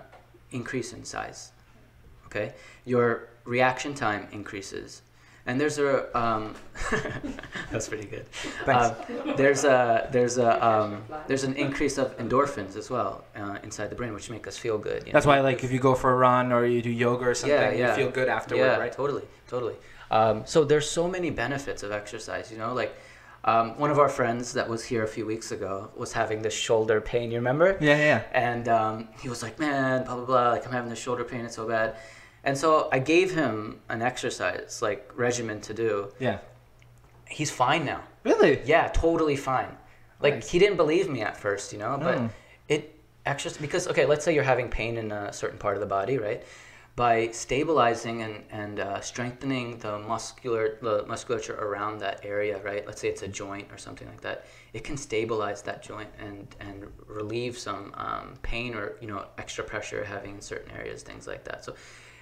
increase 0.51 0.93
in 0.93 1.05
size. 1.05 1.53
Okay, 2.27 2.53
your 2.85 3.29
reaction 3.45 3.95
time 3.95 4.27
increases, 4.33 5.03
and 5.47 5.61
there's 5.61 5.79
a 5.79 6.17
um, 6.19 6.55
that's 7.71 7.89
pretty 7.89 8.07
good. 8.07 8.27
Thanks. 8.65 8.87
Uh, 8.87 9.35
there's 9.37 9.65
a 9.65 10.09
there's 10.11 10.39
a 10.39 10.65
um, 10.67 11.03
there's 11.29 11.45
an 11.45 11.55
increase 11.55 11.99
of 11.99 12.17
endorphins 12.19 12.77
as 12.77 12.91
well 12.91 13.25
uh, 13.37 13.59
inside 13.63 13.89
the 13.91 13.95
brain, 13.95 14.15
which 14.15 14.31
make 14.31 14.47
us 14.49 14.57
feel 14.57 14.79
good. 14.79 15.07
you 15.07 15.13
That's 15.13 15.27
know? 15.27 15.33
why, 15.33 15.41
like, 15.41 15.63
if 15.65 15.71
you 15.71 15.79
go 15.79 15.95
for 15.95 16.13
a 16.13 16.17
run 16.17 16.51
or 16.51 16.65
you 16.65 16.83
do 16.83 16.91
yoga 16.91 17.25
or 17.27 17.35
something, 17.35 17.57
Yeah, 17.57 17.71
yeah. 17.73 17.91
you 17.91 18.03
feel 18.05 18.11
good 18.11 18.29
afterward, 18.29 18.65
yeah, 18.65 18.77
right? 18.79 18.93
totally, 18.93 19.23
totally. 19.47 19.75
Um, 20.11 20.43
so 20.47 20.65
there's 20.65 20.89
so 20.91 21.09
many 21.09 21.31
benefits 21.31 21.83
of 21.83 21.93
exercise. 21.93 22.51
You 22.51 22.59
know, 22.59 22.73
like 22.75 22.97
um, 23.45 23.79
one 23.79 23.91
of 23.91 23.99
our 23.99 24.09
friends 24.09 24.53
that 24.55 24.69
was 24.69 24.85
here 24.85 25.05
a 25.05 25.09
few 25.09 25.27
weeks 25.27 25.53
ago 25.53 25.91
was 25.97 26.13
having 26.13 26.43
this 26.43 26.55
shoulder 26.55 27.01
pain. 27.01 27.31
You 27.31 27.37
remember? 27.39 27.77
Yeah, 27.81 27.97
yeah. 27.99 28.23
And 28.33 28.69
um, 28.69 29.09
he 29.21 29.29
was 29.29 29.43
like, 29.43 29.59
"Man, 29.59 30.05
blah 30.05 30.17
blah 30.17 30.25
blah. 30.25 30.51
Like 30.51 30.67
I'm 30.67 30.73
having 30.73 30.91
this 30.91 30.99
shoulder 30.99 31.25
pain. 31.25 31.45
It's 31.45 31.57
so 31.57 31.69
bad." 31.69 31.97
And 32.43 32.57
so 32.59 32.89
I 32.93 32.99
gave 32.99 33.35
him 33.35 33.81
an 33.89 34.03
exercise 34.03 34.81
like 34.83 35.11
regimen 35.17 35.61
to 35.63 35.75
do. 35.75 36.13
Yeah. 36.19 36.39
He's 37.29 37.51
fine 37.51 37.85
now. 37.85 38.03
Really? 38.23 38.61
Yeah, 38.65 38.89
totally 38.89 39.37
fine. 39.37 39.77
Like 40.21 40.35
Nice. 40.35 40.51
he 40.51 40.59
didn't 40.59 40.77
believe 40.77 41.09
me 41.09 41.21
at 41.23 41.37
first, 41.37 41.73
you 41.73 41.79
know, 41.79 41.97
but 42.01 42.17
Mm. 42.19 42.31
it 42.69 42.83
exercise 43.27 43.59
because 43.59 43.89
okay, 43.89 44.05
let's 44.07 44.25
say 44.25 44.35
you're 44.35 44.45
having 44.55 44.69
pain 44.69 44.97
in 44.99 45.11
a 45.13 45.33
certain 45.33 45.59
part 45.59 45.75
of 45.77 45.81
the 45.81 45.87
body, 45.87 46.19
right? 46.19 46.43
By 46.97 47.29
stabilizing 47.33 48.23
and, 48.23 48.45
and 48.51 48.79
uh, 48.79 49.01
strengthening 49.01 49.79
the 49.79 49.99
muscular 49.99 50.79
the 50.81 51.05
musculature 51.07 51.57
around 51.57 51.99
that 51.99 52.21
area, 52.25 52.61
right? 52.63 52.87
Let's 52.87 53.01
say 53.01 53.09
it's 53.09 53.23
a 53.23 53.29
joint 53.29 53.69
or 53.73 53.79
something 53.79 54.07
like 54.07 54.21
that. 54.21 54.47
It 54.73 54.85
can 54.85 54.97
stabilize 54.97 55.63
that 55.63 55.83
joint 55.83 56.09
and, 56.21 56.55
and 56.61 56.87
relieve 57.07 57.59
some 57.59 57.93
um, 57.97 58.35
pain 58.43 58.75
or 58.75 58.97
you 59.01 59.09
know 59.09 59.27
extra 59.39 59.65
pressure 59.65 60.05
having 60.05 60.37
in 60.37 60.41
certain 60.41 60.71
areas, 60.71 61.03
things 61.03 61.27
like 61.27 61.43
that. 61.45 61.65
So 61.65 61.75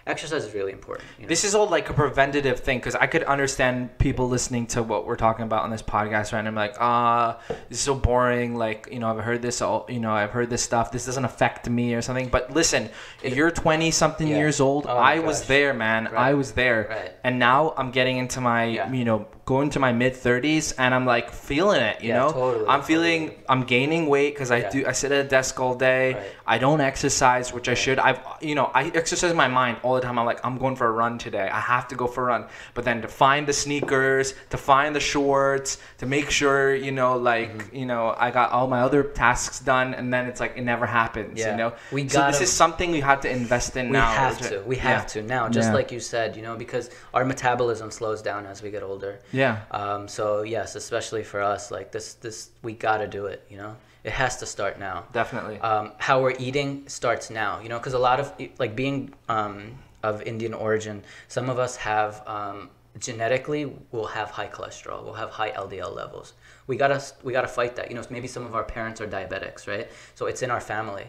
exercise 0.07 0.45
is 0.45 0.55
really 0.55 0.73
important. 0.73 1.07
You 1.19 1.25
know? 1.25 1.29
This 1.29 1.45
is 1.45 1.55
all 1.55 1.69
like 1.69 1.89
a 1.91 1.93
preventative 1.95 2.61
thing 2.61 2.79
because 2.79 2.95
I 2.95 3.07
could 3.07 3.23
understand 3.25 3.99
people 3.99 4.29
listening 4.29 4.67
to 4.69 4.83
what 4.83 5.07
we're 5.07 5.17
talking 5.17 5.45
about 5.45 5.63
on 5.63 5.71
this 5.71 5.83
podcast 5.83 6.33
right 6.33 6.43
now. 6.43 6.49
I'm 6.49 6.55
like, 6.55 6.75
ah, 6.81 7.39
this 7.69 7.79
is 7.79 7.81
so 7.81 7.95
boring. 7.95 8.57
Like, 8.57 8.89
you 8.91 8.99
know, 8.99 9.09
I've 9.17 9.23
heard 9.25 9.43
this 9.43 9.63
all, 9.63 9.87
you 9.89 10.01
know, 10.01 10.13
I've 10.13 10.31
heard 10.31 10.51
this 10.51 10.63
stuff. 10.63 10.91
This 10.93 11.07
doesn't 11.07 11.25
affect 11.25 11.69
me 11.69 11.95
or 11.95 12.03
something. 12.03 12.29
But 12.29 12.53
listen, 12.53 12.91
It- 13.23 13.35
you're 13.35 13.51
20 13.51 13.91
something 13.91 14.27
Yeah. 14.29 14.39
years 14.39 14.61
old. 14.61 14.87
Oh 14.89 14.97
I 14.97 15.19
was 15.21 15.47
there, 15.47 15.73
man. 15.75 16.05
Right. 16.05 16.15
I 16.31 16.35
was 16.35 16.53
there. 16.53 16.87
Right. 16.91 17.13
And 17.25 17.39
now 17.39 17.75
I'm 17.77 17.91
getting 17.91 18.17
into 18.19 18.41
my, 18.41 18.65
Yeah. 18.65 18.91
you 18.93 19.05
know, 19.05 19.27
going 19.45 19.71
to 19.71 19.81
my 19.81 19.93
mid 19.93 20.15
30s 20.15 20.73
and 20.79 20.95
I'm 20.95 21.05
like 21.05 21.31
feeling 21.31 21.81
it, 21.83 22.01
you 22.01 22.11
Yeah, 22.11 22.19
know? 22.19 22.33
totally, 22.33 22.65
I'm 22.69 22.83
feeling, 22.83 23.29
totally. 23.29 23.45
I'm 23.49 23.63
gaining 23.65 24.07
weight 24.07 24.35
because 24.35 24.51
I 24.53 24.59
Yeah. 24.59 24.71
do, 24.71 24.85
I 24.87 24.93
sit 24.93 25.11
at 25.13 25.25
a 25.27 25.29
desk 25.29 25.59
all 25.61 25.75
day. 25.75 26.15
Right. 26.15 26.23
I 26.47 26.59
don't 26.59 26.81
exercise, 26.81 27.53
which 27.53 27.69
I 27.69 27.75
should. 27.75 27.99
I've, 27.99 28.21
you 28.41 28.55
know, 28.55 28.71
I 28.73 28.91
exercise 28.95 29.35
my 29.35 29.49
mind 29.49 29.79
all 29.83 29.92
the 29.95 30.01
time. 30.03 30.19
I'm 30.19 30.27
like, 30.27 30.45
I'm 30.45 30.59
going 30.59 30.77
for 30.77 30.87
a 30.87 30.91
run 30.93 31.19
today. 31.19 31.49
I 31.49 31.61
have 31.61 31.89
to 31.89 31.95
go 31.95 32.07
for 32.07 32.25
a 32.25 32.27
run. 32.27 32.47
But 32.75 32.85
then 32.85 33.03
to 33.03 33.09
find 33.09 33.47
the 33.47 33.53
sneakers, 33.53 34.35
to 34.51 34.57
find 34.57 34.95
the 34.95 35.01
shorts, 35.01 35.79
to 35.99 36.07
make 36.07 36.31
sure, 36.31 36.75
you 36.75 36.93
know, 36.93 37.17
like, 37.17 37.43
Mm-hmm. 37.53 37.77
you 37.77 37.87
know, 37.87 38.15
I 38.17 38.31
got 38.31 38.53
all 38.53 38.67
my 38.69 38.81
other 38.81 39.03
tasks 39.03 39.59
done, 39.61 39.95
and 39.95 40.13
then 40.13 40.27
it's 40.27 40.41
like 40.41 40.57
it 40.57 40.63
never 40.63 40.87
happens. 40.87 41.39
Yeah. 41.39 41.51
You 41.53 41.57
know, 41.57 41.73
We 41.91 42.03
so 42.03 42.05
this 42.05 42.15
gotta- 42.15 42.43
is 42.45 42.53
something 42.53 42.91
we 42.91 43.01
have 43.01 43.21
to 43.23 43.31
invest 43.31 43.77
in 43.77 43.87
we 43.87 43.93
now. 43.93 44.11
We 44.11 44.17
have 44.17 44.41
to. 44.51 44.61
We 44.67 44.77
have 44.77 45.03
yeah. 45.03 45.07
to 45.15 45.23
now, 45.23 45.49
just 45.49 45.69
Yeah. 45.69 45.75
like 45.75 45.93
you 45.93 46.01
said, 46.01 46.37
you 46.37 46.43
know, 46.43 46.57
because 46.57 46.91
our 47.15 47.25
metabolism 47.25 47.91
slows 47.91 48.23
down 48.23 48.47
as 48.47 48.63
we 48.63 48.71
get 48.71 48.83
older. 48.83 49.21
Yeah. 49.33 49.61
Um, 49.71 50.09
so 50.09 50.43
yes, 50.43 50.75
especially 50.77 51.23
for 51.25 51.41
us, 51.43 51.71
like 51.71 51.91
this, 51.93 52.15
this 52.15 52.51
we 52.63 52.73
gotta 52.75 53.07
do 53.07 53.27
it. 53.27 53.45
You 53.51 53.57
know, 53.59 53.77
it 54.05 54.13
has 54.13 54.37
to 54.39 54.47
start 54.47 54.79
now. 54.79 55.05
Definitely. 55.13 55.59
Um, 55.61 55.93
how 55.99 56.21
we're 56.21 56.37
eating 56.39 56.89
starts 56.89 57.31
now. 57.31 57.61
You 57.61 57.69
know, 57.69 57.79
because 57.79 57.95
a 57.95 57.99
lot 57.99 58.19
of 58.21 58.33
like 58.59 58.75
being 58.75 59.15
um, 59.29 59.79
of 60.03 60.23
Indian 60.23 60.55
origin, 60.55 61.03
some 61.29 61.49
of 61.49 61.59
us 61.59 61.77
have 61.77 62.27
um, 62.27 62.71
genetically 62.99 63.73
will 63.91 64.07
have 64.07 64.31
high 64.31 64.49
cholesterol, 64.49 65.05
we'll 65.05 65.15
have 65.15 65.31
high 65.31 65.51
LDL 65.53 65.95
levels. 65.95 66.35
We 66.67 66.77
gotta 66.77 67.03
we 67.23 67.33
gotta 67.33 67.49
fight 67.49 67.77
that. 67.77 67.91
You 67.91 67.97
know, 67.97 68.03
maybe 68.11 68.29
some 68.29 68.45
of 68.45 68.55
our 68.55 68.65
parents 68.65 69.01
are 69.01 69.07
diabetics, 69.07 69.67
right? 69.67 69.89
So 70.15 70.27
it's 70.27 70.43
in 70.43 70.51
our 70.51 70.61
family. 70.61 71.07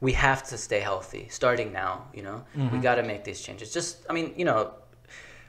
We 0.00 0.12
have 0.12 0.46
to 0.48 0.58
stay 0.58 0.80
healthy, 0.80 1.28
starting 1.30 1.72
now. 1.72 2.06
You 2.12 2.22
know, 2.22 2.44
we 2.70 2.78
gotta 2.78 3.02
make 3.02 3.24
these 3.24 3.40
changes. 3.40 3.72
Just, 3.72 4.04
I 4.10 4.12
mean, 4.12 4.34
you 4.36 4.44
know, 4.44 4.72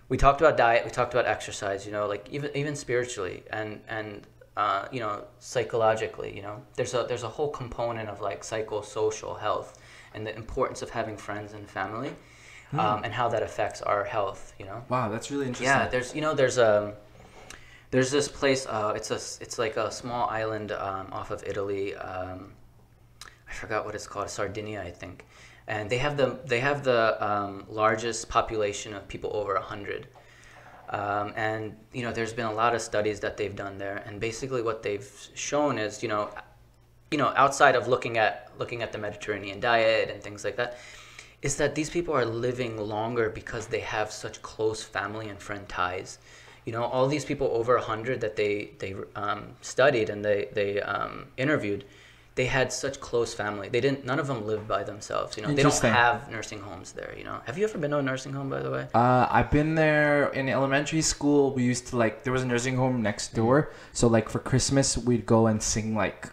we 0.10 0.16
talked 0.16 0.40
about 0.40 0.56
diet, 0.56 0.86
we 0.86 0.92
talked 0.92 1.14
about 1.14 1.26
exercise, 1.26 1.86
you 1.86 1.92
know, 1.92 2.08
like 2.08 2.28
even 2.32 2.56
even 2.56 2.76
spiritually 2.76 3.44
and 3.52 3.82
and 3.90 4.26
uh, 4.58 4.88
you 4.92 5.00
know 5.00 5.24
psychologically, 5.40 6.36
you 6.36 6.42
know, 6.42 6.62
there's 6.76 6.94
a 6.96 7.06
there's 7.08 7.24
a 7.24 7.30
whole 7.30 7.50
component 7.50 8.10
of 8.10 8.22
like 8.22 8.42
psychosocial 8.42 9.40
health 9.40 9.80
and 10.14 10.26
the 10.26 10.36
importance 10.36 10.82
of 10.82 10.90
having 10.90 11.16
friends 11.16 11.54
and 11.54 11.70
family, 11.70 12.12
um, 12.74 13.04
and 13.04 13.14
how 13.14 13.30
that 13.30 13.44
affects 13.44 13.84
our 13.84 14.04
health, 14.04 14.54
you 14.60 14.66
know. 14.66 14.84
wow, 14.90 15.10
that's 15.10 15.30
really 15.30 15.46
interesting. 15.46 15.68
Yeah, 15.68 15.88
there's 15.88 16.16
you 16.16 16.22
know 16.22 16.34
there's 16.34 16.58
um 16.58 16.94
there's 17.92 18.12
this 18.12 18.28
place 18.28 18.66
uh 18.66 18.94
it's 18.96 19.12
a 19.12 19.20
it's 19.44 19.58
like 19.60 19.78
a 19.78 19.92
small 19.92 20.28
island 20.28 20.72
um, 20.72 21.08
off 21.12 21.30
of 21.30 21.44
Italy 21.46 21.96
um, 21.96 22.52
I 23.48 23.54
forgot 23.54 23.86
what 23.86 23.96
it's 23.96 24.08
called 24.08 24.30
Sardinia 24.30 24.82
I 24.82 24.92
think 24.92 25.26
and 25.68 25.90
they 25.90 26.00
have 26.00 26.18
the 26.18 26.40
they 26.46 26.60
have 26.62 26.84
the 26.84 27.02
um, 27.26 27.66
largest 27.70 28.28
population 28.28 28.94
of 28.94 29.08
people 29.08 29.30
over 29.34 29.54
a 29.56 29.62
hundred 29.62 30.08
um, 30.90 31.34
and 31.36 31.76
you 31.94 32.04
know 32.04 32.12
there's 32.12 32.34
been 32.34 32.46
a 32.46 32.54
lot 32.54 32.74
of 32.74 32.82
studies 32.82 33.20
that 33.20 33.38
they've 33.38 33.56
done 33.56 33.78
there 33.78 34.04
and 34.06 34.20
basically 34.20 34.62
what 34.62 34.84
they've 34.84 35.10
shown 35.36 35.78
is 35.78 36.02
you 36.02 36.10
know 36.10 36.30
you 37.12 37.18
know 37.18 37.34
outside 37.36 37.76
of 37.76 37.88
looking 37.88 38.18
at 38.18 38.52
looking 38.58 38.82
at 38.82 38.92
the 38.92 38.98
Mediterranean 38.98 39.60
diet 39.60 40.10
and 40.10 40.22
things 40.22 40.44
like 40.44 40.56
that 40.56 40.78
is 41.42 41.58
that 41.58 41.76
these 41.76 41.90
people 41.90 42.14
are 42.14 42.26
living 42.26 42.78
longer 42.78 43.30
because 43.30 43.68
they 43.68 43.80
have 43.80 44.12
such 44.12 44.42
close 44.42 44.84
family 44.84 45.30
and 45.30 45.40
friend 45.40 45.68
ties. 45.70 46.18
You 46.66 46.74
know, 46.74 46.84
all 46.84 47.08
these 47.08 47.26
people 47.26 47.48
over 47.54 47.76
100 47.76 48.22
that 48.22 48.36
they, 48.36 48.72
they 48.80 48.96
um, 49.16 49.56
studied 49.62 50.10
and 50.10 50.26
they, 50.26 50.50
they 50.52 50.82
um, 50.82 51.28
interviewed, 51.38 51.86
they 52.38 52.46
had 52.46 52.72
such 52.72 53.00
close 53.00 53.34
family. 53.34 53.68
They 53.68 53.82
didn't, 53.82 54.06
none 54.06 54.20
of 54.20 54.28
them 54.28 54.46
lived 54.46 54.68
by 54.68 54.84
themselves. 54.84 55.36
You 55.36 55.44
know, 55.44 55.54
they 55.54 55.64
don't 55.64 55.82
have 55.82 56.30
nursing 56.30 56.60
homes 56.60 56.92
there, 56.92 57.14
you 57.18 57.24
know. 57.24 57.42
Have 57.48 57.58
you 57.58 57.66
ever 57.66 57.80
been 57.80 57.90
to 57.92 57.98
a 57.98 58.02
nursing 58.04 58.32
home, 58.32 58.48
by 58.48 58.62
the 58.62 58.70
way? 58.70 58.88
Uh, 58.94 59.28
I've 59.30 59.50
been 59.50 59.74
there 59.74 60.28
in 60.40 60.48
elementary 60.48 61.02
school. 61.02 61.52
We 61.52 61.64
used 61.64 61.88
to 61.88 61.98
like 61.98 62.24
there 62.24 62.32
was 62.32 62.44
a 62.44 62.46
nursing 62.46 62.76
home 62.78 63.02
next 63.02 63.34
door. 63.34 63.72
So 63.92 64.08
like 64.08 64.30
for 64.30 64.38
Christmas, 64.38 64.96
we'd 64.96 65.26
go 65.26 65.48
and 65.48 65.62
sing 65.62 65.96
like, 65.96 66.30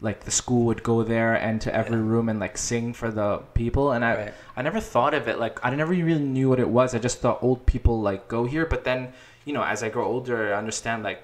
like 0.00 0.20
the 0.24 0.30
school 0.30 0.64
would 0.66 0.84
go 0.84 1.02
there 1.02 1.34
and 1.34 1.60
to 1.62 1.74
every 1.74 1.98
Yeah. 1.98 2.06
room 2.12 2.28
and 2.28 2.38
like 2.38 2.56
sing 2.56 2.92
for 2.94 3.10
the 3.10 3.38
people. 3.54 3.90
And 3.90 4.04
I 4.04 4.14
Right. 4.14 4.34
I 4.56 4.62
never 4.62 4.80
thought 4.80 5.12
of 5.12 5.26
it 5.26 5.40
like 5.40 5.58
I 5.66 5.74
never 5.74 5.92
really 5.92 6.20
knew 6.36 6.48
what 6.50 6.60
it 6.60 6.68
was. 6.68 6.94
I 6.94 6.98
just 6.98 7.18
thought 7.18 7.42
old 7.42 7.66
people 7.66 8.00
like 8.00 8.28
go 8.28 8.44
here. 8.44 8.64
But 8.66 8.84
then 8.84 9.12
you 9.44 9.52
know 9.52 9.64
as 9.64 9.82
I 9.82 9.88
grow 9.88 10.06
older, 10.06 10.54
I 10.54 10.58
understand 10.58 11.02
like 11.02 11.20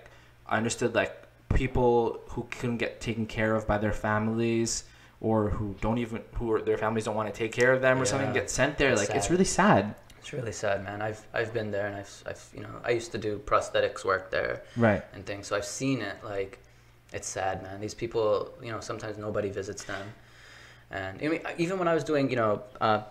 I 0.49 0.57
understood 0.57 0.95
like 0.97 1.15
people 1.55 2.21
who 2.29 2.47
couldn't 2.51 2.79
get 2.79 3.01
taken 3.01 3.27
care 3.27 3.55
of 3.55 3.67
by 3.67 3.79
their 3.79 3.93
families 3.93 4.85
or 5.21 5.51
who 5.51 5.75
don't 5.81 5.99
even 5.99 6.23
who 6.35 6.53
are, 6.53 6.63
their 6.63 6.79
families 6.79 7.05
don't 7.05 7.17
want 7.17 7.33
to 7.33 7.37
take 7.37 7.53
care 7.53 7.73
of 7.73 7.81
them 7.81 8.01
or 8.01 8.05
something 8.05 8.33
get 8.33 8.51
sent 8.51 8.79
there. 8.79 8.95
That's 8.95 9.09
Like 9.09 9.17
it's 9.17 9.31
really 9.31 9.45
sad. 9.45 9.95
It's 10.19 10.33
really 10.33 10.53
sad, 10.53 10.85
man. 10.85 11.01
I've, 11.01 11.25
I've 11.33 11.55
been 11.55 11.71
there 11.71 11.87
and 11.87 11.97
I've, 11.97 12.23
I've, 12.27 12.49
you 12.55 12.61
know, 12.61 12.69
I 12.85 12.91
used 12.91 13.13
to 13.13 13.19
do 13.19 13.39
prosthetics 13.39 14.05
work 14.05 14.31
there. 14.31 14.63
Right. 14.77 15.03
and 15.15 15.25
things. 15.25 15.47
So 15.47 15.57
I've 15.57 15.65
seen 15.65 16.03
it. 16.03 16.17
Like, 16.23 16.59
it's 17.13 17.27
sad, 17.27 17.63
man. 17.63 17.81
These 17.81 17.95
people, 17.95 18.53
you 18.63 18.71
know, 18.71 18.81
sometimes 18.81 19.17
nobody 19.17 19.49
visits 19.49 19.85
them. 19.85 20.07
And 20.91 21.19
I 21.23 21.29
mean, 21.29 21.41
even 21.57 21.79
when 21.79 21.89
I 21.89 21.95
was 21.95 22.05
doing, 22.05 22.31
you 22.31 22.37
know, 22.37 22.63
uh, 22.81 23.03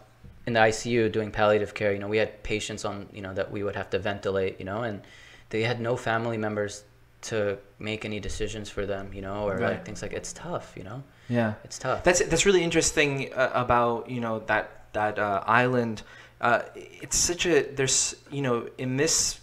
in 0.45 0.53
the 0.53 0.59
ICU 0.59 1.11
doing 1.11 1.31
palliative 1.31 1.73
care, 1.73 1.91
you 1.91 1.99
know, 1.99 2.07
we 2.07 2.17
had 2.17 2.43
patients 2.43 2.85
on, 2.85 3.07
you 3.11 3.21
know, 3.21 3.33
that 3.33 3.51
we 3.51 3.63
would 3.63 3.75
have 3.75 3.89
to 3.91 3.99
ventilate, 3.99 4.59
you 4.59 4.65
know, 4.65 4.83
and 4.83 5.01
they 5.49 5.63
had 5.63 5.81
no 5.81 5.95
family 5.95 6.37
members 6.37 6.83
to 7.21 7.57
make 7.79 8.05
any 8.05 8.19
decisions 8.19 8.69
for 8.69 8.85
them, 8.85 9.11
you 9.13 9.21
know, 9.21 9.47
or 9.47 9.53
Right. 9.57 9.71
like 9.71 9.85
things 9.85 10.01
like 10.01 10.13
it's 10.13 10.33
tough, 10.33 10.73
you 10.77 10.83
know, 10.83 11.03
Yeah. 11.29 11.53
it's 11.63 11.77
tough. 11.79 12.03
That's 12.03 12.21
that's 12.25 12.45
really 12.45 12.63
interesting 12.63 13.33
uh, 13.33 13.51
about 13.53 14.09
you 14.09 14.21
know 14.21 14.39
that 14.47 14.65
that 14.93 15.17
uh, 15.19 15.43
island. 15.45 16.03
Uh, 16.39 16.61
it's 16.75 17.17
such 17.17 17.45
a 17.47 17.63
there's 17.63 18.15
you 18.31 18.41
know 18.41 18.67
in 18.77 18.97
this 18.97 19.39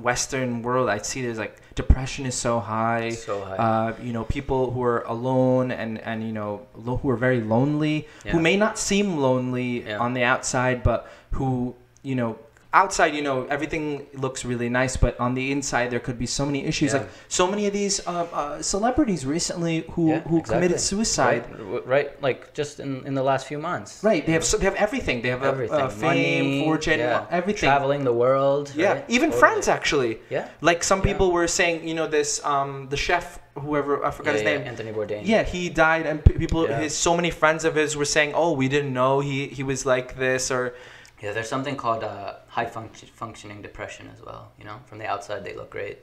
Western 0.00 0.62
world 0.62 0.88
I 0.88 0.98
see 0.98 1.22
there's 1.22 1.38
like 1.38 1.60
depression 1.74 2.24
is 2.26 2.34
so 2.34 2.60
high. 2.60 3.10
so 3.10 3.44
high. 3.44 3.56
Uh, 3.56 3.94
you 4.02 4.12
know 4.12 4.24
people 4.24 4.70
who 4.70 4.82
are 4.82 5.02
alone 5.02 5.70
and 5.70 5.98
and 6.00 6.22
you 6.22 6.32
know 6.32 6.66
lo- 6.74 6.96
who 6.98 7.10
are 7.10 7.16
very 7.16 7.40
lonely 7.40 8.06
who 8.28 8.38
may 8.40 8.56
not 8.56 8.78
seem 8.78 9.16
lonely 9.18 9.84
Yeah. 9.84 9.98
on 9.98 10.14
the 10.14 10.22
outside 10.22 10.82
but 10.82 11.10
who 11.32 11.74
you 12.02 12.14
know 12.14 12.38
outside 12.74 13.14
you 13.14 13.22
know 13.22 13.46
everything 13.46 14.06
looks 14.12 14.44
really 14.44 14.68
nice 14.68 14.94
but 14.94 15.18
on 15.18 15.32
the 15.32 15.50
inside 15.50 15.88
there 15.90 16.00
could 16.00 16.18
be 16.18 16.26
so 16.26 16.44
many 16.44 16.66
issues 16.66 16.92
Yeah. 16.92 16.98
like 17.00 17.08
so 17.28 17.46
many 17.46 17.66
of 17.66 17.72
these 17.72 18.06
uh, 18.06 18.26
uh, 18.30 18.60
celebrities 18.60 19.24
recently 19.24 19.86
who 19.92 20.10
Yeah, 20.10 20.20
who 20.20 20.42
committed 20.42 20.78
suicide 20.78 21.44
Right, 21.58 21.86
right, 21.86 22.22
like 22.22 22.52
just 22.52 22.78
in, 22.78 23.06
in 23.06 23.14
the 23.14 23.22
last 23.22 23.46
few 23.46 23.58
months. 23.58 24.04
Right, 24.04 24.24
they 24.26 24.32
have 24.32 24.44
so, 24.44 24.58
they 24.58 24.66
have 24.66 24.74
everything. 24.76 25.22
They 25.22 25.30
have 25.30 25.42
a, 25.42 25.46
everything, 25.46 25.80
uh, 25.80 25.88
fame, 25.88 26.44
Money, 26.44 26.64
fortune, 26.64 26.98
yeah. 27.00 27.26
everything. 27.30 27.68
traveling 27.70 28.04
the 28.04 28.12
world. 28.12 28.70
yeah, 28.76 28.92
right? 28.92 29.04
even 29.08 29.30
Totally. 29.30 29.40
friends 29.40 29.68
actually. 29.68 30.12
Yeah, 30.28 30.48
Like 30.60 30.84
some 30.84 30.98
Yeah. 31.00 31.10
people 31.10 31.32
were 31.32 31.48
saying, 31.48 31.88
you 31.88 31.94
know, 31.94 32.06
this 32.06 32.30
um 32.44 32.88
the 32.90 32.96
chef, 33.06 33.38
whoever 33.64 34.04
I 34.04 34.10
forgot 34.10 34.32
yeah, 34.32 34.38
his 34.38 34.42
yeah, 34.42 34.58
name. 34.58 34.68
Anthony 34.72 34.92
Bourdain. 34.92 35.22
Yeah, 35.24 35.42
he 35.54 35.62
died, 35.70 36.04
and 36.10 36.16
people, 36.44 36.62
Yeah. 36.68 36.80
his 36.84 36.92
so 37.06 37.16
many 37.16 37.30
friends 37.30 37.64
of 37.64 37.72
his 37.80 37.96
were 37.96 38.10
saying, 38.16 38.30
"Oh, 38.42 38.52
we 38.52 38.66
didn't 38.68 38.92
know 38.92 39.20
he 39.20 39.38
he 39.58 39.62
was 39.72 39.80
like 39.94 40.08
this," 40.24 40.50
or 40.56 40.74
Yeah, 41.20 41.32
there's 41.32 41.48
something 41.48 41.76
called 41.76 42.04
uh, 42.04 42.34
high 42.46 42.66
func- 42.66 43.10
functioning 43.10 43.60
depression 43.62 44.08
as 44.14 44.24
well. 44.24 44.52
You 44.58 44.64
know, 44.64 44.76
from 44.86 44.98
the 44.98 45.06
outside 45.06 45.44
they 45.44 45.54
look 45.54 45.70
great, 45.70 45.98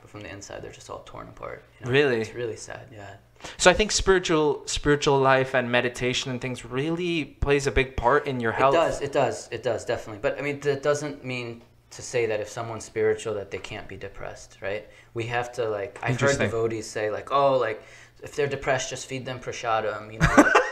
but 0.00 0.10
from 0.10 0.20
the 0.20 0.30
inside 0.30 0.62
they're 0.62 0.72
just 0.72 0.90
all 0.90 1.02
torn 1.06 1.28
apart. 1.28 1.64
You 1.78 1.86
know? 1.86 1.92
Really? 1.92 2.20
It's 2.20 2.34
really 2.34 2.56
sad. 2.56 2.86
Yeah. 2.92 3.14
so. 3.56 3.70
I 3.70 3.74
think 3.74 3.90
spiritual 3.90 4.62
spiritual 4.66 5.18
life 5.18 5.54
and 5.54 5.70
meditation 5.70 6.30
and 6.30 6.40
things 6.40 6.64
really 6.64 7.24
plays 7.24 7.66
a 7.66 7.72
big 7.72 7.96
part 7.96 8.26
in 8.26 8.40
your 8.40 8.52
health. 8.52 8.74
It 8.74 8.78
does. 8.78 9.00
It 9.00 9.12
does. 9.12 9.48
It 9.50 9.62
does 9.62 9.84
definitely. 9.84 10.20
But 10.20 10.38
I 10.38 10.42
mean, 10.42 10.60
that 10.60 10.82
doesn't 10.82 11.24
mean 11.24 11.62
to 11.90 12.02
say 12.02 12.26
that 12.26 12.40
if 12.40 12.48
someone's 12.48 12.84
spiritual 12.84 13.34
that 13.34 13.50
they 13.50 13.58
can't 13.58 13.88
be 13.88 13.96
depressed, 13.96 14.58
right? 14.60 14.88
We 15.14 15.24
have 15.24 15.52
to 15.52 15.68
like. 15.68 15.98
I've 16.02 16.20
heard 16.20 16.38
devotees 16.38 16.86
say 16.86 17.10
like, 17.10 17.32
oh, 17.32 17.56
like 17.56 17.82
if 18.22 18.36
they're 18.36 18.46
depressed, 18.46 18.90
just 18.90 19.06
feed 19.06 19.24
them 19.24 19.40
prasadam. 19.40 20.12
You 20.12 20.18
know. 20.18 20.52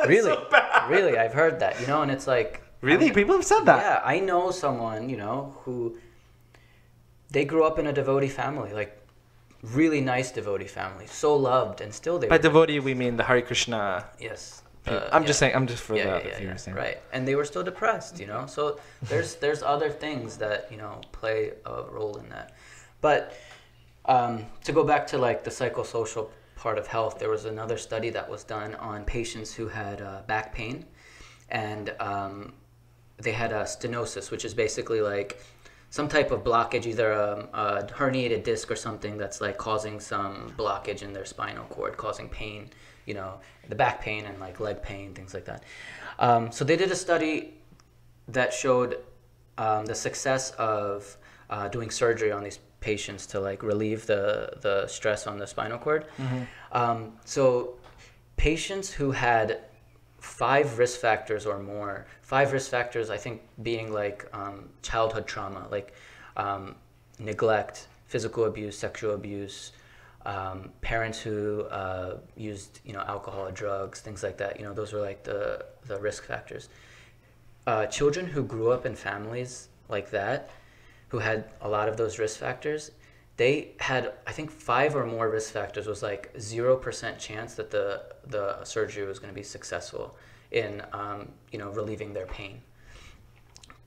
Like, 0.00 0.08
really, 0.08 0.34
really, 0.88 1.18
I've 1.18 1.34
heard 1.34 1.60
that. 1.60 1.78
You 1.78 1.86
know, 1.86 2.00
and 2.00 2.10
it's 2.10 2.26
like. 2.26 2.62
Really, 2.80 3.06
I'm- 3.06 3.14
people 3.14 3.34
have 3.34 3.44
said 3.44 3.64
that. 3.64 3.78
Yeah, 3.78 4.00
I 4.04 4.20
know 4.20 4.50
someone, 4.50 5.08
you 5.08 5.16
know, 5.16 5.54
who 5.64 5.98
they 7.30 7.44
grew 7.44 7.64
up 7.64 7.78
in 7.78 7.86
a 7.86 7.92
devotee 7.92 8.28
family, 8.28 8.72
like 8.72 8.96
really 9.62 10.00
nice 10.00 10.30
devotee 10.32 10.66
family, 10.66 11.06
so 11.06 11.36
loved, 11.36 11.80
and 11.80 11.92
still 11.92 12.18
they. 12.18 12.28
By 12.28 12.38
devotee, 12.38 12.80
we 12.80 12.94
mean 12.94 13.16
the 13.16 13.24
Hare 13.24 13.42
Krishna. 13.42 14.06
yes, 14.18 14.62
uh, 14.86 15.08
I'm 15.12 15.22
yeah. 15.22 15.26
just 15.26 15.38
saying. 15.38 15.54
I'm 15.54 15.66
just 15.66 15.82
for 15.82 15.94
yeah, 15.96 16.04
the 16.04 16.28
yeah, 16.28 16.38
yeah, 16.38 16.44
yeah, 16.44 16.56
saying. 16.56 16.76
right 16.76 16.98
and 17.12 17.28
they 17.28 17.34
were 17.34 17.44
still 17.44 17.62
depressed 17.62 18.18
you 18.18 18.26
know 18.26 18.46
so 18.46 18.80
there's 19.02 19.34
there's 19.36 19.62
other 19.62 19.90
things 19.90 20.36
that 20.38 20.68
you 20.70 20.78
know 20.78 21.00
play 21.12 21.52
a 21.66 21.82
role 21.82 22.16
in 22.16 22.28
that 22.30 22.54
but 23.00 23.34
um, 24.06 24.46
to 24.64 24.72
go 24.72 24.82
back 24.82 25.06
to 25.08 25.18
like 25.18 25.44
the 25.44 25.50
psychosocial 25.50 26.30
part 26.56 26.78
of 26.78 26.86
health 26.86 27.18
there 27.18 27.28
was 27.28 27.44
another 27.44 27.76
study 27.76 28.10
that 28.10 28.28
was 28.28 28.42
done 28.44 28.74
on 28.76 29.04
patients 29.04 29.52
who 29.52 29.68
had 29.68 30.00
uh, 30.00 30.22
back 30.26 30.54
pain 30.54 30.86
and 31.50 31.94
um, 32.00 32.52
they 33.22 33.32
had 33.32 33.52
a 33.52 33.62
stenosis 33.62 34.30
which 34.30 34.44
is 34.44 34.54
basically 34.54 35.00
like 35.00 35.42
some 35.90 36.08
type 36.08 36.30
of 36.30 36.44
blockage 36.44 36.86
either 36.86 37.10
a, 37.12 37.48
a 37.52 37.82
herniated 37.92 38.44
disc 38.44 38.70
or 38.70 38.76
something 38.76 39.18
that's 39.18 39.40
like 39.40 39.58
causing 39.58 39.98
some 39.98 40.52
blockage 40.56 41.02
in 41.02 41.12
their 41.12 41.24
spinal 41.24 41.64
cord 41.64 41.96
causing 41.96 42.28
pain 42.28 42.70
you 43.06 43.14
know 43.14 43.40
the 43.68 43.74
back 43.74 44.00
pain 44.00 44.24
and 44.26 44.38
like 44.38 44.60
leg 44.60 44.82
pain 44.82 45.14
things 45.14 45.34
like 45.34 45.44
that 45.44 45.64
um, 46.18 46.52
so 46.52 46.64
they 46.64 46.76
did 46.76 46.90
a 46.90 46.96
study 46.96 47.54
that 48.28 48.52
showed 48.52 48.98
um, 49.58 49.84
the 49.86 49.94
success 49.94 50.52
of 50.52 51.16
uh, 51.50 51.68
doing 51.68 51.90
surgery 51.90 52.32
on 52.32 52.42
these 52.42 52.58
patients 52.80 53.26
to 53.26 53.40
like 53.40 53.62
relieve 53.62 54.06
the 54.06 54.52
the 54.62 54.86
stress 54.86 55.26
on 55.26 55.38
the 55.38 55.46
spinal 55.46 55.78
cord. 55.78 56.06
Um, 56.72 57.12
so 57.24 57.78
patients 58.36 58.90
who 58.90 59.10
had 59.10 59.60
five 60.20 60.78
risk 60.78 61.00
factors 61.00 61.46
or 61.46 61.58
more, 61.58 62.06
five 62.22 62.52
risk 62.52 62.70
factors, 62.70 63.10
I 63.10 63.16
think 63.16 63.42
being 63.62 63.92
like 63.92 64.26
um, 64.32 64.68
childhood 64.82 65.26
trauma, 65.26 65.66
like 65.70 65.94
um, 66.36 66.76
neglect, 67.18 67.88
physical 68.06 68.44
abuse, 68.44 68.78
sexual 68.78 69.14
abuse, 69.14 69.72
um, 70.26 70.70
parents 70.82 71.18
who 71.18 71.62
uh, 71.62 72.18
used 72.36 72.80
you 72.84 72.92
know 72.92 73.00
alcohol 73.00 73.46
or 73.46 73.52
drugs, 73.52 74.00
things 74.00 74.22
like 74.22 74.36
that. 74.38 74.58
You 74.58 74.64
know 74.66 74.74
those 74.74 74.92
were 74.92 75.00
like 75.00 75.24
the 75.24 75.64
the 75.86 75.98
risk 75.98 76.24
factors 76.24 76.68
uh, 77.66 77.86
children 77.86 78.26
who 78.26 78.42
grew 78.42 78.70
up 78.70 78.86
in 78.86 78.94
families 78.94 79.68
like 79.88 80.10
that, 80.10 80.50
who 81.08 81.18
had 81.18 81.44
a 81.60 81.68
lot 81.68 81.88
of 81.88 81.96
those 81.96 82.18
risk 82.18 82.38
factors, 82.38 82.90
they 83.40 83.70
had 83.80 84.12
I 84.26 84.32
think 84.32 84.50
five 84.50 84.94
or 84.94 85.06
more 85.06 85.30
risk 85.30 85.54
factors 85.54 85.86
was 85.86 86.02
like 86.02 86.30
zero 86.38 86.76
percent 86.76 87.18
chance 87.18 87.54
that 87.54 87.70
the 87.70 88.02
the 88.26 88.62
surgery 88.64 89.06
was 89.06 89.18
going 89.18 89.32
to 89.32 89.34
be 89.34 89.42
successful 89.42 90.14
in 90.50 90.82
um, 90.92 91.30
you 91.50 91.58
know 91.58 91.70
relieving 91.70 92.12
their 92.12 92.26
pain. 92.26 92.60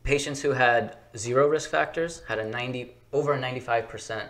Patients 0.04 0.42
who 0.42 0.54
had 0.54 0.98
zero 1.16 1.48
risk 1.48 1.70
factors 1.70 2.24
had 2.28 2.40
a 2.40 2.48
ninety 2.50 2.96
over 3.12 3.34
a 3.34 3.40
ninety 3.40 3.60
five 3.60 3.88
percent 3.88 4.28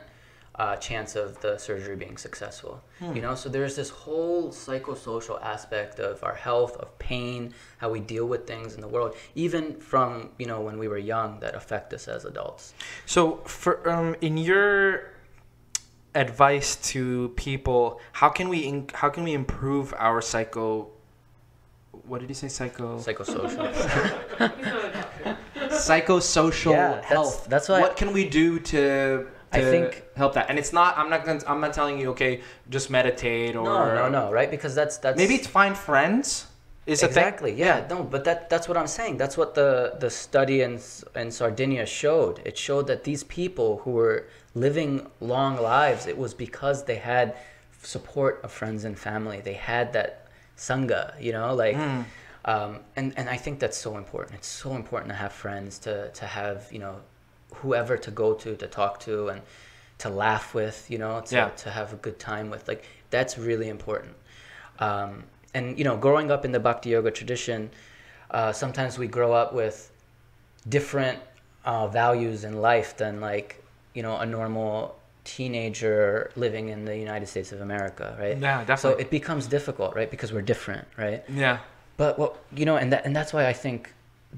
uh, 0.56 0.76
chance 0.76 1.16
of 1.16 1.40
the 1.40 1.58
surgery 1.58 1.96
being 1.96 2.18
successful. 2.18 2.84
You 3.16 3.22
know, 3.22 3.34
so 3.34 3.48
there's 3.50 3.76
this 3.78 3.90
whole 3.90 4.50
psychosocial 4.50 5.42
aspect 5.42 6.00
of 6.00 6.24
our 6.24 6.36
health, 6.36 6.76
of 6.78 7.00
pain, 7.00 7.54
how 7.78 7.90
we 7.90 8.02
deal 8.02 8.26
with 8.28 8.46
things 8.46 8.76
in 8.76 8.82
the 8.82 8.88
world, 8.90 9.16
even 9.36 9.80
from 9.80 10.32
you 10.38 10.48
know 10.48 10.60
when 10.60 10.78
we 10.78 10.90
were 10.90 10.98
young, 10.98 11.40
that 11.40 11.56
affect 11.56 11.94
us 11.94 12.10
as 12.10 12.26
adults. 12.26 12.74
So, 13.06 13.38
for 13.46 13.90
um, 13.90 14.16
in 14.20 14.38
your 14.38 15.13
advice 16.16 16.76
to 16.92 17.30
people, 17.36 18.00
how 18.14 18.30
can 18.30 18.50
we 18.50 18.60
in, 18.60 18.88
how 18.94 19.10
can 19.10 19.24
we 19.24 19.34
improve 19.34 19.94
our 19.98 20.22
psycho? 20.22 20.90
What 22.08 22.22
did 22.22 22.30
you 22.30 22.36
say? 22.36 22.48
Psycho 22.48 22.98
Psychosocial. 23.00 23.72
psychosocial 25.70 26.72
Yeah, 26.72 27.02
health. 27.02 27.46
that's 27.50 27.70
why- 27.70 27.80
What 27.82 27.96
can 27.98 28.14
we 28.14 28.28
do 28.28 28.60
to? 28.60 29.28
I 29.52 29.62
think- 29.62 30.04
help 30.16 30.34
that, 30.34 30.50
and 30.50 30.58
it's 30.58 30.74
not. 30.74 30.98
I'm 30.98 31.10
not. 31.12 31.26
Gonna, 31.26 31.42
I'm 31.48 31.62
not 31.62 31.74
telling 31.74 32.00
you. 32.00 32.10
Okay, 32.12 32.42
just 32.72 32.90
meditate 32.90 33.56
or 33.56 33.64
no, 33.66 33.94
no, 33.96 34.10
no, 34.10 34.32
right? 34.32 34.50
Because 34.50 34.74
that's 34.74 34.98
that's 34.98 35.16
Maybe 35.16 35.36
it's 35.36 35.46
find 35.46 35.78
friends. 35.78 36.48
Is 36.86 37.00
thing. 37.00 37.10
exactly 37.10 37.52
yeah. 37.54 37.86
No 37.90 38.04
but 38.04 38.24
that 38.26 38.50
that's 38.50 38.68
what 38.68 38.78
i'm 38.78 38.88
saying. 38.88 39.18
That's 39.18 39.38
what 39.38 39.56
the 39.56 39.96
the 40.00 40.10
study 40.10 40.62
in 40.62 40.80
in 41.16 41.32
sardinia 41.32 41.86
showed. 41.86 42.36
It 42.46 42.58
showed 42.58 42.88
that 42.88 43.04
these 43.04 43.24
people 43.24 43.70
who 43.84 43.92
were 43.92 44.28
living 44.54 45.08
long 45.20 45.54
lives 45.62 46.08
it 46.08 46.18
was 46.18 46.34
because 46.34 46.84
they 46.86 46.98
had 46.98 47.36
support 47.82 48.42
of 48.44 48.52
friends 48.52 48.84
and 48.86 48.98
family. 48.98 49.40
They 49.42 49.54
had 49.54 49.94
that 49.94 50.28
sangha 50.58 51.04
you 51.20 51.32
know 51.32 51.54
like 51.56 51.76
um, 52.46 52.80
and 52.96 53.14
and 53.18 53.30
i 53.30 53.38
think 53.38 53.60
that's 53.60 53.78
so 53.78 53.98
important. 53.98 54.36
It's 54.40 54.48
so 54.66 54.76
important 54.76 55.10
to 55.14 55.16
have 55.16 55.34
friends 55.34 55.80
to 55.86 56.10
to 56.20 56.26
have 56.26 56.58
you 56.72 56.80
know 56.80 56.96
whoever 57.62 57.96
to 57.98 58.12
go 58.12 58.34
to 58.44 58.56
to 58.64 58.68
talk 58.68 59.00
to 59.02 59.30
and 59.30 59.42
to 60.00 60.10
laugh 60.10 60.54
with 60.54 60.78
you 60.92 60.98
know 60.98 61.22
to, 61.28 61.36
Yeah. 61.36 61.50
to 61.64 61.70
have 61.70 61.94
a 61.94 62.00
good 62.06 62.20
time 62.20 62.50
with. 62.50 62.68
Like 62.68 62.84
that's 63.10 63.38
really 63.38 63.70
important. 63.70 64.16
Um, 64.80 65.24
and 65.54 65.78
you 65.78 65.84
know 65.84 65.96
growing 65.98 66.32
up 66.32 66.46
in 66.46 66.52
the 66.52 66.60
bhakti 66.60 66.90
yoga 66.90 67.12
tradition 67.12 67.70
uh, 68.32 68.52
sometimes 68.52 68.98
we 68.98 69.08
grow 69.08 69.32
up 69.34 69.54
with 69.54 69.92
different 70.68 71.20
uh, 71.66 71.88
values 71.88 72.44
in 72.44 72.62
life 72.62 72.98
than 72.98 73.22
like 73.22 73.64
you 73.94 74.02
know 74.02 74.18
a 74.18 74.26
normal 74.26 74.96
teenager 75.24 76.32
living 76.36 76.70
in 76.70 76.86
the 76.86 76.98
united 76.98 77.28
states 77.28 77.52
of 77.52 77.62
america 77.62 78.16
right 78.20 78.38
Yeah, 78.38 78.64
definitely. 78.66 78.98
so 78.98 78.98
it 79.04 79.10
becomes 79.10 79.48
difficult 79.48 79.96
right 79.96 80.10
because 80.10 80.32
we're 80.34 80.42
different 80.54 80.88
right 80.98 81.24
Yeah. 81.30 81.60
but 81.98 82.18
what 82.20 82.32
you 82.56 82.66
know, 82.66 82.78
and 82.78 82.92
that 82.94 83.06
and 83.06 83.16
that's 83.16 83.32
why 83.36 83.44
I 83.48 83.54
think 83.54 83.80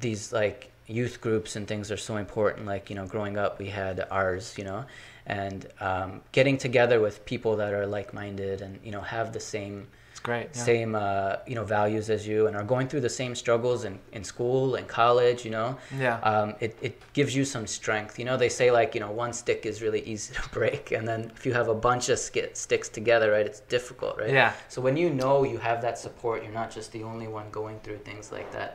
these 0.06 0.34
like 0.42 0.72
youth 0.88 1.16
groups 1.26 1.56
and 1.56 1.64
things 1.68 1.90
are 1.92 1.98
so 2.10 2.18
important. 2.18 2.66
Like 2.74 2.90
you 2.92 2.96
know, 2.98 3.08
growing 3.08 3.36
up, 3.44 3.52
we 3.64 3.68
had 3.82 3.96
ours, 4.12 4.54
you 4.60 4.66
know, 4.70 4.82
and 5.26 5.66
um, 5.80 6.10
getting 6.38 6.58
together 6.58 6.98
with 7.06 7.16
people 7.26 7.56
that 7.62 7.72
are 7.74 7.88
like-minded 7.98 8.58
and 8.66 8.74
you 8.86 8.92
know 8.96 9.02
have 9.16 9.28
the 9.38 9.40
same 9.40 9.88
great. 10.30 10.48
Yeah. 10.56 10.64
same 10.72 10.92
uh, 10.96 11.36
you 11.50 11.56
know 11.58 11.66
values 11.80 12.06
as 12.10 12.22
you 12.30 12.40
and 12.48 12.54
are 12.60 12.68
going 12.74 12.88
through 12.90 13.04
the 13.10 13.16
same 13.22 13.34
struggles 13.44 13.80
in, 13.90 13.94
in 14.18 14.24
school 14.34 14.76
and 14.78 14.86
college. 15.02 15.40
You 15.48 15.52
know, 15.58 15.70
Yeah. 16.06 16.18
um, 16.32 16.50
it 16.66 16.72
it 16.88 16.96
gives 17.18 17.32
you 17.38 17.46
some 17.46 17.66
strength. 17.80 18.14
You 18.20 18.26
know, 18.30 18.38
they 18.44 18.50
say 18.60 18.68
like 18.80 18.90
you 18.96 19.02
know 19.04 19.12
one 19.26 19.34
stick 19.34 19.62
is 19.72 19.76
really 19.86 20.02
easy 20.14 20.34
to 20.40 20.44
break, 20.60 20.84
and 20.98 21.04
then 21.10 21.20
if 21.38 21.46
you 21.46 21.54
have 21.60 21.70
a 21.78 21.80
bunch 21.90 22.06
of 22.14 22.18
sk- 22.28 22.54
sticks 22.66 22.90
together, 23.00 23.28
right, 23.36 23.46
it's 23.52 23.62
difficult, 23.78 24.14
right? 24.22 24.34
Yeah. 24.42 24.52
So 24.74 24.78
when 24.86 24.96
you 24.98 25.10
know 25.22 25.36
you 25.52 25.58
have 25.70 25.80
that 25.88 25.98
support, 26.06 26.38
you're 26.44 26.60
not 26.62 26.70
just 26.78 26.92
the 26.92 27.04
only 27.12 27.28
one 27.40 27.48
going 27.52 27.78
through 27.84 28.00
things 28.10 28.32
like 28.38 28.50
that. 28.58 28.72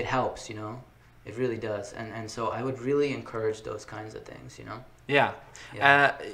It 0.00 0.04
helps, 0.18 0.48
you 0.50 0.56
know. 0.60 0.74
It 1.24 1.36
really 1.38 1.56
does, 1.56 1.92
and 1.94 2.12
and 2.12 2.30
so 2.30 2.48
I 2.48 2.62
would 2.62 2.80
really 2.80 3.12
encourage 3.12 3.62
those 3.62 3.84
kinds 3.84 4.14
of 4.14 4.24
things, 4.24 4.58
you 4.58 4.64
know. 4.64 4.84
Yeah. 5.06 5.32
Yeah. 5.74 6.12
Uh, 6.20 6.24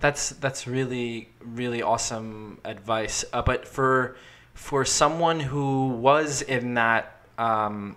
that's 0.00 0.30
that's 0.30 0.66
really 0.66 1.28
really 1.40 1.82
awesome 1.82 2.58
advice. 2.64 3.24
Uh, 3.32 3.42
but 3.42 3.66
for 3.66 4.16
for 4.54 4.84
someone 4.84 5.40
who 5.40 5.88
was 5.88 6.42
in 6.42 6.74
that 6.74 7.20
um, 7.38 7.96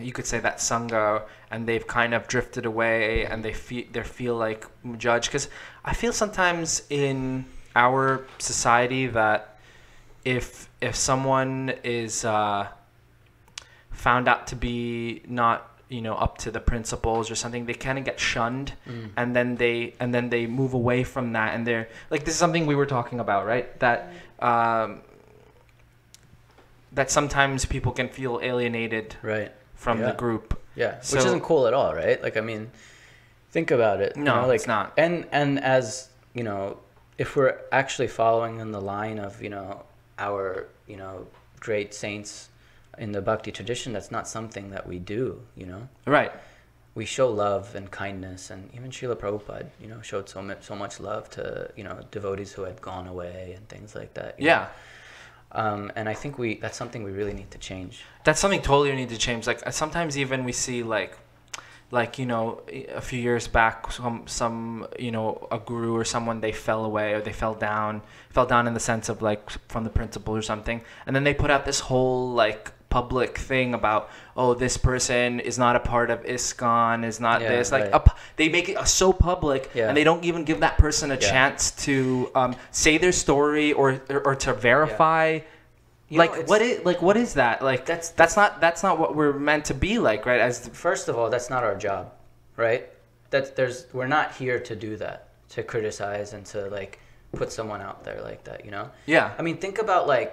you 0.00 0.12
could 0.12 0.26
say 0.26 0.40
that 0.40 0.58
sangha 0.58 1.22
and 1.50 1.66
they've 1.66 1.86
kind 1.86 2.14
of 2.14 2.26
drifted 2.28 2.66
away 2.66 3.26
and 3.26 3.44
they 3.44 3.52
feel 3.52 3.84
they 3.92 4.02
feel 4.02 4.36
like 4.36 4.66
judged 4.98 5.28
because 5.28 5.48
I 5.84 5.94
feel 5.94 6.12
sometimes 6.12 6.82
in 6.90 7.44
our 7.76 8.26
society 8.38 9.06
that 9.08 9.58
if 10.24 10.68
if 10.80 10.94
someone 10.96 11.74
is 11.82 12.24
uh, 12.24 12.68
found 13.90 14.28
out 14.28 14.46
to 14.48 14.56
be 14.56 15.22
not 15.26 15.70
you 15.88 16.00
know 16.00 16.14
up 16.14 16.38
to 16.38 16.50
the 16.50 16.60
principles 16.60 17.30
or 17.30 17.34
something 17.34 17.66
they 17.66 17.74
kind 17.74 17.98
of 17.98 18.04
get 18.04 18.18
shunned 18.18 18.72
Mm. 18.88 19.10
and 19.16 19.36
then 19.36 19.56
they 19.56 19.94
and 20.00 20.14
then 20.14 20.30
they 20.30 20.46
move 20.46 20.72
away 20.74 21.04
from 21.04 21.32
that 21.32 21.54
and 21.54 21.66
they're 21.66 21.88
like 22.10 22.24
this 22.24 22.34
is 22.34 22.40
something 22.40 22.64
we 22.66 22.74
were 22.74 22.86
talking 22.86 23.20
about 23.20 23.46
right 23.46 23.78
that 23.80 24.10
um, 24.40 25.00
that 26.92 27.10
sometimes 27.10 27.64
people 27.64 27.92
can 27.92 28.08
feel 28.08 28.40
alienated 28.42 29.16
Right. 29.22 29.52
from 29.74 30.00
the 30.00 30.12
group 30.12 30.60
Yeah. 30.76 31.00
So- 31.02 31.16
Which 31.16 31.26
isn't 31.26 31.42
cool 31.42 31.66
at 31.68 31.74
all, 31.74 31.94
right? 31.94 32.20
Like 32.22 32.36
I 32.36 32.40
mean, 32.40 32.70
think 33.52 33.70
about 33.70 34.00
it. 34.00 34.16
you 34.16 34.22
No, 34.24 34.40
know, 34.42 34.46
like, 34.48 34.56
it's 34.56 34.66
not. 34.66 34.92
And 34.96 35.26
and 35.30 35.60
as 35.62 36.08
you 36.34 36.42
know, 36.42 36.78
if 37.18 37.36
we're 37.36 37.58
actually 37.70 38.08
following 38.08 38.58
in 38.58 38.72
the 38.72 38.80
line 38.80 39.18
of 39.20 39.40
you 39.42 39.50
know 39.50 39.84
our 40.18 40.66
you 40.88 40.96
know 40.96 41.26
great 41.60 41.94
saints 41.94 42.48
in 42.98 43.12
the 43.12 43.20
bhakti 43.22 43.52
tradition, 43.52 43.92
that's 43.92 44.10
not 44.10 44.26
something 44.28 44.70
that 44.70 44.86
we 44.86 44.98
do. 44.98 45.40
You 45.56 45.66
know. 45.66 45.88
right 46.06 46.32
we 46.94 47.04
show 47.04 47.28
love 47.28 47.74
and 47.74 47.90
kindness, 47.90 48.50
and 48.50 48.70
even 48.72 48.90
Srila 48.90 49.16
Prabhupada, 49.16 49.66
you 49.80 49.88
know, 49.88 50.00
showed 50.00 50.28
so 50.28 50.40
much, 50.40 50.62
so 50.62 50.76
much 50.76 51.00
love 51.00 51.28
to, 51.30 51.68
you 51.76 51.82
know, 51.82 51.98
devotees 52.12 52.52
who 52.52 52.62
had 52.62 52.80
gone 52.80 53.08
away 53.08 53.54
and 53.56 53.68
things 53.68 53.94
like 53.94 54.14
that. 54.14 54.36
yeah 54.38 54.68
Um, 55.52 55.92
and 55.96 56.08
I 56.08 56.14
think 56.14 56.38
we, 56.38 56.56
that's 56.56 56.76
something 56.76 57.02
we 57.02 57.12
really 57.12 57.32
need 57.32 57.50
to 57.52 57.58
change. 57.58 58.04
that's 58.24 58.40
something 58.40 58.62
totally 58.62 58.90
we 58.90 58.96
need 58.96 59.10
to 59.10 59.18
change 59.18 59.46
like 59.46 59.64
uh, 59.66 59.70
sometimes 59.70 60.16
even 60.18 60.44
we 60.44 60.52
see 60.52 60.82
like 60.82 61.16
like 61.90 62.18
you 62.18 62.26
know 62.26 62.60
a 62.94 63.00
few 63.00 63.20
years 63.20 63.46
back 63.46 63.92
some 63.92 64.26
some 64.26 64.86
you 64.98 65.12
know 65.12 65.46
a 65.52 65.58
guru 65.58 65.94
or 65.94 66.04
someone 66.04 66.40
they 66.40 66.50
fell 66.50 66.84
away 66.84 67.12
or 67.12 67.20
they 67.20 67.32
fell 67.32 67.54
down 67.54 68.02
fell 68.30 68.46
down 68.46 68.66
in 68.66 68.74
the 68.74 68.80
sense 68.80 69.08
of 69.08 69.22
like 69.22 69.42
from 69.68 69.84
the 69.84 69.90
principle 69.90 70.34
or 70.34 70.42
something 70.42 70.80
and 71.06 71.14
then 71.14 71.22
they 71.22 71.34
put 71.34 71.50
out 71.50 71.64
this 71.64 71.80
whole 71.80 72.32
like 72.32 72.72
public 72.98 73.32
thing 73.50 73.74
about 73.80 74.02
oh 74.36 74.50
this 74.64 74.76
person 74.90 75.40
is 75.50 75.56
not 75.64 75.74
a 75.80 75.82
part 75.92 76.08
of 76.14 76.18
ISKCON 76.34 77.04
is 77.10 77.18
not 77.26 77.40
Yeah, 77.40 77.48
this 77.56 77.72
like 77.76 77.92
right. 77.92 78.08
a, 78.08 78.12
they 78.36 78.48
make 78.56 78.66
it 78.72 78.76
so 78.86 79.08
public 79.12 79.62
Yeah. 79.74 79.88
and 79.88 79.96
they 79.98 80.04
don't 80.08 80.22
even 80.30 80.42
give 80.44 80.60
that 80.66 80.76
person 80.78 81.06
a 81.10 81.14
Yeah. 81.14 81.30
chance 81.32 81.60
to 81.86 81.96
um, 82.40 82.52
say 82.70 82.94
their 83.04 83.12
story 83.24 83.68
or, 83.80 83.88
or 84.12 84.18
or 84.28 84.34
to 84.46 84.52
verify 84.70 85.26
You 86.12 86.18
like 86.22 86.32
it's- 86.40 86.48
what 86.52 86.62
is 86.68 86.74
like 86.90 87.00
what 87.08 87.16
is 87.24 87.30
that? 87.42 87.56
Like 87.70 87.82
That's- 87.90 88.10
that's 88.20 88.36
not 88.40 88.50
that's 88.64 88.82
not 88.86 88.94
what 89.02 89.10
we're 89.18 89.38
meant 89.50 89.64
to 89.72 89.74
be 89.86 89.94
like, 90.08 90.20
right? 90.30 90.42
As 90.48 90.54
First 90.86 91.04
of 91.10 91.14
all, 91.18 91.28
that's 91.34 91.50
not 91.54 91.62
our 91.68 91.76
job, 91.88 92.04
right? 92.64 92.82
That 93.32 93.44
there's 93.56 93.78
we're 93.96 94.12
not 94.18 94.26
here 94.40 94.58
to 94.68 94.74
do 94.86 94.92
that, 95.04 95.18
to 95.54 95.60
criticize 95.72 96.28
and 96.36 96.44
to 96.52 96.58
like 96.78 96.92
put 97.40 97.48
someone 97.58 97.82
out 97.88 97.98
there 98.06 98.20
like 98.30 98.42
that, 98.48 98.58
you 98.66 98.70
know? 98.76 98.86
yeah. 99.14 99.26
I 99.38 99.42
mean, 99.46 99.56
think 99.64 99.76
about 99.86 100.02
like 100.16 100.30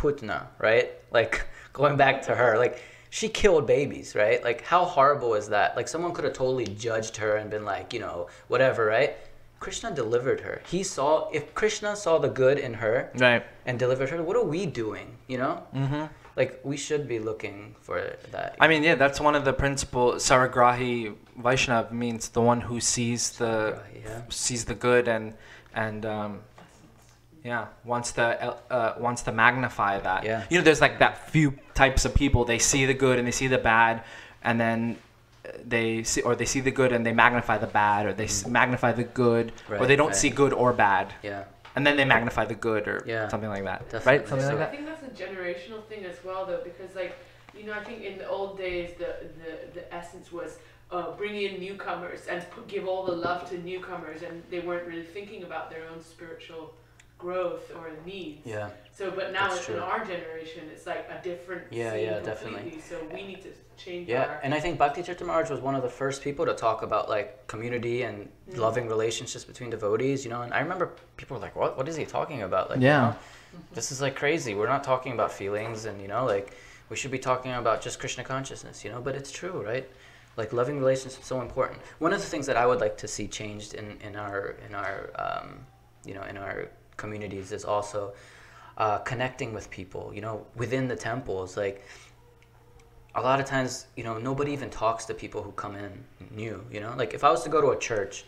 Putna, 0.00 0.38
right? 0.68 0.88
Like 1.18 1.34
going 1.72 1.96
back 1.96 2.22
to 2.22 2.34
her, 2.34 2.58
like 2.58 2.82
she 3.10 3.28
killed 3.28 3.66
babies, 3.66 4.14
right? 4.14 4.42
Like 4.42 4.62
how 4.64 4.84
horrible 4.84 5.34
is 5.34 5.48
that? 5.48 5.76
Like 5.76 5.88
someone 5.88 6.12
could 6.12 6.24
have 6.24 6.32
totally 6.34 6.66
judged 6.66 7.16
her 7.16 7.36
and 7.36 7.50
been 7.50 7.64
like, 7.64 7.92
you 7.92 8.00
know, 8.00 8.28
whatever, 8.48 8.84
right? 8.86 9.16
Krishna 9.58 9.90
delivered 9.94 10.40
her. 10.40 10.62
He 10.66 10.82
saw 10.82 11.28
if 11.30 11.54
Krishna 11.54 11.94
saw 11.94 12.18
the 12.18 12.28
good 12.28 12.58
in 12.58 12.74
her 12.74 13.10
Right. 13.16 13.44
and 13.66 13.78
delivered 13.78 14.08
her, 14.10 14.22
what 14.22 14.36
are 14.36 14.44
we 14.44 14.64
doing? 14.64 15.18
You 15.28 15.38
know? 15.38 15.62
Mm-hmm. 15.74 16.04
Like 16.36 16.60
we 16.64 16.76
should 16.78 17.06
be 17.06 17.18
looking 17.18 17.74
for 17.80 18.16
that. 18.30 18.56
I 18.58 18.68
mean, 18.68 18.82
yeah, 18.82 18.94
that's 18.94 19.20
one 19.20 19.34
of 19.34 19.44
the 19.44 19.52
principal. 19.52 20.12
Saragrahi 20.12 21.14
Vaishnav 21.38 21.92
means 21.92 22.30
the 22.30 22.40
one 22.40 22.62
who 22.62 22.80
sees 22.80 23.32
the 23.32 23.80
yeah. 24.02 24.22
sees 24.30 24.64
the 24.64 24.74
good 24.74 25.08
and 25.08 25.34
and 25.74 26.06
um, 26.06 26.40
yeah 27.44 27.66
wants 27.84 28.12
to 28.12 28.56
uh, 28.70 28.94
wants 28.98 29.22
to 29.22 29.32
magnify 29.32 29.98
that. 30.00 30.24
Yeah. 30.24 30.44
You 30.50 30.58
know, 30.58 30.64
there's 30.64 30.80
like 30.80 30.98
that 30.98 31.30
few 31.30 31.54
types 31.74 32.04
of 32.04 32.14
people. 32.14 32.44
They 32.44 32.58
see 32.58 32.86
the 32.86 32.94
good 32.94 33.18
and 33.18 33.26
they 33.26 33.32
see 33.32 33.46
the 33.46 33.58
bad, 33.58 34.02
and 34.42 34.60
then 34.60 34.98
uh, 35.46 35.50
they 35.66 36.02
see 36.02 36.22
or 36.22 36.34
they 36.36 36.44
see 36.44 36.60
the 36.60 36.70
good 36.70 36.92
and 36.92 37.04
they 37.04 37.12
magnify 37.12 37.58
the 37.58 37.66
bad, 37.66 38.06
or 38.06 38.12
they 38.12 38.24
s 38.24 38.46
magnify 38.46 38.92
the 38.92 39.04
good, 39.04 39.52
or 39.70 39.86
they 39.86 39.96
don't 39.96 40.08
right. 40.08 40.16
see 40.16 40.30
good 40.30 40.52
or 40.52 40.72
bad, 40.72 41.12
Yeah. 41.22 41.44
and 41.76 41.86
then 41.86 41.96
they 41.96 42.04
magnify 42.04 42.44
the 42.44 42.54
good 42.54 42.86
or 42.88 43.02
Yeah. 43.06 43.28
something 43.28 43.50
like 43.50 43.64
that. 43.64 43.88
Definitely. 43.90 44.18
Right? 44.18 44.28
Something 44.28 44.48
So- 44.48 44.56
like 44.56 44.68
I 44.68 44.70
think 44.74 44.86
that's 44.86 45.02
a 45.02 45.14
generational 45.24 45.82
thing 45.84 46.04
as 46.04 46.18
well, 46.24 46.44
though, 46.46 46.62
because 46.62 46.94
like 46.94 47.16
you 47.56 47.64
know, 47.66 47.72
I 47.72 47.82
think 47.84 48.02
in 48.02 48.16
the 48.18 48.28
old 48.28 48.58
days 48.58 48.90
the 48.98 49.10
the, 49.40 49.52
the 49.76 49.94
essence 49.94 50.30
was 50.32 50.58
uh, 50.92 51.12
bring 51.16 51.40
in 51.40 51.60
newcomers 51.60 52.26
and 52.28 52.38
put, 52.50 52.66
give 52.66 52.86
all 52.86 53.04
the 53.06 53.12
love 53.12 53.48
to 53.50 53.58
newcomers, 53.58 54.22
and 54.22 54.42
they 54.50 54.60
weren't 54.60 54.86
really 54.86 55.04
thinking 55.04 55.44
about 55.44 55.70
their 55.70 55.84
own 55.90 56.00
spiritual 56.02 56.74
growth 57.20 57.70
or 57.76 57.90
needs. 58.04 58.46
Yeah. 58.46 58.70
So, 58.92 59.10
but 59.10 59.32
now 59.32 59.48
That's 59.48 59.68
in 59.68 59.78
our 59.78 60.04
generation, 60.04 60.62
it's 60.72 60.86
like 60.86 61.08
a 61.10 61.22
different 61.22 61.64
Yeah, 61.70 61.92
scene 61.92 62.04
yeah, 62.04 62.14
completely. 62.20 62.32
definitely. 62.70 62.80
So 62.80 62.96
we 63.14 63.22
need 63.26 63.42
to 63.42 63.48
change 63.82 64.08
Yeah, 64.08 64.24
our. 64.24 64.40
and 64.42 64.52
I 64.54 64.60
think 64.60 64.78
Bhakti 64.78 65.02
Chaitra 65.02 65.50
was 65.50 65.60
one 65.60 65.74
of 65.74 65.82
the 65.82 65.88
first 65.88 66.22
people 66.22 66.44
to 66.46 66.54
talk 66.54 66.82
about 66.82 67.08
like 67.08 67.46
community 67.46 68.02
and 68.02 68.28
Mm. 68.50 68.56
loving 68.58 68.88
relationships 68.88 69.44
between 69.44 69.70
devotees, 69.70 70.24
you 70.24 70.30
know. 70.30 70.42
And 70.42 70.52
I 70.52 70.60
remember 70.60 70.90
people 71.16 71.36
were 71.36 71.42
like, 71.42 71.54
"What? 71.54 71.76
What 71.76 71.88
is 71.88 71.96
he 71.96 72.04
talking 72.04 72.42
about?" 72.42 72.68
Like, 72.70 72.80
Yeah. 72.80 73.12
you 73.52 73.58
know, 73.58 73.64
this 73.72 73.92
is 73.92 74.00
like 74.02 74.16
crazy. 74.16 74.54
We're 74.54 74.66
not 74.76 74.82
talking 74.82 75.12
about 75.12 75.30
feelings, 75.32 75.84
and 75.84 76.00
you 76.02 76.08
know, 76.08 76.24
like 76.24 76.52
we 76.90 76.96
should 76.96 77.12
be 77.12 77.18
talking 77.20 77.52
about 77.52 77.80
just 77.80 78.00
Krishna 78.00 78.24
consciousness, 78.24 78.84
you 78.84 78.90
know. 78.90 79.00
But 79.00 79.14
it's 79.14 79.30
true, 79.30 79.62
right? 79.64 79.88
Like 80.36 80.52
loving 80.52 80.78
relationships 80.78 81.26
so 81.26 81.40
important. 81.40 81.80
One 82.00 82.12
of 82.12 82.20
the 82.20 82.26
things 82.26 82.46
that 82.46 82.56
I 82.56 82.66
would 82.66 82.80
like 82.80 82.96
to 82.98 83.08
see 83.08 83.28
changed 83.28 83.74
in 83.74 83.98
in 84.00 84.16
our 84.16 84.56
in 84.66 84.74
our 84.74 85.10
um, 85.24 85.48
you 86.04 86.14
know 86.14 86.22
in 86.24 86.36
our 86.36 86.68
communities 87.00 87.50
is 87.50 87.64
also 87.64 88.12
uh, 88.78 88.98
connecting 88.98 89.52
with 89.52 89.70
people, 89.70 90.12
you 90.14 90.20
know, 90.20 90.46
within 90.54 90.86
the 90.86 90.96
temples, 90.96 91.56
like 91.56 91.82
a 93.14 93.20
lot 93.20 93.40
of 93.40 93.46
times, 93.46 93.86
you 93.96 94.04
know, 94.04 94.18
nobody 94.18 94.52
even 94.52 94.70
talks 94.70 95.04
to 95.06 95.14
people 95.14 95.42
who 95.42 95.52
come 95.52 95.74
in 95.74 95.92
new, 96.30 96.64
you 96.70 96.80
know? 96.80 96.94
Like 96.96 97.12
if 97.14 97.24
I 97.24 97.30
was 97.30 97.42
to 97.42 97.50
go 97.50 97.60
to 97.60 97.70
a 97.70 97.78
church 97.78 98.24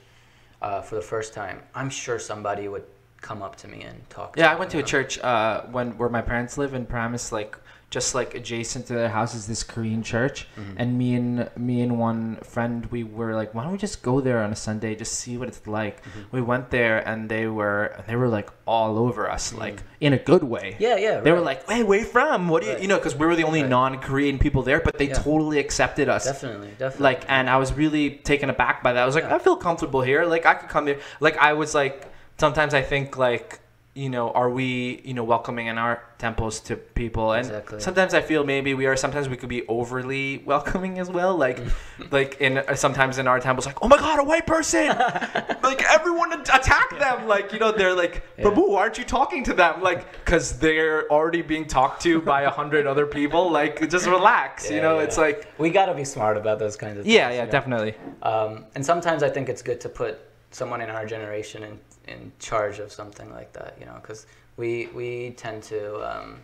uh, 0.60 0.80
for 0.80 0.96
the 0.96 1.06
first 1.12 1.32
time, 1.32 1.62
I'm 1.74 1.90
sure 1.90 2.18
somebody 2.18 2.66
would 2.68 2.84
come 3.20 3.40
up 3.40 3.54
to 3.62 3.68
me 3.68 3.82
and 3.82 3.96
talk 4.10 4.34
Yeah, 4.36 4.52
I 4.52 4.56
went 4.58 4.70
to 4.72 4.78
a 4.78 4.80
know? 4.80 4.86
church 4.86 5.18
uh, 5.20 5.62
when 5.70 5.96
where 5.98 6.08
my 6.08 6.22
parents 6.22 6.58
live 6.58 6.74
in 6.74 6.84
Paramus, 6.86 7.30
like 7.30 7.56
just 7.93 8.14
like 8.14 8.34
adjacent 8.34 8.86
to 8.86 8.95
their 8.95 9.11
house 9.11 9.34
is 9.34 9.47
this 9.47 9.62
Korean 9.62 10.03
church, 10.03 10.49
Mhm. 10.57 10.74
and 10.78 10.88
me 10.99 11.14
and 11.14 11.51
me 11.68 11.82
and 11.82 11.99
one 11.99 12.38
friend 12.43 12.86
we 12.90 13.05
were 13.05 13.34
like, 13.40 13.55
why 13.55 13.62
don't 13.62 13.72
we 13.72 13.78
just 13.78 14.03
go 14.03 14.20
there 14.22 14.40
on 14.43 14.51
a 14.51 14.57
Sunday, 14.57 14.95
just 14.95 15.12
see 15.22 15.36
what 15.36 15.47
it's 15.47 15.61
like. 15.66 15.97
Mhm. 16.03 16.24
We 16.32 16.40
went 16.40 16.70
there 16.70 17.07
and 17.07 17.28
they 17.28 17.47
were 17.47 17.82
they 18.09 18.16
were 18.16 18.28
like 18.38 18.49
all 18.66 18.99
over 18.99 19.30
us, 19.30 19.53
Mhm. 19.53 19.59
like 19.64 19.78
in 20.01 20.12
a 20.14 20.18
good 20.30 20.43
way. 20.43 20.76
Yeah, 20.78 20.97
yeah. 20.97 21.20
They 21.20 21.32
were 21.32 21.40
like, 21.51 21.61
"Hey, 21.70 21.82
where 21.82 21.99
you 22.01 22.07
from? 22.07 22.49
What 22.49 22.62
do 22.62 22.68
you, 22.68 22.72
Right. 22.74 22.82
you 22.82 22.88
know?" 22.88 22.97
Because 22.97 23.14
we 23.14 23.26
were 23.26 23.36
the 23.36 23.45
only 23.45 23.61
Right. 23.62 23.70
non-Korean 23.78 24.38
people 24.38 24.62
there, 24.62 24.80
but 24.80 24.97
they 24.99 25.09
Yeah. 25.09 25.14
totally 25.28 25.59
accepted 25.59 26.09
us. 26.09 26.24
definitely, 26.24 26.70
definitely. 26.78 27.05
Like, 27.05 27.20
and 27.28 27.45
I 27.51 27.57
was 27.59 27.72
really 27.74 28.07
taken 28.30 28.49
aback 28.49 28.82
by 28.82 28.93
that. 28.95 29.03
I 29.03 29.07
was 29.07 29.14
like, 29.14 29.24
Yeah. 29.28 29.34
I 29.36 29.38
feel 29.38 29.57
comfortable 29.57 30.01
here. 30.01 30.24
Like, 30.24 30.47
I 30.47 30.55
could 30.55 30.70
come 30.70 30.86
here. 30.86 30.99
Like, 31.20 31.36
I 31.36 31.53
was 31.53 31.74
like, 31.74 32.07
sometimes 32.38 32.72
I 32.74 32.80
think 32.82 33.18
like, 33.18 33.61
you 33.95 34.09
know, 34.09 34.30
are 34.30 34.49
we, 34.49 35.03
you 35.05 35.12
know, 35.12 35.22
welcoming 35.22 35.66
in 35.66 35.76
our 35.76 36.03
temples 36.16 36.61
to 36.61 36.76
people? 36.76 37.32
And 37.32 37.47
Exactly. 37.47 37.78
sometimes 37.80 38.14
I 38.14 38.22
feel 38.22 38.43
maybe 38.43 38.72
we 38.72 38.86
are. 38.86 38.97
Sometimes 38.97 39.28
we 39.28 39.36
could 39.36 39.51
be 39.51 39.66
overly 39.66 40.38
welcoming 40.47 40.99
as 40.99 41.11
well. 41.11 41.36
Like, 41.36 41.61
like 42.11 42.40
in 42.40 42.59
uh, 42.59 42.74
sometimes 42.74 43.18
in 43.18 43.26
our 43.26 43.38
temples, 43.38 43.66
like, 43.66 43.82
oh 43.82 43.88
my 43.88 43.99
god, 43.99 44.18
a 44.18 44.24
white 44.24 44.47
person! 44.47 44.88
like 45.62 45.82
everyone 45.90 46.32
at- 46.32 46.49
attack 46.49 46.99
them. 46.99 47.28
Like, 47.28 47.53
you 47.53 47.59
know, 47.59 47.70
they're 47.70 47.95
like, 47.95 48.24
Yeah. 48.38 48.47
Prabhu, 48.47 48.70
why 48.70 48.80
aren't 48.80 48.97
you 48.97 49.05
talking 49.05 49.45
to 49.45 49.53
them? 49.53 49.82
Like, 49.82 50.24
because 50.24 50.59
they're 50.59 51.07
already 51.11 51.43
being 51.43 51.66
talked 51.66 52.01
to 52.03 52.22
by 52.22 52.43
a 52.43 52.51
hundred 52.51 52.86
other 52.86 53.05
people. 53.05 53.51
Like, 53.51 53.90
just 53.90 54.07
relax. 54.07 54.70
you 54.70 54.80
know, 54.80 54.99
yeah. 54.99 55.05
it's 55.05 55.18
like. 55.18 55.53
we 55.59 55.68
got 55.68 55.86
to 55.86 55.95
be 55.95 56.05
smart 56.05 56.38
about 56.38 56.59
those 56.59 56.76
kinds 56.76 56.97
of 56.99 57.05
things. 57.05 57.14
Yeah, 57.14 57.28
yeah, 57.28 57.40
you 57.40 57.45
know? 57.45 57.51
definitely. 57.53 57.95
Um, 58.22 58.64
and 58.74 58.84
sometimes 58.86 59.22
I 59.22 59.28
think 59.28 59.51
it's 59.51 59.61
good 59.61 59.82
to 59.82 59.90
put 59.90 60.18
someone 60.53 60.80
in 60.80 60.90
our 60.90 61.07
generation 61.07 61.62
in, 61.62 61.80
in 62.09 62.32
charge 62.38 62.78
of 62.78 62.92
something 62.92 63.30
like 63.32 63.53
that, 63.53 63.76
you 63.80 63.86
know, 63.86 63.94
because 64.00 64.26
we, 64.57 64.88
we 64.94 65.30
tend 65.36 65.62
to, 65.64 66.00
um, 66.11 66.36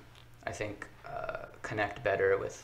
I 0.47 0.51
think, 0.53 0.87
uh, 1.07 1.45
connect 1.63 2.03
better 2.03 2.37
with 2.39 2.63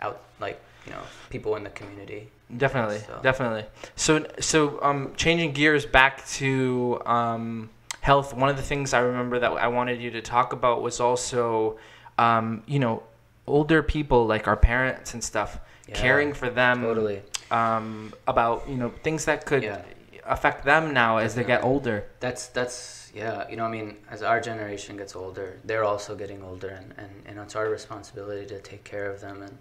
out, 0.00 0.22
like, 0.40 0.60
you 0.86 0.92
know, 0.92 1.02
people 1.28 1.56
in 1.56 1.64
the 1.64 1.70
community. 1.70 2.30
Definitely, 2.56 2.98
So- 2.98 3.20
definitely. 3.22 3.64
So, 3.96 4.26
so 4.40 4.82
um, 4.82 5.12
changing 5.16 5.52
gears 5.52 5.86
back 5.86 6.26
to 6.28 7.00
um, 7.06 7.70
health. 8.00 8.34
One 8.34 8.48
of 8.48 8.56
the 8.56 8.62
things 8.62 8.94
I 8.94 9.00
remember 9.00 9.38
that 9.38 9.52
I 9.52 9.68
wanted 9.68 10.00
you 10.00 10.10
to 10.12 10.22
talk 10.22 10.52
about 10.52 10.82
was 10.82 11.00
also, 11.00 11.78
um, 12.18 12.62
you 12.66 12.78
know, 12.78 13.02
older 13.46 13.82
people 13.82 14.26
like 14.26 14.48
our 14.48 14.56
parents 14.56 15.14
and 15.14 15.22
stuff, 15.22 15.60
Yeah, 15.88 15.94
caring 15.96 16.32
for 16.32 16.48
them. 16.50 16.82
Totally. 16.82 17.22
Um, 17.50 18.14
about 18.28 18.68
you 18.68 18.76
know 18.76 18.90
things 19.02 19.24
that 19.24 19.44
could 19.44 19.64
Yeah. 19.64 19.82
Affect 20.26 20.64
them 20.64 20.92
now 20.92 21.18
as 21.18 21.34
they 21.34 21.44
get 21.44 21.62
older. 21.64 22.04
That's 22.20 22.46
that's 22.48 23.10
yeah. 23.14 23.48
You 23.48 23.56
know, 23.56 23.64
I 23.64 23.68
mean, 23.70 23.96
as 24.10 24.22
our 24.22 24.40
generation 24.40 24.96
gets 24.96 25.16
older, 25.16 25.58
they're 25.64 25.84
also 25.84 26.14
getting 26.16 26.42
older, 26.42 26.68
and 26.68 26.94
and, 26.96 27.10
and 27.26 27.38
it's 27.38 27.56
our 27.56 27.68
responsibility 27.68 28.46
to 28.46 28.60
take 28.60 28.84
care 28.84 29.10
of 29.10 29.20
them. 29.20 29.42
And 29.42 29.58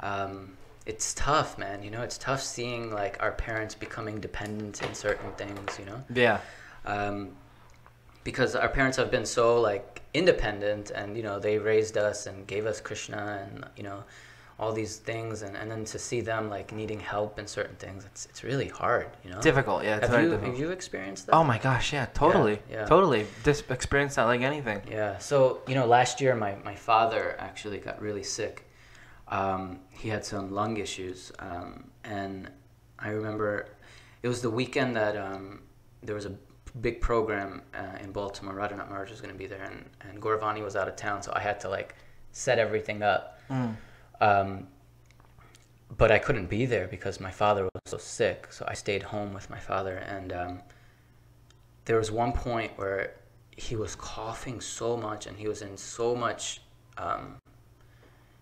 um, 0.00 0.56
it's 0.86 1.14
tough, 1.14 1.58
man. 1.58 1.82
You 1.82 1.90
know, 1.90 2.02
it's 2.02 2.18
tough 2.18 2.42
seeing 2.42 2.92
like 2.92 3.16
our 3.20 3.32
parents 3.32 3.74
becoming 3.74 4.20
dependent 4.20 4.82
in 4.82 4.94
certain 4.94 5.30
things. 5.32 5.78
You 5.78 5.86
know, 5.86 6.02
Yeah. 6.12 6.40
um, 6.86 7.36
because 8.24 8.54
our 8.54 8.68
parents 8.68 8.96
have 8.96 9.10
been 9.10 9.26
so 9.26 9.60
like 9.60 10.02
independent, 10.14 10.90
and 10.90 11.16
you 11.16 11.22
know, 11.22 11.38
they 11.38 11.58
raised 11.58 11.96
us 11.96 12.26
and 12.26 12.46
gave 12.46 12.66
us 12.66 12.80
Krishna, 12.80 13.46
and 13.46 13.64
you 13.76 13.82
know. 13.82 14.04
All 14.62 14.72
these 14.82 14.96
things, 15.10 15.42
and, 15.42 15.54
and 15.60 15.68
then 15.72 15.84
to 15.94 15.98
see 16.08 16.20
them 16.32 16.42
like 16.56 16.68
needing 16.80 17.00
help 17.00 17.32
in 17.40 17.46
certain 17.58 17.76
things, 17.84 18.00
it's, 18.08 18.22
it's 18.30 18.42
really 18.50 18.68
hard, 18.68 19.08
you 19.24 19.30
know. 19.30 19.40
Difficult. 19.50 19.78
Yeah. 19.82 19.96
It's 19.96 20.08
Have 20.08 20.22
you 20.22 20.30
difficult. 20.30 20.50
have 20.50 20.60
you 20.62 20.70
experienced 20.70 21.22
that? 21.26 21.34
Oh 21.38 21.44
my 21.52 21.58
gosh. 21.68 21.86
Yeah. 21.92 22.06
Totally. 22.24 22.56
yeah. 22.70 22.84
Totally. 22.94 23.22
Just 23.48 23.60
experience 23.78 24.14
that 24.16 24.26
like 24.32 24.42
anything. 24.52 24.80
Yeah. 24.98 25.18
So 25.18 25.36
you 25.68 25.74
know, 25.78 25.86
last 25.98 26.14
year 26.22 26.32
my, 26.46 26.52
my 26.70 26.76
father 26.90 27.22
actually 27.48 27.78
got 27.88 27.96
really 28.08 28.22
sick. 28.38 28.56
Um, 29.38 29.62
he 29.90 30.08
had 30.14 30.24
some 30.24 30.44
lung 30.60 30.76
issues, 30.76 31.32
um, 31.38 31.90
and 32.04 32.50
I 33.06 33.08
remember 33.18 33.48
it 34.22 34.28
was 34.28 34.40
the 34.42 34.50
weekend 34.60 34.90
that 35.02 35.14
um, 35.16 35.62
there 36.06 36.14
was 36.14 36.26
a 36.26 36.34
big 36.86 37.00
program 37.00 37.62
uh, 37.74 37.98
in 38.04 38.12
Baltimore. 38.12 38.54
Radhanath 38.54 38.88
Maharaj 38.90 39.10
was 39.10 39.20
going 39.22 39.32
to 39.32 39.38
be 39.44 39.48
there, 39.54 39.64
and 39.70 39.78
and 40.06 40.14
Gauravani 40.24 40.62
was 40.62 40.76
out 40.76 40.88
of 40.88 40.96
town, 40.96 41.18
so 41.22 41.32
I 41.34 41.40
had 41.40 41.58
to 41.64 41.68
like 41.68 41.90
set 42.30 42.58
everything 42.58 43.02
up. 43.02 43.24
Mm. 43.50 43.74
Um, 44.22 44.68
but 45.98 46.12
I 46.12 46.18
couldn't 46.18 46.46
be 46.46 46.64
there 46.64 46.86
because 46.86 47.20
my 47.20 47.32
father 47.32 47.64
was 47.64 47.82
so 47.86 47.98
sick. 47.98 48.46
So 48.50 48.64
I 48.68 48.74
stayed 48.74 49.02
home 49.02 49.34
with 49.34 49.50
my 49.50 49.58
father, 49.58 49.96
and 49.96 50.32
um, 50.32 50.62
there 51.84 51.98
was 51.98 52.10
one 52.10 52.32
point 52.32 52.72
where 52.76 53.14
he 53.56 53.74
was 53.74 53.96
coughing 53.96 54.60
so 54.60 54.96
much, 54.96 55.26
and 55.26 55.36
he 55.36 55.48
was 55.48 55.60
in 55.60 55.76
so 55.76 56.14
much, 56.14 56.62
um, 56.96 57.36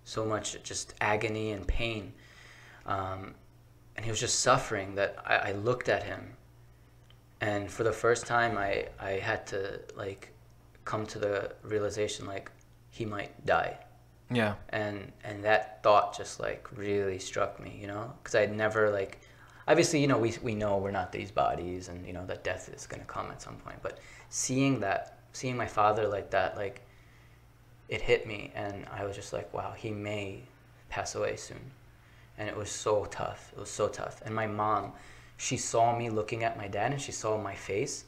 so 0.05 0.24
much 0.24 0.62
just 0.62 0.95
agony 1.01 1.53
and 1.53 1.66
pain, 1.66 2.12
um, 2.85 3.35
and 3.97 4.05
he 4.05 4.11
was 4.11 4.20
just 4.20 4.41
suffering. 4.41 4.95
That 4.97 5.16
I, 5.24 5.37
I 5.37 5.53
looked 5.53 5.89
at 5.89 6.03
him, 6.03 6.37
and 7.41 7.70
for 7.70 7.85
the 7.85 7.93
first 7.93 8.26
time, 8.26 8.59
I 8.59 8.89
I 9.01 9.12
had 9.12 9.47
to 9.49 9.81
like 9.97 10.28
come 10.85 11.07
to 11.07 11.18
the 11.18 11.55
realization 11.62 12.26
like 12.26 12.53
he 12.91 13.07
might 13.07 13.47
die 13.47 13.78
Yeah. 14.33 14.55
and 14.68 15.11
and 15.24 15.43
that 15.45 15.83
thought 15.83 16.16
just 16.16 16.39
like 16.39 16.68
really 16.76 17.18
struck 17.18 17.59
me 17.59 17.76
you 17.81 17.89
know 17.89 18.12
because 18.22 18.37
i'd 18.37 18.55
never 18.55 18.91
like 18.91 19.20
obviously 19.66 20.01
you 20.01 20.07
know 20.07 20.18
we, 20.18 20.35
we 20.43 20.55
know 20.55 20.78
we're 20.78 20.93
not 20.93 21.11
these 21.11 21.33
bodies 21.33 21.89
and 21.89 22.07
you 22.07 22.12
know 22.12 22.24
that 22.26 22.45
death 22.45 22.70
is 22.72 22.87
to 22.87 22.99
come 23.01 23.31
at 23.33 23.43
some 23.43 23.57
point 23.57 23.78
but 23.83 23.99
seeing 24.28 24.78
that 24.81 25.18
seeing 25.33 25.57
my 25.57 25.66
father 25.66 26.07
like 26.07 26.31
that 26.31 26.57
like 26.57 26.83
it 27.91 28.01
hit 28.01 28.26
me, 28.26 28.53
and 28.55 28.87
I 28.91 29.05
was 29.05 29.16
just 29.16 29.33
like, 29.33 29.53
wow, 29.53 29.72
he 29.76 29.91
may 29.91 30.45
pass 30.89 31.16
away 31.16 31.35
soon, 31.37 31.72
and 32.39 32.49
it 32.49 32.57
was 32.57 32.70
so 32.70 33.05
tough. 33.07 33.53
It 33.53 33.59
was 33.59 33.68
so 33.68 33.89
tough, 33.89 34.22
and 34.24 34.35
my 34.35 34.47
mom, 34.47 34.93
she 35.37 35.57
saw 35.57 35.97
me 35.97 36.09
looking 36.09 36.45
at 36.45 36.57
my 36.57 36.68
dad, 36.68 36.93
and 36.93 37.01
she 37.01 37.12
saw 37.12 37.37
my 37.37 37.55
face. 37.55 38.05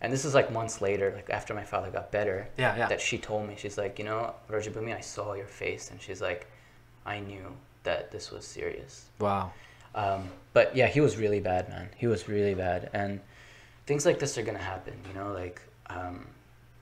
And 0.00 0.12
this 0.12 0.24
is 0.24 0.34
like 0.34 0.52
months 0.52 0.80
later, 0.80 1.12
like 1.14 1.28
after 1.30 1.54
my 1.54 1.64
father 1.64 1.90
got 1.90 2.12
better, 2.12 2.48
Yeah, 2.56 2.76
yeah. 2.76 2.88
that 2.88 3.00
she 3.00 3.18
told 3.18 3.48
me, 3.48 3.54
she's 3.56 3.76
like, 3.76 3.98
you 3.98 4.04
know, 4.04 4.34
Vrajabhumi, 4.48 4.96
I 4.96 5.00
saw 5.00 5.34
your 5.34 5.46
face, 5.46 5.90
and 5.90 6.00
she's 6.00 6.20
like, 6.22 6.46
I 7.04 7.18
knew 7.20 7.52
that 7.82 8.10
this 8.12 8.30
was 8.30 8.44
serious. 8.44 9.06
Wow. 9.18 9.52
Um, 9.94 10.28
but 10.52 10.76
yeah, 10.76 10.86
he 10.86 11.00
was 11.00 11.16
really 11.16 11.40
bad, 11.40 11.68
man. 11.68 11.88
He 11.96 12.06
was 12.06 12.28
really 12.28 12.54
bad, 12.54 12.90
and 12.92 13.20
things 13.86 14.06
like 14.06 14.18
this 14.20 14.38
are 14.38 14.42
gonna 14.42 14.58
happen. 14.58 14.94
You 15.08 15.14
know, 15.18 15.32
like 15.32 15.60
um, 15.88 16.26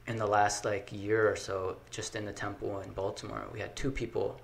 in 0.07 0.17
the 0.17 0.27
last 0.27 0.65
like 0.65 0.91
year 0.93 1.31
or 1.31 1.37
so, 1.37 1.77
just 1.91 2.17
in 2.17 2.27
the 2.27 2.33
temple 2.33 2.81
in 2.81 2.91
Baltimore, 2.93 3.45
we 3.53 3.61
had 3.61 3.75
two 3.77 3.91
people, 3.91 4.41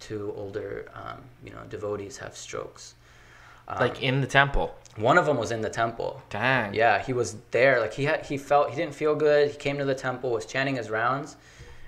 two 0.00 0.32
older, 0.36 0.90
um, 0.94 1.20
you 1.44 1.50
know, 1.52 1.62
devotees 1.68 2.16
have 2.18 2.36
strokes. 2.36 2.94
Um, 3.68 3.78
Like 3.78 4.02
in 4.02 4.20
the 4.20 4.26
temple. 4.26 4.74
one 4.96 5.18
of 5.18 5.26
them 5.26 5.36
was 5.36 5.50
in 5.50 5.60
the 5.60 5.70
temple. 5.70 6.22
Dang. 6.30 6.72
Yeah, 6.74 7.02
he 7.02 7.12
was 7.12 7.36
there. 7.50 7.80
Like 7.80 7.92
he 7.94 8.04
had, 8.04 8.24
he 8.26 8.38
felt 8.38 8.70
he 8.70 8.76
didn't 8.76 8.94
feel 8.94 9.14
good. 9.14 9.50
He 9.50 9.56
came 9.56 9.78
to 9.78 9.84
the 9.84 9.94
temple, 9.94 10.30
was 10.30 10.46
chanting 10.46 10.76
his 10.76 10.88
rounds, 10.90 11.36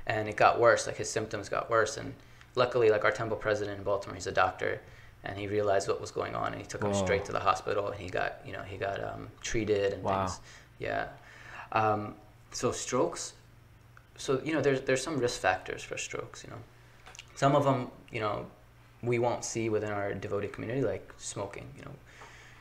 and 0.07 0.29
it 0.29 0.37
got 0.37 0.59
worse. 0.61 0.87
Like 0.87 0.97
his 0.97 1.09
symptoms 1.11 1.49
got 1.49 1.71
worse. 1.71 1.97
And 1.97 2.15
luckily, 2.55 2.91
like 2.91 3.05
our 3.05 3.13
temple 3.13 3.37
president 3.37 3.79
in 3.79 3.85
Baltimore, 3.85 4.15
he's 4.17 4.27
a 4.27 4.33
doctor, 4.33 4.81
and 5.25 5.39
he 5.39 5.47
realized 5.47 5.89
what 5.89 6.01
was 6.01 6.11
going 6.11 6.35
on, 6.35 6.53
and 6.53 6.61
he 6.61 6.67
took 6.67 6.83
him 6.83 6.91
Whoa. 6.93 7.05
straight 7.05 7.25
to 7.27 7.33
the 7.33 7.41
hospital, 7.41 7.89
and 7.89 8.01
he 8.01 8.09
got 8.11 8.41
you 8.45 8.53
know 8.53 8.63
he 8.63 8.77
got 8.77 9.03
um, 9.03 9.29
treated 9.41 9.93
and 9.95 10.03
Wow. 10.03 10.27
things. 10.27 10.41
Yeah. 10.79 11.07
Um, 11.73 12.15
so 12.51 12.73
strokes. 12.73 13.35
So 14.17 14.41
you 14.45 14.53
know, 14.53 14.61
there's 14.61 14.81
there's 14.83 15.03
some 15.03 15.19
risk 15.19 15.41
factors 15.41 15.83
for 15.83 15.97
strokes. 15.97 16.43
You 16.45 16.51
know, 16.51 16.59
some 17.37 17.55
of 17.55 17.65
them 17.65 17.91
you 18.11 18.21
know 18.21 18.47
we 19.03 19.19
won't 19.19 19.45
see 19.45 19.69
within 19.69 19.91
our 19.91 20.15
devoted 20.15 20.53
community, 20.53 20.83
like 20.83 21.13
smoking. 21.17 21.69
You 21.77 21.85
know, 21.85 21.93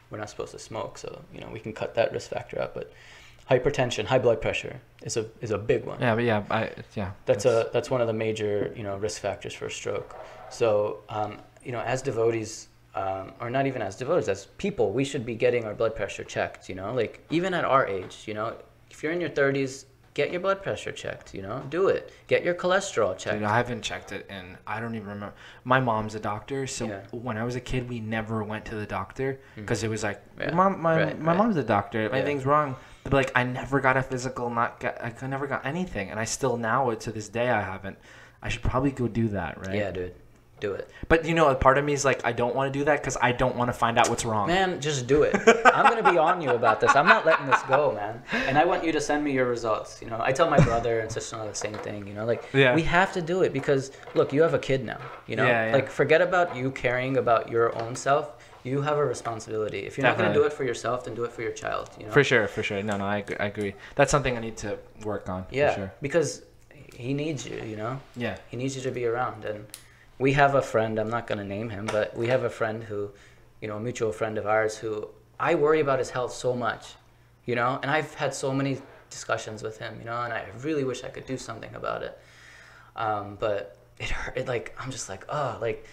we're 0.10 0.18
not 0.20 0.30
supposed 0.30 0.52
to 0.52 0.60
smoke, 0.60 0.98
so 0.98 1.22
you 1.34 1.42
know 1.42 1.50
we 1.52 1.60
can 1.60 1.74
cut 1.74 1.96
that 1.96 2.12
risk 2.12 2.30
factor 2.30 2.62
out. 2.62 2.74
But 2.74 2.92
hypertension, 3.50 4.06
high 4.06 4.20
blood 4.20 4.42
pressure 4.42 4.80
is 5.04 5.18
a 5.18 5.26
is 5.42 5.52
a 5.52 5.58
big 5.58 5.86
one. 5.86 6.00
Yeah, 6.00 6.16
but 6.16 6.24
yeah, 6.24 6.44
I 6.50 6.72
yeah. 6.96 7.12
That's 7.26 7.46
a 7.46 7.70
that's 7.74 7.90
one 7.90 8.02
of 8.02 8.08
the 8.08 8.14
major 8.14 8.74
you 8.76 8.84
know 8.84 8.98
risk 8.98 9.22
factors 9.22 9.54
for 9.54 9.66
a 9.66 9.72
stroke. 9.72 10.16
So 10.50 11.00
um, 11.10 11.38
you 11.64 11.72
know 11.72 11.82
as 11.82 12.02
devotees, 12.02 12.68
um, 12.96 13.34
or 13.40 13.50
not 13.50 13.68
even 13.68 13.82
as 13.82 13.96
devotees, 13.96 14.30
as 14.30 14.46
people, 14.58 14.92
we 14.92 15.04
should 15.04 15.26
be 15.26 15.36
getting 15.36 15.66
our 15.66 15.74
blood 15.74 15.96
pressure 15.96 16.24
checked. 16.24 16.70
You 16.70 16.76
know, 16.76 16.94
like 16.94 17.26
even 17.30 17.54
at 17.54 17.66
our 17.66 17.88
age, 17.88 18.24
you 18.26 18.34
know, 18.34 18.56
if 18.90 19.04
you're 19.04 19.12
in 19.12 19.22
your 19.22 19.30
30s, 19.30 19.86
get 20.18 20.32
your 20.32 20.42
blood 20.42 20.64
pressure 20.64 20.92
checked. 20.92 21.36
You 21.36 21.44
know, 21.44 21.64
do 21.70 21.90
it. 21.90 22.12
Get 22.26 22.44
your 22.44 22.56
cholesterol 22.56 23.16
checked. 23.16 23.36
Dude, 23.38 23.44
I 23.44 23.56
haven't 23.56 23.84
checked 23.84 24.12
it, 24.12 24.26
and 24.30 24.58
I 24.66 24.80
don't 24.80 24.96
even 24.96 25.08
remember. 25.08 25.36
My 25.64 25.80
mom's 25.80 26.16
a 26.16 26.20
doctor, 26.20 26.66
so 26.66 26.88
Yeah. 26.88 27.02
when 27.12 27.38
I 27.38 27.44
was 27.44 27.56
a 27.56 27.62
kid, 27.62 27.88
we 27.88 28.00
never 28.00 28.44
went 28.44 28.66
to 28.66 28.76
the 28.76 28.88
doctor 28.88 29.40
mm. 29.56 29.62
because 29.62 29.84
it 29.84 29.90
was 29.90 30.04
like, 30.04 30.20
Yeah. 30.40 30.56
mom, 30.56 30.82
my 30.82 30.98
Right, 30.98 31.20
my 31.20 31.32
right. 31.34 31.38
mom's 31.38 31.56
a 31.58 31.64
doctor. 31.64 32.02
If 32.02 32.12
Yeah. 32.12 32.18
anything's 32.18 32.48
wrong, 32.48 32.76
but 33.04 33.14
like 33.14 33.32
I 33.36 33.44
never 33.44 33.80
got 33.80 33.96
a 33.96 34.02
physical, 34.02 34.50
not 34.50 34.80
got, 34.80 34.98
I 35.00 35.28
never 35.28 35.46
got 35.46 35.64
anything, 35.66 36.10
and 36.10 36.20
I 36.20 36.26
still 36.26 36.58
now 36.58 36.92
to 36.92 37.12
this 37.12 37.30
day 37.30 37.50
I 37.50 37.62
haven't. 37.62 37.98
I 38.42 38.50
should 38.50 38.64
probably 38.64 38.92
go 38.92 39.08
do 39.08 39.28
that, 39.30 39.60
right? 39.66 39.76
Yeah, 39.76 39.92
dude, 39.92 40.16
do 40.60 40.74
it. 40.74 40.90
But 41.08 41.26
you 41.26 41.34
know, 41.34 41.50
a 41.50 41.56
part 41.56 41.78
of 41.78 41.86
me 41.86 41.94
is 41.94 42.04
like, 42.04 42.26
I 42.26 42.32
don't 42.32 42.56
want 42.56 42.72
to 42.72 42.80
do 42.80 42.84
that 42.86 43.02
because 43.02 43.18
I 43.22 43.32
don't 43.32 43.56
want 43.56 43.70
to 43.70 43.74
find 43.74 43.98
out 43.98 44.10
what's 44.10 44.26
wrong. 44.26 44.48
Man, 44.48 44.82
just 44.82 45.08
do 45.08 45.24
it. 45.24 45.36
I'm 45.66 45.86
gonna 45.88 46.10
be 46.12 46.18
on 46.18 46.42
you 46.42 46.50
about 46.52 46.82
this. 46.82 46.96
I'm 46.96 47.08
not 47.08 47.26
letting 47.26 47.46
this 47.46 47.62
go, 47.64 47.92
man. 47.94 48.22
And 48.32 48.58
I 48.58 48.66
want 48.66 48.84
you 48.84 48.92
to 48.92 49.02
send 49.02 49.24
me 49.24 49.32
your 49.32 49.46
results. 49.46 50.02
You 50.02 50.10
know, 50.10 50.20
I 50.22 50.32
tell 50.32 50.50
my 50.50 50.60
brother 50.60 51.00
and 51.00 51.12
sister-in-law 51.12 51.48
the 51.50 51.56
same 51.56 51.74
thing. 51.76 52.08
You 52.08 52.14
know, 52.14 52.26
like 52.26 52.44
Yeah. 52.54 52.74
we 52.76 52.82
have 52.84 53.14
to 53.14 53.22
do 53.22 53.42
it 53.44 53.54
because 53.54 53.92
look, 54.16 54.34
you 54.34 54.42
have 54.42 54.54
a 54.54 54.60
kid 54.60 54.84
now. 54.86 55.00
You 55.28 55.36
know, 55.36 55.46
Yeah, 55.46 55.68
yeah. 55.68 55.74
like 55.74 55.90
forget 55.90 56.22
about 56.22 56.56
you 56.56 56.72
caring 56.72 57.18
about 57.18 57.50
your 57.50 57.80
own 57.82 57.96
self. 57.96 58.34
You 58.64 58.82
have 58.82 58.98
a 58.98 59.06
responsibility. 59.06 59.86
If 59.86 59.98
you're 59.98 60.06
not 60.08 60.18
gonna 60.18 60.34
do 60.34 60.44
it 60.44 60.52
for 60.52 60.64
yourself, 60.66 61.06
then 61.06 61.16
do 61.16 61.24
it 61.24 61.32
for 61.32 61.42
your 61.42 61.52
child. 61.54 61.90
You 62.00 62.08
know. 62.08 62.12
For 62.12 62.24
sure, 62.24 62.48
for 62.48 62.64
sure. 62.64 62.82
No, 62.84 62.98
no, 62.98 63.06
I, 63.06 63.18
agree- 63.18 63.38
I 63.40 63.46
agree. 63.46 63.76
That's 63.96 64.12
something 64.12 64.36
I 64.36 64.42
need 64.42 64.58
to 64.58 64.78
work 65.06 65.30
on. 65.30 65.46
Yeah, 65.52 65.70
For 65.70 65.80
sure. 65.82 65.94
because 66.02 66.42
he 66.96 67.14
needs 67.14 67.48
you. 67.48 67.62
You 67.64 67.76
know. 67.78 68.00
Yeah. 68.16 68.38
He 68.50 68.58
needs 68.58 68.76
you 68.76 68.82
to 68.82 68.92
be 68.92 69.06
around. 69.06 69.46
And 69.46 69.66
we 70.20 70.34
have 70.34 70.56
a 70.56 70.62
friend, 70.62 71.00
I'm 71.00 71.10
not 71.10 71.28
going 71.28 71.38
to 71.38 71.44
name 71.46 71.70
him, 71.70 71.86
but 71.86 72.16
we 72.18 72.28
have 72.28 72.44
a 72.44 72.50
friend 72.50 72.84
who, 72.84 73.12
you 73.62 73.68
know, 73.68 73.78
a 73.78 73.80
mutual 73.80 74.12
friend 74.12 74.38
of 74.38 74.46
ours 74.46 74.78
who 74.78 75.08
I 75.40 75.56
worry 75.56 75.80
about 75.80 76.00
his 76.00 76.10
health 76.10 76.34
so 76.34 76.54
much, 76.54 76.96
you 77.46 77.56
know, 77.56 77.80
and 77.82 77.92
I've 77.92 78.14
had 78.16 78.34
so 78.34 78.54
many 78.54 78.80
discussions 79.10 79.62
with 79.64 79.78
him, 79.78 79.98
you 80.00 80.06
know, 80.06 80.22
and 80.22 80.34
I 80.34 80.46
really 80.62 80.84
wish 80.84 81.04
I 81.04 81.10
could 81.10 81.26
do 81.26 81.38
something 81.38 81.74
about 81.76 82.04
it. 82.04 82.18
Um, 82.96 83.38
but 83.40 83.78
it 84.00 84.10
hurt, 84.10 84.38
it 84.38 84.48
like, 84.48 84.76
I'm 84.80 84.92
just 84.92 85.08
like, 85.10 85.26
oh, 85.30 85.58
like, 85.62 85.86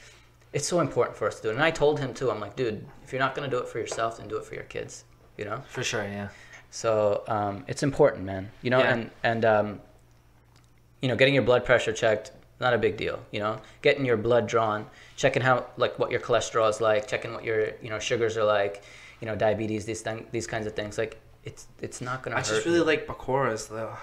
it's 0.52 0.66
so 0.66 0.80
important 0.80 1.16
for 1.16 1.26
us 1.26 1.36
to 1.36 1.42
do 1.42 1.48
it. 1.50 1.54
And 1.54 1.62
I 1.62 1.70
told 1.70 2.00
him 2.00 2.14
too, 2.14 2.30
I'm 2.30 2.40
like, 2.40 2.56
dude, 2.56 2.86
if 3.02 3.12
you're 3.12 3.20
not 3.20 3.34
going 3.34 3.48
to 3.48 3.54
do 3.54 3.60
it 3.62 3.68
for 3.68 3.78
yourself, 3.78 4.18
then 4.18 4.28
do 4.28 4.36
it 4.36 4.44
for 4.44 4.54
your 4.54 4.64
kids, 4.64 5.04
you 5.36 5.44
know? 5.44 5.62
For 5.68 5.82
sure, 5.82 6.04
yeah. 6.04 6.28
So 6.70 7.22
um, 7.28 7.64
it's 7.68 7.82
important, 7.82 8.24
man. 8.24 8.50
You 8.62 8.70
know, 8.70 8.78
Yeah. 8.78 8.92
and 8.92 9.10
and 9.22 9.44
um, 9.44 9.80
you 11.00 11.08
know, 11.08 11.14
getting 11.14 11.34
your 11.34 11.44
blood 11.44 11.64
pressure 11.64 11.92
checked, 11.92 12.32
not 12.60 12.74
a 12.74 12.78
big 12.78 12.96
deal. 12.96 13.18
You 13.30 13.40
know, 13.40 13.60
getting 13.82 14.04
your 14.04 14.16
blood 14.16 14.46
drawn, 14.46 14.86
checking 15.16 15.42
how 15.42 15.66
like 15.76 15.98
what 15.98 16.10
your 16.10 16.20
cholesterol 16.20 16.68
is 16.70 16.80
like, 16.80 17.06
checking 17.06 17.32
what 17.32 17.44
your 17.44 17.72
you 17.82 17.90
know 17.90 17.98
sugars 17.98 18.36
are 18.36 18.44
like, 18.44 18.82
you 19.20 19.26
know, 19.26 19.34
diabetes, 19.36 19.84
these 19.84 20.00
thing, 20.02 20.26
these 20.32 20.46
kinds 20.46 20.66
of 20.66 20.74
things. 20.74 20.98
Like 20.98 21.20
it's 21.44 21.66
it's 21.80 22.00
not 22.00 22.22
gonna 22.22 22.36
I 22.36 22.40
hurt. 22.40 22.48
just 22.48 22.66
really 22.66 22.78
you. 22.78 22.84
like 22.84 23.06
pakoras 23.06 23.68
though. 23.68 23.96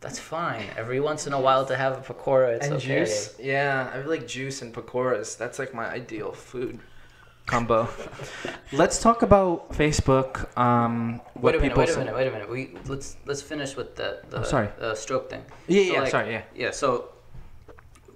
That's 0.00 0.18
fine. 0.20 0.64
Every 0.76 1.00
once 1.00 1.26
in 1.26 1.32
a 1.32 1.40
while 1.40 1.66
to 1.66 1.76
have 1.76 1.98
a 1.98 2.14
pakora, 2.14 2.54
it's 2.56 2.66
and 2.66 2.76
okay. 2.76 3.00
juice. 3.00 3.34
Yeah, 3.40 3.90
I 3.92 3.96
really 3.96 4.18
like 4.18 4.28
juice 4.28 4.62
and 4.62 4.72
pakoras. 4.72 5.36
That's 5.36 5.58
like 5.58 5.74
my 5.74 5.86
ideal 5.90 6.30
food 6.32 6.78
combo. 7.46 7.88
Let's 8.72 9.02
talk 9.02 9.22
about 9.22 9.72
Facebook. 9.72 10.56
Um, 10.56 11.20
what 11.34 11.54
Wait 11.54 11.54
a 11.56 11.58
minute. 11.58 11.62
people 11.62 11.78
Wait 11.84 11.94
a 11.94 11.98
minute. 11.98 12.14
Wait 12.14 12.26
a 12.28 12.30
minute. 12.30 12.48
We 12.50 12.76
let's 12.86 13.16
let's 13.26 13.42
finish 13.42 13.74
with 13.74 13.96
the 13.96 14.20
the 14.30 14.40
Oh, 14.40 14.42
sorry. 14.44 14.68
the 14.78 14.94
stroke 14.94 15.28
thing. 15.30 15.42
Yeah, 15.66 15.82
So, 15.82 15.92
yeah, 15.92 16.00
like, 16.00 16.10
sorry, 16.10 16.32
yeah. 16.32 16.42
Yeah. 16.54 16.70
So 16.70 17.08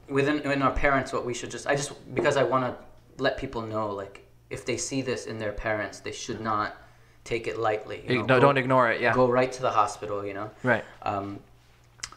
within 0.08 0.40
in 0.40 0.62
our 0.62 0.72
parents, 0.72 1.12
what 1.12 1.24
we 1.24 1.34
should 1.34 1.50
just 1.50 1.66
I 1.66 1.74
just 1.74 1.92
because 2.14 2.36
I 2.36 2.42
want 2.42 2.64
to 2.64 3.22
let 3.22 3.36
people 3.36 3.62
know 3.62 3.90
like 3.90 4.26
if 4.50 4.64
they 4.64 4.76
see 4.76 5.02
this 5.02 5.26
in 5.26 5.38
their 5.38 5.52
parents, 5.52 6.00
they 6.00 6.12
should 6.12 6.40
not 6.40 6.76
take 7.24 7.46
it 7.46 7.58
lightly. 7.58 8.04
You 8.06 8.18
know, 8.18 8.22
no, 8.22 8.34
go- 8.36 8.40
don't 8.40 8.58
ignore 8.58 8.90
it. 8.90 9.00
Yeah. 9.00 9.14
Go 9.14 9.28
right 9.30 9.50
to 9.52 9.62
the 9.62 9.70
hospital. 9.70 10.24
You 10.24 10.34
know. 10.34 10.50
Right. 10.62 10.84
Um, 11.02 11.40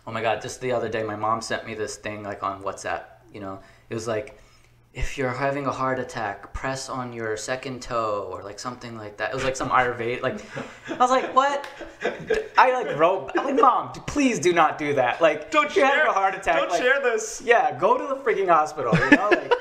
oh 0.06 0.12
my 0.12 0.22
God! 0.22 0.42
Just 0.42 0.62
the 0.62 0.72
other 0.72 0.90
day, 0.90 1.04
my 1.04 1.16
mom 1.16 1.42
sent 1.42 1.66
me 1.66 1.74
this 1.76 1.96
thing 1.96 2.24
like 2.24 2.44
on 2.44 2.62
WhatsApp. 2.64 3.04
You 3.34 3.42
know, 3.42 3.60
it 3.90 3.94
was 3.94 4.08
like. 4.08 4.40
If 4.96 5.18
you're 5.18 5.30
having 5.30 5.68
a 5.68 5.74
heart 5.74 6.00
attack, 6.00 6.54
press 6.54 6.88
on 6.88 7.12
your 7.12 7.36
second 7.36 7.82
toe 7.82 8.30
or 8.32 8.42
like 8.44 8.60
something 8.60 8.96
like 8.96 9.18
that. 9.18 9.32
It 9.32 9.36
was 9.36 9.44
like 9.44 9.58
some 9.58 9.68
Ayurveda. 9.70 10.22
Like, 10.22 10.40
I 10.90 10.96
was 10.96 11.10
like, 11.10 11.36
what? 11.36 11.68
I 12.58 12.72
like 12.72 12.98
wrote. 12.98 13.30
I'm 13.38 13.44
like, 13.44 13.56
mom, 13.56 13.92
please 13.92 14.40
do 14.40 14.54
not 14.54 14.78
do 14.78 14.94
that. 14.94 15.20
Like, 15.20 15.52
don't 15.52 15.76
you're 15.76 15.86
having 15.86 16.08
a 16.08 16.14
heart 16.14 16.34
attack. 16.34 16.60
Don't 16.60 16.70
like, 16.70 16.82
share 16.82 17.02
this. 17.02 17.42
yeah, 17.44 17.78
go 17.78 17.98
to 17.98 18.08
the 18.08 18.16
freaking 18.22 18.48
hospital. 18.48 18.98
You 18.98 19.10
know, 19.18 19.30
like. 19.32 19.54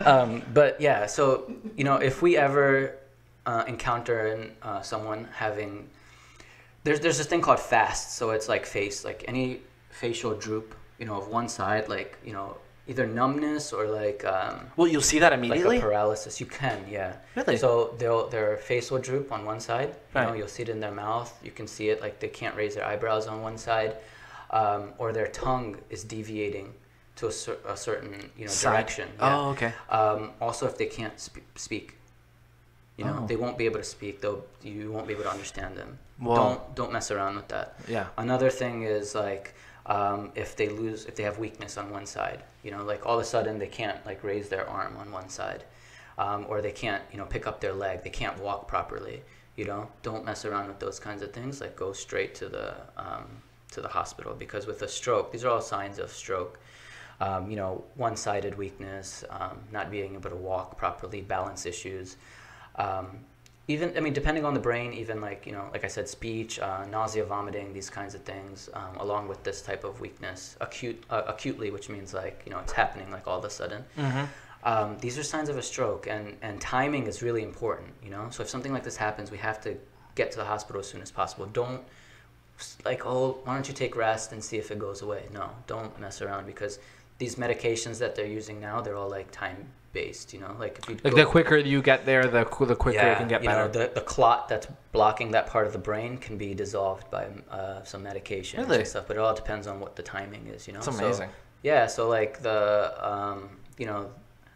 um, 0.08 0.42
but 0.52 0.80
yeah, 0.80 1.06
so 1.06 1.52
you 1.76 1.84
know, 1.84 1.98
if 1.98 2.20
we 2.20 2.36
ever 2.36 2.96
uh, 3.46 3.62
encounter 3.68 4.50
uh, 4.62 4.82
someone 4.82 5.28
having, 5.32 5.88
there's 6.82 6.98
there's 6.98 7.18
this 7.18 7.28
thing 7.28 7.40
called 7.40 7.60
fast. 7.60 8.16
So 8.16 8.30
it's 8.30 8.48
like 8.48 8.66
face, 8.66 9.04
like 9.04 9.24
any 9.28 9.60
facial 9.90 10.34
droop, 10.34 10.74
you 10.98 11.06
know, 11.06 11.14
of 11.14 11.28
one 11.28 11.48
side, 11.48 11.88
like 11.88 12.18
you 12.24 12.32
know, 12.32 12.56
either 12.88 13.06
numbness 13.06 13.72
or 13.72 13.86
like. 13.86 14.24
Um, 14.24 14.70
Well, 14.76 14.88
you'll 14.88 15.02
see 15.12 15.18
that 15.20 15.32
like 15.32 15.38
immediately. 15.38 15.78
a 15.78 15.80
paralysis. 15.80 16.40
You 16.40 16.46
can, 16.46 16.78
yeah. 16.90 17.12
Really? 17.36 17.56
So 17.56 17.94
they'll 17.98 18.28
their 18.28 18.56
face 18.56 18.90
will 18.90 18.98
droop 19.10 19.30
on 19.30 19.44
one 19.44 19.60
side. 19.60 19.90
You 20.14 20.20
know, 20.20 20.28
Right. 20.30 20.38
you'll 20.38 20.48
see 20.56 20.62
it 20.62 20.68
in 20.68 20.80
their 20.80 20.92
mouth. 21.06 21.30
You 21.42 21.50
can 21.50 21.66
see 21.66 21.90
it 21.90 22.00
like 22.00 22.18
they 22.20 22.28
can't 22.28 22.56
raise 22.56 22.74
their 22.74 22.84
eyebrows 22.86 23.26
on 23.26 23.42
one 23.42 23.58
side, 23.58 23.96
um, 24.50 24.92
or 24.98 25.12
their 25.12 25.28
tongue 25.28 25.76
is 25.90 26.02
deviating 26.04 26.72
to 27.16 27.26
a, 27.28 27.32
cer- 27.32 27.58
a 27.66 27.76
certain 27.76 28.30
you 28.36 28.46
know 28.46 28.50
Side. 28.50 28.70
direction. 28.72 29.08
yeah. 29.18 29.36
Oh, 29.36 29.50
okay. 29.50 29.72
Um, 29.90 30.30
also, 30.40 30.66
if 30.66 30.78
they 30.78 30.86
can't 30.86 31.18
sp- 31.20 31.44
speak, 31.56 31.96
you 32.96 33.04
know, 33.04 33.18
Oh. 33.22 33.26
they 33.26 33.36
won't 33.36 33.58
be 33.58 33.66
able 33.66 33.78
to 33.80 33.84
speak. 33.96 34.20
They'll 34.22 34.44
you 34.62 34.90
won't 34.92 35.06
be 35.06 35.14
able 35.14 35.24
to 35.24 35.30
understand 35.30 35.76
them. 35.76 35.98
Don't 36.22 36.60
don't 36.74 36.92
mess 36.92 37.10
around 37.10 37.36
with 37.36 37.48
that. 37.48 37.74
Yeah. 37.86 38.06
Another 38.16 38.50
thing 38.50 38.82
is 38.82 39.14
like 39.14 39.54
um, 39.88 40.30
if 40.34 40.54
they 40.54 40.68
lose, 40.68 41.06
if 41.06 41.16
they 41.16 41.22
have 41.22 41.38
weakness 41.38 41.78
on 41.78 41.90
one 41.90 42.06
side, 42.06 42.42
you 42.62 42.70
know, 42.70 42.84
like 42.84 43.06
all 43.06 43.14
of 43.14 43.22
a 43.22 43.24
sudden 43.24 43.58
they 43.58 43.66
can't 43.66 44.04
like 44.06 44.22
raise 44.22 44.48
their 44.48 44.68
arm 44.68 44.96
on 44.98 45.10
one 45.10 45.28
side, 45.30 45.64
um, 46.18 46.46
or 46.48 46.60
they 46.60 46.72
can't, 46.72 47.02
you 47.10 47.18
know, 47.18 47.24
pick 47.24 47.46
up 47.46 47.60
their 47.60 47.72
leg. 47.72 48.04
They 48.04 48.10
can't 48.10 48.38
walk 48.40 48.68
properly. 48.68 49.22
You 49.56 49.64
know, 49.64 49.88
don't 50.02 50.24
mess 50.24 50.44
around 50.44 50.68
with 50.68 50.78
those 50.78 51.00
kinds 51.00 51.22
of 51.22 51.32
things. 51.32 51.60
Like 51.60 51.74
go 51.74 51.92
straight 51.92 52.34
to 52.36 52.48
the 52.48 52.74
um, 52.96 53.42
to 53.72 53.80
the 53.80 53.88
hospital 53.88 54.34
because 54.34 54.66
with 54.66 54.82
a 54.82 54.88
stroke, 54.88 55.32
these 55.32 55.44
are 55.44 55.50
all 55.50 55.60
signs 55.62 55.98
of 55.98 56.10
stroke. 56.10 56.60
Um, 57.20 57.50
you 57.50 57.56
know, 57.56 57.82
one-sided 57.96 58.56
weakness, 58.56 59.24
um, 59.30 59.58
not 59.72 59.90
being 59.90 60.14
able 60.14 60.30
to 60.30 60.36
walk 60.36 60.76
properly, 60.76 61.20
balance 61.20 61.66
issues. 61.66 62.16
Even 63.70 63.94
I 63.98 64.00
mean, 64.00 64.14
depending 64.14 64.46
on 64.46 64.54
the 64.54 64.60
brain, 64.60 64.94
even 64.94 65.20
like 65.20 65.46
you 65.46 65.52
know, 65.52 65.68
like 65.72 65.84
I 65.84 65.88
said, 65.88 66.08
speech, 66.08 66.58
uh, 66.58 66.86
nausea, 66.86 67.24
vomiting, 67.24 67.74
these 67.74 67.90
kinds 67.90 68.14
of 68.14 68.22
things, 68.22 68.70
um, 68.72 68.96
along 68.96 69.28
with 69.28 69.44
this 69.44 69.60
type 69.60 69.84
of 69.84 70.00
weakness, 70.00 70.56
acute, 70.62 71.04
uh, 71.10 71.22
acutely, 71.26 71.70
which 71.70 71.90
means 71.90 72.14
like 72.14 72.42
you 72.46 72.50
know, 72.52 72.58
it's 72.60 72.72
happening 72.72 73.10
like 73.10 73.26
all 73.28 73.38
of 73.38 73.44
a 73.44 73.50
sudden. 73.50 73.84
Um, 74.64 74.98
these 74.98 75.16
are 75.18 75.22
signs 75.22 75.48
of 75.50 75.58
a 75.58 75.62
stroke, 75.62 76.06
and 76.06 76.36
and 76.40 76.58
timing 76.60 77.06
is 77.06 77.22
really 77.22 77.42
important. 77.42 77.90
You 78.02 78.10
know, 78.10 78.28
so 78.30 78.42
if 78.42 78.48
something 78.48 78.72
like 78.72 78.84
this 78.84 78.96
happens, 78.96 79.30
we 79.30 79.38
have 79.38 79.60
to 79.62 79.76
get 80.14 80.30
to 80.32 80.38
the 80.38 80.46
hospital 80.46 80.80
as 80.80 80.88
soon 80.88 81.02
as 81.02 81.10
possible. 81.10 81.44
Don't 81.46 81.82
like, 82.84 83.04
oh, 83.06 83.38
why 83.44 83.54
don't 83.54 83.68
you 83.68 83.74
take 83.74 83.94
rest 83.96 84.32
and 84.32 84.42
see 84.42 84.56
if 84.56 84.70
it 84.70 84.78
goes 84.78 85.02
away? 85.02 85.24
No, 85.32 85.50
don't 85.66 85.98
mess 86.00 86.22
around 86.22 86.46
because 86.46 86.78
these 87.18 87.36
medications 87.36 87.98
that 87.98 88.14
they're 88.16 88.26
using 88.26 88.60
now, 88.60 88.80
they're 88.80 88.96
all 88.96 89.10
like 89.10 89.30
time 89.30 89.68
based. 89.92 90.32
You 90.34 90.40
know, 90.40 90.54
like 90.58 90.78
if 90.78 90.88
you 90.88 90.94
Like 91.04 91.14
go- 91.14 91.24
the 91.24 91.26
quicker 91.26 91.56
you 91.56 91.82
get 91.82 92.04
there, 92.06 92.24
the 92.26 92.44
the 92.44 92.76
quicker 92.76 93.06
it 93.06 93.18
can 93.18 93.28
get 93.28 93.42
you 93.42 93.48
better. 93.48 93.64
know, 93.66 93.68
the, 93.68 93.90
the 93.94 94.00
clot 94.00 94.48
that's 94.48 94.66
blocking 94.92 95.30
that 95.32 95.46
part 95.46 95.66
of 95.66 95.72
the 95.72 95.78
brain 95.78 96.16
can 96.18 96.36
be 96.36 96.54
dissolved 96.54 97.10
by 97.10 97.26
uh, 97.50 97.82
some 97.84 98.02
medication 98.02 98.60
Really? 98.60 98.78
and 98.78 98.86
stuff, 98.86 99.04
but 99.06 99.16
it 99.16 99.20
all 99.20 99.34
depends 99.34 99.66
on 99.66 99.80
what 99.80 99.96
the 99.96 100.02
timing 100.02 100.46
is, 100.48 100.66
you 100.66 100.72
know? 100.74 100.80
So, 100.80 100.92
amazing. 100.92 101.30
yeah, 101.62 101.86
so 101.86 102.08
like 102.08 102.40
the, 102.42 102.94
um, 103.06 103.48
you 103.78 103.86
know, 103.86 104.10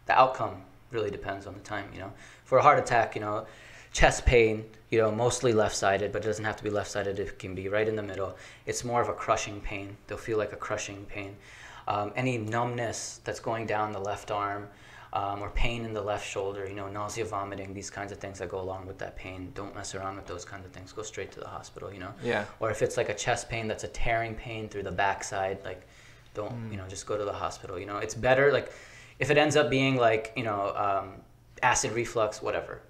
the 0.05 0.13
outcome 0.19 0.61
really 0.91 1.09
depends 1.11 1.47
on 1.47 1.53
the 1.53 1.59
time, 1.61 1.85
you 1.93 1.99
know? 1.99 2.11
For 2.45 2.57
a 2.57 2.61
heart 2.61 2.79
attack, 2.79 3.15
you 3.15 3.21
know, 3.21 3.45
chest 3.93 4.25
pain, 4.25 4.65
you 4.89 4.99
know, 4.99 5.11
mostly 5.11 5.53
left-sided, 5.53 6.11
but 6.11 6.23
it 6.23 6.27
doesn't 6.27 6.45
have 6.45 6.55
to 6.57 6.63
be 6.63 6.69
left-sided. 6.69 7.19
It 7.19 7.39
can 7.39 7.55
be 7.55 7.67
right 7.69 7.87
in 7.87 7.95
the 7.95 8.03
middle. 8.03 8.35
It's 8.65 8.83
more 8.83 9.01
of 9.01 9.09
a 9.09 9.13
crushing 9.13 9.61
pain. 9.61 9.97
They'll 10.07 10.17
feel 10.17 10.37
like 10.37 10.51
a 10.53 10.55
crushing 10.57 11.05
pain. 11.05 11.35
Um, 11.87 12.11
any 12.15 12.37
numbness 12.37 13.19
that's 13.23 13.39
going 13.39 13.65
down 13.65 13.91
the 13.91 13.99
left 13.99 14.31
arm, 14.31 14.67
um, 15.13 15.41
or 15.41 15.49
pain 15.51 15.85
in 15.85 15.93
the 15.93 16.01
left 16.01 16.27
shoulder, 16.27 16.67
you 16.67 16.73
know, 16.75 16.89
nausea, 16.89 17.23
vomiting, 17.23 17.73
these 17.73 17.89
kinds 17.89 18.11
of 18.11 18.17
things 18.17 18.39
that 18.39 18.49
go 18.49 18.59
along 18.59 18.87
with 18.87 18.97
that 18.97 19.15
pain. 19.15 19.51
Don't 19.53 19.73
mess 19.75 19.93
around 19.95 20.15
with 20.15 20.25
those 20.25 20.43
kinds 20.43 20.65
of 20.65 20.71
things. 20.71 20.91
Go 20.91 21.03
straight 21.03 21.31
to 21.33 21.39
the 21.39 21.47
hospital, 21.47 21.93
you 21.93 21.99
know. 21.99 22.13
Yeah. 22.23 22.45
Or 22.59 22.71
if 22.71 22.81
it's 22.81 22.97
like 22.97 23.09
a 23.09 23.13
chest 23.13 23.47
pain 23.47 23.67
that's 23.67 23.83
a 23.83 23.87
tearing 23.89 24.33
pain 24.33 24.67
through 24.67 24.83
the 24.83 24.91
backside, 24.91 25.63
like, 25.63 25.87
don't 26.33 26.49
Hmm. 26.49 26.71
you 26.71 26.77
know, 26.77 26.87
just 26.87 27.05
go 27.05 27.15
to 27.15 27.23
the 27.25 27.31
hospital. 27.33 27.77
You 27.79 27.85
know, 27.85 27.97
it's 27.97 28.15
better 28.15 28.51
like 28.51 28.71
if 29.19 29.29
it 29.29 29.37
ends 29.37 29.55
up 29.55 29.69
being 29.69 29.95
like 29.97 30.33
you 30.35 30.43
know 30.43 30.73
um, 30.75 31.21
acid 31.61 31.91
reflux, 31.91 32.41
whatever, 32.41 32.81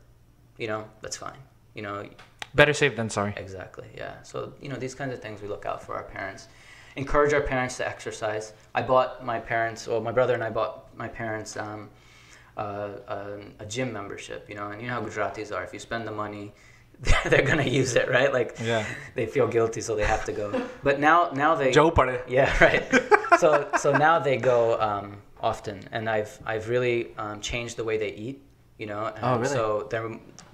you 0.58 0.68
know, 0.68 0.88
that's 1.02 1.18
fine. 1.18 1.40
You 1.74 1.82
know, 1.82 2.08
Better 2.56 2.72
safe 2.74 2.96
than 2.96 3.10
sorry. 3.10 3.34
Exactly. 3.36 3.88
Yeah. 3.98 4.22
So 4.24 4.54
you 4.62 4.70
know 4.70 4.78
these 4.78 4.96
kinds 4.96 5.12
of 5.14 5.22
things 5.22 5.42
we 5.42 5.50
look 5.50 5.66
out 5.66 5.84
for 5.84 5.96
our 5.96 6.04
parents. 6.04 6.48
Encourage 6.96 7.34
our 7.34 7.42
parents 7.42 7.76
to 7.78 7.88
exercise. 7.88 8.54
I 8.76 8.82
bought 8.84 9.26
my 9.26 9.40
parents, 9.40 9.88
or 9.90 10.00
my 10.00 10.12
brother 10.14 10.36
and 10.36 10.44
I 10.44 10.52
bought 10.52 10.96
my 10.96 11.08
parents 11.10 11.58
um, 11.58 11.90
uh, 12.58 12.89
um, 13.08 13.54
a 13.60 13.66
gym 13.66 13.91
membership. 13.93 14.49
You 14.49 14.56
know, 14.56 14.70
and 14.70 14.82
you 14.82 14.88
know 14.88 14.93
how 14.95 15.01
Gujaratis 15.01 15.56
are. 15.56 15.64
If 15.64 15.74
you 15.74 15.80
spend 15.80 16.08
the 16.08 16.12
money, 16.12 16.54
they're 17.26 17.41
gonna 17.41 17.64
use 17.82 17.95
it, 17.95 18.10
right? 18.10 18.32
Like 18.34 18.58
Yeah. 18.62 18.86
they 19.16 19.26
feel 19.26 19.47
guilty, 19.47 19.82
so 19.82 19.95
they 19.95 20.06
have 20.06 20.26
to 20.26 20.32
go. 20.32 20.64
But 20.84 20.99
now, 20.99 21.32
now 21.34 21.56
they 21.56 21.72
Joe 21.72 21.91
yeah, 22.28 22.56
right. 22.64 22.84
so 23.39 23.70
so 23.80 23.91
now 23.91 24.20
they 24.20 24.38
go 24.38 24.80
um, 24.80 25.18
often, 25.41 25.82
and 25.91 26.10
I've 26.10 26.39
I've 26.45 26.70
really 26.70 27.14
um, 27.18 27.41
changed 27.41 27.78
the 27.78 27.84
way 27.84 27.97
they 27.97 28.14
eat. 28.14 28.41
You 28.80 28.88
know, 28.88 29.06
and 29.06 29.24
Oh, 29.24 29.36
really? 29.38 29.47
so 29.54 29.88
there 29.91 30.10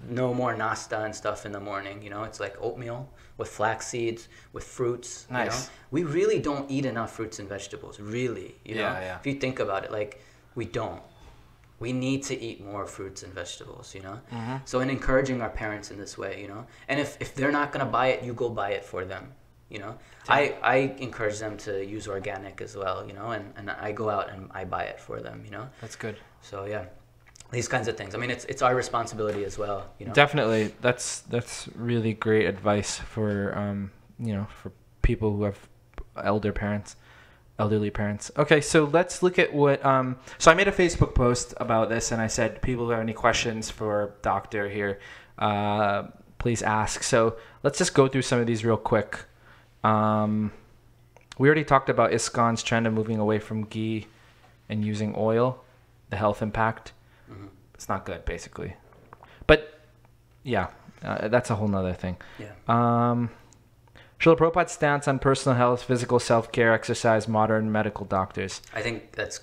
no 0.08 0.34
more 0.34 0.56
nasta 0.56 1.00
and 1.04 1.16
stuff 1.16 1.46
in 1.46 1.52
the 1.52 1.60
morning. 1.60 2.02
You 2.04 2.10
know, 2.10 2.24
it's 2.24 2.40
like 2.40 2.56
oatmeal 2.62 3.10
with 3.38 3.48
flax 3.50 3.88
seeds, 3.88 4.28
with 4.52 4.66
fruits. 4.66 5.26
You 5.30 5.38
know? 5.38 5.44
Nice. 5.46 5.70
We 5.92 6.04
really 6.04 6.40
don't 6.40 6.70
eat 6.70 6.86
enough 6.86 7.14
fruits 7.16 7.40
and 7.40 7.48
vegetables. 7.48 8.00
Really, 8.00 8.56
you 8.66 8.76
know. 8.76 8.82
Yeah, 8.82 9.00
yeah. 9.00 9.20
If 9.20 9.26
you 9.26 9.36
think 9.36 9.60
about 9.60 9.84
it, 9.86 9.92
like 9.92 10.22
we 10.56 10.66
don't. 10.66 11.02
We 11.80 11.94
need 11.94 12.24
to 12.24 12.40
eat 12.40 12.64
more 12.64 12.86
fruits 12.86 13.24
and 13.24 13.34
vegetables, 13.34 13.96
you 13.96 14.02
know. 14.02 14.20
Mm-hmm. 14.32 14.58
So 14.66 14.80
in 14.82 14.90
encouraging 14.90 15.42
our 15.42 15.50
parents 15.50 15.92
in 15.92 15.98
this 15.98 16.18
way, 16.18 16.42
you 16.42 16.48
know, 16.48 16.66
and 16.88 17.00
if 17.00 17.18
if 17.20 17.36
they're 17.36 17.52
not 17.52 17.72
gonna 17.72 17.86
buy 17.86 18.08
it, 18.08 18.24
you 18.24 18.34
go 18.34 18.50
buy 18.50 18.72
it 18.72 18.84
for 18.84 19.06
them, 19.06 19.34
you 19.70 19.80
know. 19.80 19.98
I 20.28 20.56
I 20.62 20.76
encourage 21.00 21.40
them 21.40 21.58
to 21.58 21.86
use 21.86 22.08
organic 22.08 22.62
as 22.62 22.76
well, 22.76 23.08
you 23.08 23.14
know, 23.14 23.32
and 23.32 23.54
and 23.58 23.70
I 23.70 23.92
go 23.92 24.10
out 24.10 24.30
and 24.30 24.50
I 24.52 24.66
buy 24.66 24.84
it 24.84 25.00
for 25.00 25.22
them, 25.22 25.42
you 25.46 25.52
know. 25.52 25.70
That's 25.82 25.96
good. 25.96 26.18
So 26.42 26.66
yeah, 26.66 26.86
these 27.52 27.68
kinds 27.68 27.88
of 27.88 27.98
things. 27.98 28.14
I 28.14 28.18
mean, 28.18 28.32
it's 28.32 28.46
it's 28.46 28.62
our 28.62 28.76
responsibility 28.76 29.44
as 29.44 29.58
well, 29.58 29.90
you 29.98 30.06
know. 30.06 30.14
Definitely, 30.14 30.74
that's 30.82 31.22
that's 31.22 31.68
really 31.76 32.14
great 32.14 32.46
advice 32.46 32.98
for 33.00 33.58
um, 33.58 33.92
you 34.20 34.34
know 34.34 34.48
for 34.62 34.72
people 35.02 35.36
who 35.36 35.44
have 35.44 35.68
elder 36.24 36.52
parents, 36.52 36.96
elderly 37.60 37.90
parents. 37.90 38.32
Okay, 38.38 38.62
so 38.62 38.86
let's 38.86 39.22
look 39.22 39.38
at 39.38 39.54
what. 39.54 39.86
Um, 39.86 40.18
so 40.38 40.50
I 40.52 40.56
made 40.56 40.68
a 40.68 40.72
Facebook 40.72 41.14
post 41.14 41.54
about 41.58 41.90
this, 41.90 42.12
and 42.12 42.22
I 42.22 42.28
said 42.28 42.62
people 42.62 42.86
who 42.86 42.92
have 42.92 43.02
any 43.02 43.14
questions 43.14 43.70
for 43.70 44.16
Doctor 44.22 44.70
here, 44.70 45.00
uh, 45.38 46.04
please 46.38 46.64
ask. 46.64 47.04
So 47.04 47.36
let's 47.62 47.78
just 47.78 47.94
go 47.94 48.08
through 48.08 48.24
some 48.24 48.40
of 48.40 48.48
these 48.48 48.66
real 48.66 48.78
quick. 48.78 49.26
Um, 49.84 50.52
we 51.38 51.48
already 51.48 51.64
talked 51.64 51.90
about 51.90 52.12
ISKCON's 52.12 52.64
trend 52.64 52.88
of 52.88 52.94
moving 52.94 53.18
away 53.20 53.40
from 53.40 53.66
ghee 53.66 54.08
and 54.68 54.84
using 54.84 55.14
oil, 55.18 55.64
the 56.10 56.18
health 56.18 56.42
impact. 56.42 56.94
It's 57.74 57.88
not 57.88 58.06
good, 58.06 58.26
basically. 58.26 58.74
But 59.48 59.80
yeah, 60.44 60.68
uh, 61.02 61.30
that's 61.30 61.50
a 61.50 61.56
whole 61.56 61.70
nother 61.70 61.94
thing. 61.94 62.18
Yeah. 62.38 62.52
Um, 62.68 63.30
Srila 64.20 64.38
Prabhupada's 64.38 64.74
stance 64.74 65.08
on 65.08 65.20
personal 65.20 65.58
health, 65.58 65.84
physical 65.84 66.20
self 66.20 66.52
care, 66.52 66.74
exercise, 66.74 67.28
modern 67.28 67.72
medical 67.72 68.06
doctors. 68.06 68.62
I 68.74 68.82
think 68.82 69.14
that's 69.14 69.40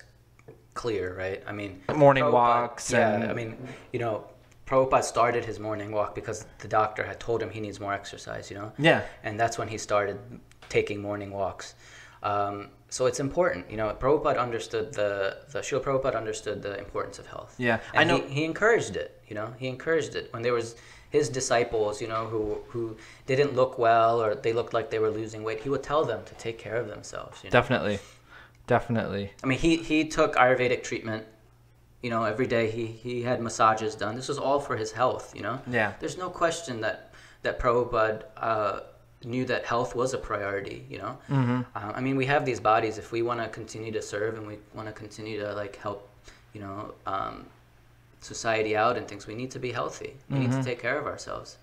clear, 0.75 1.17
right? 1.17 1.43
I 1.47 1.53
mean, 1.53 1.83
Morning 1.95 2.25
Prabhupada- 2.25 2.33
walks 2.33 2.93
Yeah, 2.93 3.15
and- 3.15 3.31
I 3.31 3.33
mean, 3.33 3.57
you 3.93 3.99
know, 3.99 4.25
Prabhupada 4.67 5.03
started 5.03 5.45
his 5.47 5.59
morning 5.59 5.93
walk 5.93 6.15
because 6.15 6.45
the 6.59 6.69
doctor 6.69 7.05
had 7.05 7.19
told 7.21 7.43
him 7.43 7.51
he 7.51 7.61
needs 7.61 7.81
more 7.81 7.95
exercise, 7.95 8.51
you 8.51 8.59
know? 8.59 8.73
Yeah. 8.79 9.03
And 9.23 9.39
that's 9.41 9.57
when 9.57 9.69
he 9.69 9.79
started 9.79 10.19
taking 10.69 11.01
morning 11.01 11.31
walks. 11.31 11.75
Um, 12.23 12.69
so 12.89 13.07
it's 13.07 13.21
important, 13.21 13.71
you 13.71 13.77
know. 13.77 13.95
Prabhupada 13.99 14.39
understood 14.39 14.93
the 14.95 15.39
the 15.53 15.61
Srila 15.61 15.83
Prabhupada 15.83 16.17
understood 16.17 16.63
the 16.63 16.79
importance 16.79 17.19
of 17.19 17.27
health. 17.27 17.55
Yeah, 17.59 17.81
and 17.93 18.01
I 18.01 18.05
know- 18.05 18.23
He, 18.27 18.35
he 18.35 18.45
encouraged 18.45 18.97
it, 18.97 19.21
you 19.29 19.35
know. 19.35 19.55
He 19.59 19.67
encouraged 19.69 20.15
it 20.15 20.33
when 20.33 20.43
there 20.43 20.53
was 20.55 20.77
his 21.11 21.29
disciples, 21.29 22.01
you 22.01 22.09
know, 22.09 22.27
who 22.27 22.59
who 22.69 22.97
didn't 23.27 23.55
look 23.55 23.79
well 23.79 24.21
or 24.23 24.35
they 24.35 24.53
looked 24.53 24.73
like 24.73 24.91
they 24.91 24.99
were 24.99 25.11
losing 25.11 25.43
weight. 25.45 25.61
He 25.63 25.69
would 25.69 25.83
tell 25.83 26.05
them 26.05 26.21
to 26.25 26.35
take 26.35 26.59
care 26.59 26.77
of 26.77 26.89
themselves. 26.89 27.43
You 27.43 27.49
know? 27.51 27.53
Definitely. 27.53 27.99
Definitely. 28.67 29.33
I 29.45 29.47
mean, 29.47 29.59
he, 29.59 29.77
he 29.77 30.09
took 30.09 30.35
Ayurvedic 30.35 30.83
treatment. 30.83 31.25
You 32.03 32.11
know, 32.11 32.25
every 32.25 32.47
day 32.47 32.71
he, 32.71 32.87
he 32.87 33.23
had 33.23 33.41
massages 33.41 33.95
done. 33.95 34.17
This 34.17 34.29
was 34.29 34.39
all 34.39 34.61
for 34.61 34.77
his 34.77 34.93
health. 34.93 35.33
You 35.37 35.43
know. 35.43 35.61
Yeah. 35.71 35.93
There's 36.01 36.19
no 36.19 36.29
question 36.29 36.81
that 36.83 37.13
that 37.43 37.59
Prabhupada 37.61 38.25
uh, 38.37 38.81
knew 39.25 39.45
that 39.47 39.65
health 39.65 39.95
was 39.95 40.15
a 40.15 40.19
priority. 40.19 40.85
You 40.89 40.99
know. 40.99 41.19
Mm-hmm. 41.29 41.61
Uh, 41.75 41.93
I 41.95 42.01
mean, 42.01 42.17
we 42.17 42.27
have 42.27 42.45
these 42.45 42.61
bodies. 42.61 42.99
If 42.99 43.13
we 43.13 43.23
want 43.23 43.41
to 43.41 43.49
continue 43.49 43.93
to 43.93 44.03
serve 44.03 44.37
and 44.37 44.47
we 44.47 44.59
want 44.75 44.89
to 44.89 44.93
continue 44.93 45.39
to 45.41 45.55
like 45.55 45.77
help, 45.77 46.09
you 46.53 46.61
know, 46.61 46.95
um, 47.07 47.47
society 48.21 48.77
out 48.77 48.97
and 48.97 49.07
things, 49.09 49.27
we 49.27 49.35
need 49.35 49.51
to 49.53 49.59
be 49.59 49.73
healthy. 49.73 50.15
We 50.31 50.39
need 50.39 50.53
to 50.53 50.63
take 50.63 50.81
care 50.81 50.99
of 50.99 51.07
ourselves. 51.07 51.59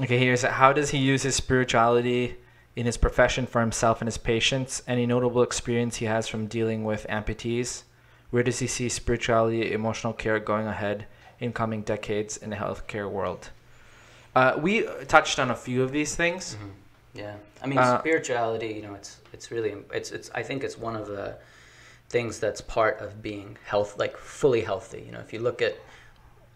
Okay, 0.00 0.18
here's 0.18 0.42
how 0.42 0.72
does 0.72 0.90
he 0.90 0.98
use 0.98 1.22
his 1.22 1.34
spirituality 1.34 2.36
in 2.76 2.86
his 2.86 2.96
profession 2.96 3.46
for 3.46 3.60
himself 3.60 4.00
and 4.00 4.08
his 4.08 4.16
patients? 4.16 4.82
Any 4.86 5.04
notable 5.04 5.42
experience 5.42 5.96
he 5.96 6.06
has 6.06 6.28
from 6.28 6.46
dealing 6.46 6.84
with 6.84 7.06
amputees? 7.10 7.82
Where 8.30 8.42
does 8.42 8.60
he 8.60 8.66
see 8.66 8.88
spirituality, 8.88 9.72
emotional 9.72 10.14
care 10.14 10.40
going 10.40 10.66
ahead 10.66 11.06
in 11.38 11.52
coming 11.52 11.82
decades 11.82 12.38
in 12.38 12.48
the 12.48 12.56
healthcare 12.56 13.10
world? 13.10 13.50
Uh, 14.34 14.58
we 14.60 14.82
touched 15.08 15.38
on 15.38 15.50
a 15.50 15.56
few 15.56 15.82
of 15.82 15.92
these 15.92 16.14
things. 16.16 16.56
Yeah, 17.14 17.36
I 17.62 17.66
mean 17.66 17.78
Uh, 17.78 17.98
spirituality. 18.00 18.68
You 18.68 18.82
know, 18.82 18.94
it's 18.94 19.18
it's 19.32 19.50
really 19.50 19.76
it's 19.92 20.10
it's. 20.10 20.30
I 20.34 20.42
think 20.42 20.64
it's 20.64 20.78
one 20.78 20.96
of 20.96 21.06
the 21.06 21.36
things 22.08 22.38
that's 22.38 22.60
part 22.60 23.00
of 23.00 23.20
being 23.22 23.58
health, 23.64 23.98
like 23.98 24.16
fully 24.16 24.62
healthy. 24.62 25.02
You 25.06 25.12
know, 25.12 25.20
if 25.20 25.32
you 25.32 25.40
look 25.40 25.60
at 25.60 25.76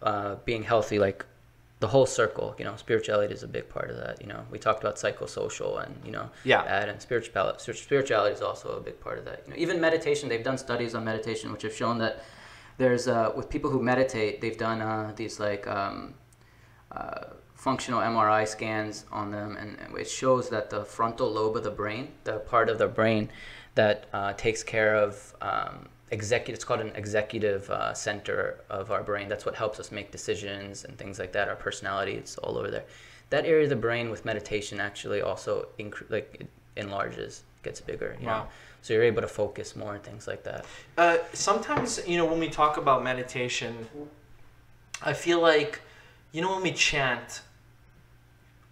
uh, 0.01 0.35
being 0.45 0.63
healthy, 0.63 0.97
like 0.99 1.25
the 1.79 1.87
whole 1.87 2.05
circle. 2.07 2.55
You 2.57 2.65
know, 2.65 2.75
spirituality 2.75 3.33
is 3.33 3.43
a 3.43 3.47
big 3.47 3.69
part 3.69 3.91
of 3.91 3.97
that. 3.97 4.19
You 4.21 4.27
know, 4.27 4.41
we 4.49 4.57
talked 4.57 4.81
about 4.83 4.95
psychosocial 4.95 5.83
and 5.85 5.95
you 6.03 6.11
know 6.11 6.29
Yeah. 6.43 6.63
that, 6.63 6.89
and 6.89 6.99
spirituality. 7.01 7.73
Spirituality 7.73 8.33
is 8.33 8.41
also 8.41 8.77
a 8.77 8.81
big 8.81 8.99
part 8.99 9.19
of 9.19 9.25
that. 9.25 9.43
You 9.45 9.51
know, 9.53 9.59
even 9.59 9.79
meditation. 9.79 10.29
They've 10.29 10.43
done 10.43 10.57
studies 10.57 10.95
on 10.95 11.03
meditation, 11.03 11.51
which 11.51 11.61
have 11.61 11.75
shown 11.75 11.99
that 11.99 12.23
there's 12.77 13.07
uh, 13.07 13.31
with 13.35 13.49
people 13.49 13.69
who 13.69 13.81
meditate, 13.81 14.41
they've 14.41 14.57
done 14.57 14.81
uh, 14.81 15.13
these 15.15 15.39
like. 15.39 15.67
Um, 15.67 16.15
uh, 16.91 17.25
functional 17.57 17.99
MRI 17.99 18.47
scans 18.47 19.05
on 19.11 19.31
them, 19.31 19.57
and 19.57 19.77
it 19.97 20.09
shows 20.09 20.49
that 20.49 20.69
the 20.69 20.85
frontal 20.85 21.29
lobe 21.29 21.57
of 21.57 21.63
the 21.63 21.71
brain, 21.71 22.09
the 22.23 22.33
part 22.39 22.69
of 22.69 22.77
the 22.77 22.87
brain 22.87 23.29
that 23.75 24.05
uh, 24.13 24.33
takes 24.33 24.63
care 24.63 24.95
of 24.95 25.35
um, 25.41 25.89
executive, 26.11 26.55
it's 26.55 26.63
called 26.63 26.81
an 26.81 26.91
executive 26.95 27.69
uh, 27.69 27.93
center 27.93 28.61
of 28.69 28.91
our 28.91 29.03
brain. 29.03 29.27
That's 29.27 29.45
what 29.45 29.55
helps 29.55 29.79
us 29.79 29.91
make 29.91 30.11
decisions 30.11 30.85
and 30.85 30.97
things 30.97 31.19
like 31.19 31.31
that. 31.33 31.49
Our 31.49 31.55
personality, 31.55 32.13
it's 32.13 32.37
all 32.37 32.57
over 32.57 32.69
there. 32.69 32.85
That 33.31 33.45
area 33.45 33.63
of 33.63 33.69
the 33.69 33.75
brain 33.75 34.09
with 34.09 34.23
meditation 34.23 34.79
actually 34.79 35.21
also 35.21 35.67
incre- 35.79 36.09
like 36.09 36.37
it 36.39 36.47
enlarges, 36.75 37.43
gets 37.63 37.81
bigger. 37.81 38.15
You 38.19 38.27
know? 38.27 38.31
Wow. 38.31 38.47
So 38.83 38.93
you're 38.93 39.03
able 39.03 39.21
to 39.23 39.27
focus 39.27 39.75
more 39.75 39.95
and 39.95 40.03
things 40.03 40.27
like 40.27 40.43
that. 40.43 40.65
Uh, 40.97 41.17
sometimes, 41.33 42.07
you 42.07 42.17
know, 42.17 42.25
when 42.25 42.39
we 42.39 42.49
talk 42.49 42.77
about 42.77 43.03
meditation, 43.03 43.87
I 45.01 45.13
feel 45.13 45.41
like 45.41 45.81
you 46.31 46.41
know 46.41 46.53
when 46.53 46.63
we 46.63 46.71
chant, 46.71 47.41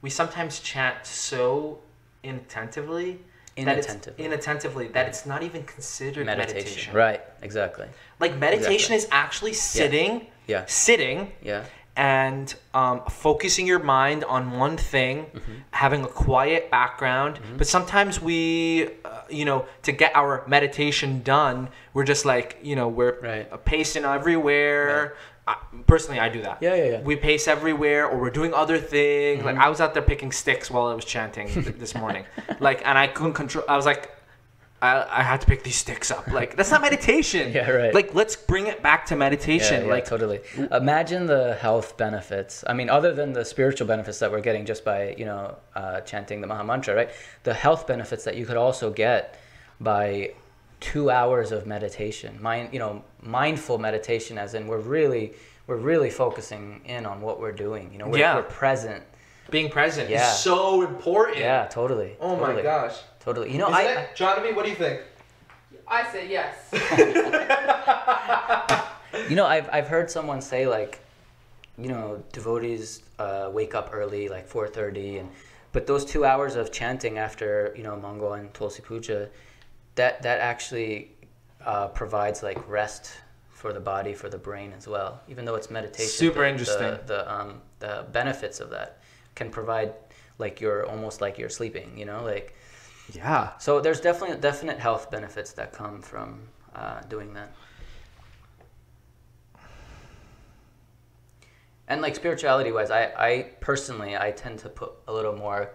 we 0.06 0.12
sometimes 0.12 0.60
chant 0.60 1.03
so 1.03 1.80
inattentively. 2.24 3.18
that 3.58 3.78
it's- 3.80 3.86
Inattentively. 3.95 4.26
inattentively 4.26 4.88
that 4.89 5.08
it's 5.08 5.26
not 5.26 5.41
even 5.41 5.64
considered 5.64 6.26
meditation. 6.28 6.58
meditation. 6.58 6.93
Right. 6.93 7.22
Exactly. 7.41 7.88
Like 8.20 8.36
meditation 8.38 8.93
is 8.93 9.08
actually 9.12 9.53
sitting, 9.53 10.28
Yeah. 10.45 10.66
sitting, 10.68 11.32
Yeah. 11.41 11.64
and 11.95 12.53
um, 12.74 13.01
focusing 13.10 13.66
your 13.66 13.80
mind 13.80 14.26
on 14.26 14.51
one 14.60 14.76
thing, 14.78 15.26
having 15.72 16.03
a 16.03 16.08
quiet 16.08 16.70
background. 16.70 17.39
But 17.58 17.66
sometimes 17.66 18.22
we, 18.22 18.89
uh, 19.06 19.22
you 19.30 19.45
know, 19.45 19.66
to 19.84 19.91
get 19.93 20.12
our 20.14 20.43
meditation 20.47 21.24
done, 21.24 21.70
we're 21.93 22.03
just 22.03 22.26
like, 22.26 22.58
you 22.62 22.76
know, 22.76 22.89
we're 22.89 23.18
Right. 23.22 23.66
pacing 23.66 24.03
everywhere. 24.06 25.16
I, 25.47 25.57
personally, 25.85 26.19
I 26.19 26.29
do 26.29 26.41
that. 26.41 26.57
Yeah, 26.61 26.75
yeah, 26.75 26.83
yeah. 26.85 27.01
We 27.01 27.15
pace 27.15 27.47
everywhere, 27.47 28.07
or 28.07 28.19
we're 28.19 28.31
doing 28.31 28.53
other 28.53 28.79
things. 28.79 29.43
Like 29.43 29.57
I 29.57 29.69
was 29.69 29.79
out 29.79 29.93
there 29.93 30.03
picking 30.03 30.31
sticks 30.31 30.71
while 30.71 30.87
I 30.87 30.93
was 30.93 31.05
chanting 31.05 31.47
th- 31.47 31.75
this 31.77 31.93
morning, 32.03 32.25
like, 32.59 32.81
and 32.85 32.97
I 32.97 33.07
couldn't 33.07 33.33
control. 33.33 33.63
I 33.67 33.75
was 33.75 33.85
like, 33.85 34.11
I, 34.81 35.05
I 35.19 35.23
had 35.23 35.41
to 35.41 35.47
pick 35.47 35.63
these 35.63 35.75
sticks 35.75 36.11
up. 36.11 36.27
Like 36.27 36.55
that's 36.55 36.71
not 36.71 36.81
meditation. 36.81 37.51
Yeah, 37.55 37.69
right. 37.69 37.93
Like 37.93 38.13
let's 38.13 38.35
bring 38.35 38.67
it 38.67 38.81
back 38.81 39.05
to 39.07 39.15
meditation. 39.15 39.81
Yeah, 39.81 39.87
yeah, 39.87 39.93
like 39.93 40.05
totally. 40.05 40.41
Imagine 40.71 41.27
the 41.27 41.53
health 41.55 41.95
benefits. 41.95 42.63
I 42.67 42.73
mean, 42.73 42.89
other 42.89 43.13
than 43.13 43.33
the 43.33 43.45
spiritual 43.45 43.87
benefits 43.87 44.19
that 44.19 44.31
we're 44.31 44.41
getting 44.41 44.65
just 44.65 44.83
by 44.83 45.15
you 45.17 45.25
know 45.25 45.57
uh, 45.75 46.01
chanting 46.01 46.41
the 46.41 46.47
Maha 46.47 46.63
Mantra, 46.63 46.95
right? 46.95 47.09
The 47.43 47.53
health 47.53 47.87
benefits 47.87 48.23
that 48.25 48.35
you 48.35 48.45
could 48.45 48.57
also 48.57 48.91
get 48.91 49.39
by 49.79 50.33
two 50.86 51.09
hours 51.09 51.51
of 51.51 51.65
meditation. 51.65 52.38
Mind, 52.41 52.69
you 52.71 52.77
know, 52.77 53.03
mindful 53.21 53.79
meditation, 53.79 54.38
as 54.38 54.53
in 54.53 54.67
we're 54.67 54.77
really 54.97 55.33
we're 55.67 55.77
really 55.77 56.11
focusing 56.11 56.81
in 56.86 57.07
on 57.07 57.21
what 57.21 57.39
we're 57.39 57.51
doing. 57.51 57.91
You 57.91 57.97
know, 57.97 58.07
we're, 58.07 58.19
Yeah. 58.19 58.36
we're 58.36 58.43
present. 58.43 59.03
being 59.49 59.69
present 59.69 60.09
Yeah. 60.09 60.31
is 60.31 60.38
so 60.39 60.83
important. 60.83 61.38
Yeah, 61.39 61.65
totally. 61.65 62.15
Oh 62.19 62.36
totally, 62.36 62.55
my 62.57 62.61
gosh. 62.61 62.97
Totally. 63.19 63.51
You 63.51 63.57
know, 63.57 63.67
Isn't 63.69 63.97
I, 63.97 64.01
it? 64.01 64.15
Jonathan, 64.15 64.55
what 64.55 64.63
do 64.65 64.69
you 64.71 64.75
think? 64.75 65.01
I 65.88 66.03
say 66.11 66.27
yes. 66.29 66.55
You 69.29 69.36
know, 69.36 69.45
I've, 69.45 69.69
I've 69.71 69.88
heard 69.88 70.11
someone 70.11 70.41
say 70.41 70.67
like, 70.67 70.99
you 71.77 71.88
know, 71.88 72.21
devotees 72.33 73.01
uh, 73.17 73.49
wake 73.51 73.73
up 73.73 73.89
early, 73.93 74.27
like 74.29 74.47
4.30, 74.49 75.21
and 75.21 75.29
but 75.71 75.88
those 75.88 76.03
two 76.05 76.25
hours 76.25 76.55
of 76.55 76.71
chanting 76.71 77.17
after, 77.17 77.73
you 77.77 77.83
know, 77.83 77.95
Mango 77.95 78.33
and 78.33 78.53
Tulsi 78.53 78.81
Puja, 78.81 79.29
that, 79.95 80.21
that 80.23 80.39
actually 80.39 81.11
uh, 81.65 81.87
provides 81.87 82.43
like 82.43 82.67
rest 82.69 83.11
for 83.49 83.73
the 83.73 83.79
body, 83.79 84.13
for 84.13 84.29
the 84.29 84.37
brain 84.37 84.73
as 84.77 84.87
well. 84.87 85.21
Even 85.27 85.45
though 85.45 85.55
it's 85.55 85.69
meditation. 85.69 86.09
Super 86.09 86.41
the- 86.41 86.49
interesting. 86.49 86.91
The, 86.91 87.01
the, 87.07 87.33
um, 87.33 87.61
the 87.79 88.05
benefits 88.11 88.59
of 88.59 88.69
that 88.71 88.99
can 89.35 89.49
provide 89.49 89.93
like 90.37 90.59
you're 90.61 90.85
almost 90.87 91.21
like 91.21 91.37
you're 91.37 91.49
sleeping, 91.49 91.97
you 91.97 92.05
know, 92.05 92.23
like, 92.23 92.55
Yeah. 93.13 93.51
so 93.57 93.79
there's 93.79 94.01
definitely 94.01 94.37
definite 94.37 94.79
health 94.79 95.09
benefits 95.09 95.53
that 95.53 95.71
come 95.71 96.01
from 96.01 96.41
uh, 96.75 97.01
doing 97.07 97.33
that. 97.35 97.51
And 101.87 102.01
like 102.01 102.15
spirituality 102.15 102.71
wise, 102.71 102.89
I, 102.91 103.03
I 103.17 103.41
personally 103.61 104.17
I 104.17 104.31
tend 104.31 104.59
to 104.59 104.69
put 104.69 104.91
a 105.07 105.13
little 105.13 105.35
more 105.35 105.69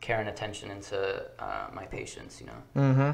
care 0.00 0.18
and 0.18 0.28
attention 0.28 0.70
into 0.70 1.24
uh, 1.38 1.68
my 1.72 1.84
patients, 1.84 2.40
you 2.40 2.46
know, 2.46 2.62
Mm-hmm. 2.82 3.10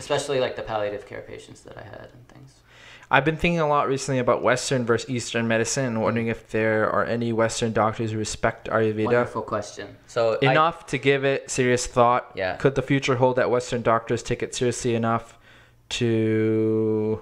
Especially 0.00 0.40
like 0.40 0.56
the 0.56 0.62
palliative 0.62 1.06
care 1.06 1.20
patients 1.20 1.60
that 1.60 1.78
I 1.78 1.82
had 1.82 2.08
and 2.12 2.28
things. 2.28 2.54
I've 3.12 3.24
been 3.24 3.36
thinking 3.36 3.58
a 3.58 3.68
lot 3.68 3.88
recently 3.88 4.20
about 4.20 4.40
Western 4.42 4.86
versus 4.86 5.10
Eastern 5.10 5.48
medicine 5.48 5.84
and 5.84 6.02
wondering 6.02 6.26
mm-hmm. 6.26 6.30
if 6.30 6.50
there 6.50 6.88
are 6.88 7.04
any 7.04 7.32
Western 7.32 7.72
doctors 7.72 8.12
who 8.12 8.18
respect 8.18 8.68
Ayurveda 8.68 9.04
Wonderful 9.06 9.42
question. 9.42 9.96
So 10.06 10.38
I- 10.40 10.52
enough 10.52 10.86
to 10.86 10.98
give 10.98 11.24
it 11.24 11.50
serious 11.50 11.86
thought. 11.86 12.32
Yeah. 12.36 12.56
Could 12.56 12.76
the 12.76 12.82
future 12.82 13.16
hold 13.16 13.36
that 13.36 13.50
Western 13.50 13.82
doctors 13.82 14.22
take 14.22 14.42
it 14.42 14.54
seriously 14.54 14.94
enough 14.94 15.38
to. 15.90 17.20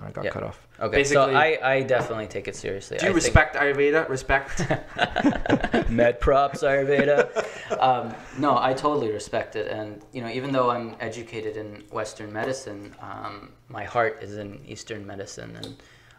I 0.00 0.10
got 0.10 0.24
Yeah. 0.24 0.30
cut 0.30 0.44
off. 0.44 0.65
Okay, 0.80 0.96
Basically, 0.96 1.32
so 1.32 1.38
I, 1.38 1.58
I 1.74 1.82
definitely 1.82 2.26
take 2.26 2.48
it 2.48 2.56
seriously. 2.56 2.98
do 2.98 3.04
you 3.06 3.10
I 3.10 3.12
think- 3.14 3.24
respect 3.24 3.56
Ayurveda? 3.56 4.08
Respect. 4.08 4.62
med 5.90 6.20
props 6.20 6.62
ayurveda 6.62 7.28
um, 7.80 8.12
no 8.38 8.58
i 8.58 8.72
totally 8.74 9.10
respect 9.12 9.56
it 9.56 9.66
and 9.68 10.02
you 10.12 10.20
know 10.22 10.28
even 10.28 10.50
though 10.52 10.70
i'm 10.70 10.94
educated 11.00 11.56
in 11.56 11.84
western 11.90 12.32
medicine 12.32 12.94
um, 13.00 13.50
my 13.68 13.84
heart 13.84 14.18
is 14.22 14.36
in 14.36 14.60
eastern 14.66 15.06
medicine 15.06 15.56
and 15.62 15.76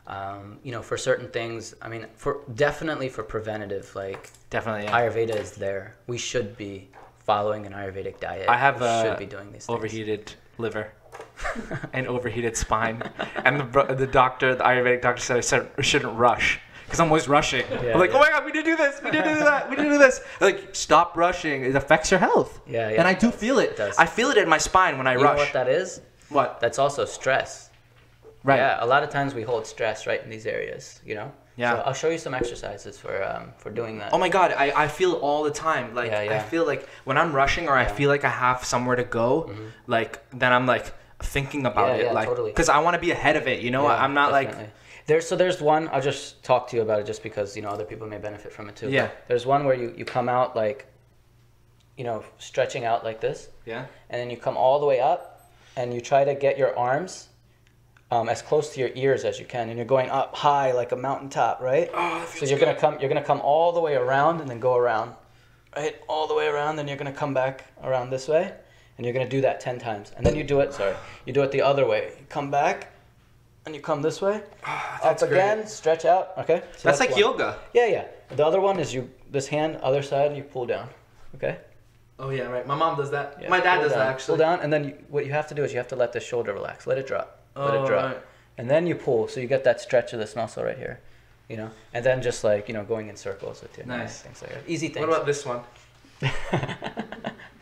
um, 0.08 0.58
you 0.64 0.72
know 0.72 0.82
for 0.82 0.98
certain 0.98 1.28
things 1.30 1.74
i 1.82 1.88
mean 1.90 2.06
for 2.16 2.42
definitely 2.56 3.10
for 3.10 3.24
preventative 3.24 3.94
like 3.96 4.32
Definitely. 4.50 4.86
Yeah. 4.86 4.98
ayurveda 5.00 5.36
is 5.36 5.52
there 5.52 5.96
we 6.08 6.18
should 6.18 6.56
be 6.58 6.88
following 7.26 7.66
an 7.66 7.74
ayurvedic 7.74 8.20
diet 8.20 8.48
I 8.48 8.58
have 8.58 8.80
we 8.80 8.88
uh, 8.88 9.04
should 9.04 9.20
be 9.20 9.26
doing 9.26 9.52
these 9.52 9.66
things. 9.66 9.78
overheated 9.78 10.34
liver 10.58 10.92
and 11.94 12.08
overheated 12.08 12.58
spine, 12.58 13.04
and 13.46 13.72
the 13.72 13.84
the 13.96 14.08
doctor, 14.08 14.56
the 14.56 14.64
Ayurvedic 14.64 15.02
doctor 15.02 15.22
said 15.22 15.38
I 15.38 15.42
said 15.42 15.70
shouldn't 15.82 16.18
rush 16.18 16.60
because 16.86 17.00
I'm 17.00 17.08
always 17.08 17.28
rushing. 17.28 17.66
Yeah, 17.70 17.94
I'm 17.94 18.00
like, 18.00 18.12
yeah. 18.12 18.18
oh 18.18 18.20
my 18.20 18.30
god, 18.30 18.46
we 18.46 18.52
to 18.54 18.64
do 18.64 18.76
this, 18.76 19.02
we 19.04 19.12
to 19.12 19.24
do 19.24 19.36
that, 19.40 19.70
we 19.70 19.76
to 19.76 19.84
do 19.84 19.98
this. 19.98 20.22
Like, 20.40 20.74
stop 20.74 21.18
rushing. 21.18 21.64
It 21.64 21.76
affects 21.76 22.12
your 22.12 22.20
health. 22.20 22.62
Yeah, 22.66 22.90
yeah, 22.90 23.00
And 23.00 23.08
I 23.08 23.14
do 23.14 23.30
does. 23.30 23.40
feel 23.40 23.60
it. 23.60 23.72
It 23.72 23.78
does. 23.78 23.98
I 23.98 24.06
feel 24.06 24.30
it 24.30 24.38
in 24.38 24.48
my 24.48 24.58
spine 24.58 24.98
when 24.98 25.06
I 25.06 25.16
rush. 25.16 25.22
you 25.22 25.28
know 25.28 25.36
what 25.36 25.54
that 25.54 25.68
is 25.68 26.02
what? 26.30 26.60
that's 26.62 26.80
also 26.80 27.04
stress 27.06 27.68
Right. 28.48 28.58
Yeah, 28.60 28.78
a 28.80 28.86
lot 28.86 29.04
of 29.04 29.10
times 29.10 29.34
we 29.34 29.42
hold 29.42 29.68
stress 29.68 30.08
right 30.08 30.24
in 30.24 30.30
these 30.30 30.46
areas, 30.46 31.02
you 31.06 31.16
know? 31.16 31.34
Yeah. 31.58 31.74
So 31.74 31.82
I'll 31.82 31.94
show 31.94 32.10
you 32.10 32.18
some 32.18 32.34
exercises 32.34 32.98
for 32.98 33.22
um, 33.22 33.52
for 33.58 33.72
doing 33.72 33.98
that. 33.98 34.14
Oh 34.14 34.18
my 34.18 34.30
god, 34.30 34.54
I, 34.56 34.84
I 34.84 34.88
feel 34.88 35.14
all 35.14 35.44
the 35.44 35.52
time. 35.52 35.94
Like 35.94 36.12
Yeah, 36.12 36.20
I 36.20 36.40
feel 36.40 36.66
like 36.66 36.88
when 37.04 37.18
I'm 37.18 37.34
rushing 37.34 37.68
or 37.68 37.76
I 37.76 37.86
feel 37.86 38.10
like 38.10 38.24
I 38.24 38.30
have 38.30 38.64
somewhere 38.64 38.96
to 38.96 39.04
go, 39.04 39.52
like 39.88 40.24
then 40.32 40.54
I'm 40.54 40.66
like 40.66 40.94
thinking 41.20 41.66
about. 41.66 41.90
Yeah, 41.90 41.96
it, 41.96 42.06
yeah, 42.06 42.12
like 42.12 42.28
totally. 42.28 42.52
because 42.52 42.70
I 42.70 42.80
want 42.80 42.96
to 42.96 43.00
be 43.02 43.12
ahead 43.12 43.36
of 43.36 43.48
it. 43.48 43.62
You 43.62 43.72
know, 43.72 43.84
Yeah, 43.88 44.04
I'm 44.04 44.14
not 44.14 44.32
definitely. 44.32 44.64
like 44.66 44.74
there's 45.08 45.28
so 45.28 45.36
there's 45.36 45.62
one 45.62 45.90
I'll 45.92 46.02
just 46.02 46.44
talk 46.44 46.68
to 46.70 46.76
you 46.76 46.82
about 46.82 47.00
it 47.00 47.06
just 47.06 47.24
because 47.24 47.56
you 47.56 47.62
know 47.62 47.70
other 47.70 47.86
people 47.86 48.08
may 48.08 48.18
benefit 48.18 48.52
from 48.52 48.70
it 48.70 48.76
too. 48.76 48.90
Yeah. 48.90 49.10
There's 49.28 49.46
one 49.46 49.66
where 49.66 49.76
you 49.76 49.94
you 49.98 50.06
come 50.06 50.30
out 50.30 50.56
like, 50.56 50.86
you 51.98 52.04
know, 52.04 52.24
stretching 52.38 52.86
out 52.86 53.04
like 53.04 53.20
this, 53.22 53.50
yeah. 53.66 53.86
and 54.10 54.20
then 54.22 54.30
you 54.30 54.38
come 54.38 54.58
all 54.58 54.80
the 54.80 54.86
way 54.86 55.00
up, 55.00 55.50
and 55.76 55.94
you 55.94 56.02
try 56.02 56.24
to 56.24 56.36
get 56.36 56.58
your 56.58 56.78
arms. 56.78 57.30
Um, 58.10 58.30
as 58.30 58.42
close 58.42 58.74
to 58.74 58.80
your 58.80 58.92
ears 58.96 59.26
as 59.26 59.38
you 59.38 59.46
can, 59.46 59.68
and 59.68 59.76
you're 59.78 59.86
going 59.86 60.10
up 60.10 60.34
high 60.34 60.72
like 60.72 60.94
a 60.94 60.96
mountaintop, 60.96 61.60
right? 61.60 61.90
Oh, 61.94 62.26
so 62.38 62.46
you're 62.46 62.58
gonna 62.58 62.74
come, 62.74 62.98
you're 63.02 63.10
gonna 63.10 63.22
come 63.22 63.42
all 63.42 63.74
the 63.74 63.82
way 63.82 63.96
around 63.96 64.40
and 64.40 64.50
then 64.50 64.62
go 64.62 64.78
around, 64.78 65.14
right? 65.76 65.94
All 66.08 66.26
the 66.26 66.34
way 66.34 66.48
around, 66.48 66.78
then 66.78 66.88
you're 66.88 66.96
gonna 66.96 67.12
come 67.12 67.34
back 67.34 67.66
around 67.84 68.10
this 68.10 68.30
way, 68.30 68.54
and 68.98 69.06
you're 69.06 69.14
gonna 69.14 69.30
do 69.30 69.42
that 69.42 69.60
ten 69.60 69.80
times, 69.80 70.12
and 70.18 70.26
then 70.26 70.36
you 70.36 70.44
do 70.44 70.60
it. 70.60 70.74
Sorry, 70.74 70.96
you 71.26 71.34
do 71.34 71.42
it 71.44 71.52
the 71.52 71.62
other 71.62 71.86
way. 71.88 72.14
You 72.20 72.26
come 72.30 72.50
back, 72.52 72.92
and 73.66 73.76
you 73.76 73.82
come 73.82 74.02
this 74.02 74.22
way, 74.22 74.36
up 74.38 74.44
Ah, 74.66 75.00
that's 75.04 75.24
great. 75.24 75.32
again, 75.34 75.68
stretch 75.68 76.06
out. 76.06 76.32
Okay, 76.38 76.62
so 76.78 76.88
That's, 76.90 77.00
like 77.00 77.12
one. 77.12 77.20
yoga. 77.20 77.60
Yeah, 77.74 77.88
yeah. 77.88 78.06
The 78.36 78.46
other 78.46 78.60
one 78.62 78.80
is 78.80 78.94
you 78.94 79.10
this 79.32 79.48
hand, 79.48 79.78
other 79.78 80.02
side, 80.02 80.36
you 80.36 80.44
pull 80.44 80.66
down. 80.66 80.90
Okay. 81.36 81.58
Oh 82.20 82.30
yeah, 82.32 82.44
right. 82.48 82.66
My 82.66 82.76
mom 82.76 82.98
does 82.98 83.12
that. 83.12 83.38
Yeah, 83.42 83.50
My 83.50 83.60
dad 83.60 83.82
does 83.82 83.92
down, 83.92 84.00
that 84.00 84.08
actually. 84.10 84.38
Pull 84.38 84.46
down, 84.46 84.60
and 84.62 84.74
then 84.74 84.84
you, 84.86 84.94
what 85.10 85.26
you 85.26 85.32
have 85.34 85.48
to 85.48 85.56
do 85.56 85.64
is 85.64 85.72
you 85.72 85.78
have 85.78 85.88
to 85.90 85.96
let 85.96 86.14
the 86.14 86.20
shoulder 86.20 86.54
relax. 86.54 86.88
Let 86.88 86.98
it 86.98 87.06
drop. 87.08 87.42
Let 87.56 87.74
Oh, 87.76 87.84
it 87.84 87.88
drop. 87.88 88.06
right. 88.14 88.22
And 88.58 88.68
then 88.70 88.88
you 88.88 88.96
pull, 88.96 89.28
so 89.28 89.40
you 89.40 89.46
get 89.48 89.64
that 89.66 89.80
stretch 89.80 90.14
of 90.14 90.20
this 90.20 90.36
muscle 90.36 90.64
right 90.64 90.78
here. 90.78 91.00
You 91.48 91.58
know, 91.58 91.70
and 91.94 92.04
then 92.04 92.22
just 92.24 92.44
like 92.44 92.68
you 92.68 92.74
know, 92.74 92.84
going 92.84 93.08
in 93.08 93.16
circles 93.16 93.62
with 93.62 93.78
your 93.78 93.86
Nice. 93.86 94.22
things 94.22 94.42
like 94.42 94.52
that. 94.52 94.64
Easy 94.68 94.88
things. 94.90 95.06
What 95.06 95.14
about 95.16 95.26
this 95.28 95.46
one? 95.46 95.62
you 96.22 96.32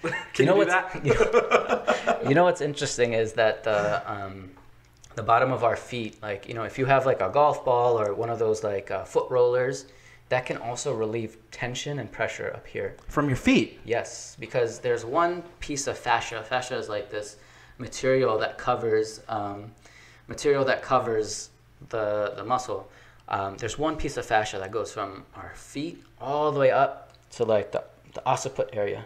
know 0.09 0.15
you 0.37 0.45
do 0.45 0.55
what's 0.55 0.71
that? 0.71 1.05
you 1.05 1.13
know, 2.23 2.29
you 2.29 2.35
know 2.35 2.43
what's 2.43 2.61
interesting 2.61 3.13
is 3.13 3.33
that 3.33 3.63
the 3.63 4.11
um, 4.11 4.51
the 5.15 5.23
bottom 5.23 5.51
of 5.51 5.63
our 5.63 5.75
feet, 5.75 6.21
like 6.21 6.47
you 6.47 6.53
know, 6.53 6.63
if 6.63 6.77
you 6.77 6.85
have 6.85 7.05
like 7.05 7.21
a 7.21 7.29
golf 7.29 7.65
ball 7.65 7.99
or 7.99 8.13
one 8.13 8.29
of 8.29 8.39
those 8.39 8.63
like 8.63 8.91
uh, 8.91 9.03
foot 9.03 9.29
rollers, 9.29 9.85
that 10.29 10.45
can 10.45 10.57
also 10.57 10.93
relieve 10.93 11.37
tension 11.51 11.99
and 11.99 12.11
pressure 12.11 12.51
up 12.55 12.67
here. 12.67 12.95
From 13.07 13.27
your 13.27 13.37
feet. 13.37 13.79
Yes, 13.85 14.35
because 14.39 14.79
there's 14.79 15.05
one 15.05 15.43
piece 15.59 15.87
of 15.87 15.97
fascia. 15.97 16.43
Fascia 16.43 16.77
is 16.77 16.89
like 16.89 17.09
this 17.09 17.37
material 17.77 18.37
that 18.39 18.57
covers 18.57 19.21
um, 19.29 19.71
material 20.27 20.65
that 20.65 20.81
covers 20.81 21.49
the 21.89 22.33
the 22.35 22.43
muscle. 22.43 22.89
Um, 23.27 23.57
there's 23.57 23.79
one 23.79 23.95
piece 23.95 24.17
of 24.17 24.25
fascia 24.25 24.59
that 24.59 24.71
goes 24.71 24.91
from 24.91 25.25
our 25.35 25.53
feet 25.55 26.03
all 26.21 26.51
the 26.51 26.59
way 26.59 26.69
up 26.69 27.13
to 27.31 27.43
like 27.43 27.71
the, 27.71 27.83
the 28.15 28.21
occiput 28.25 28.69
area, 28.73 29.05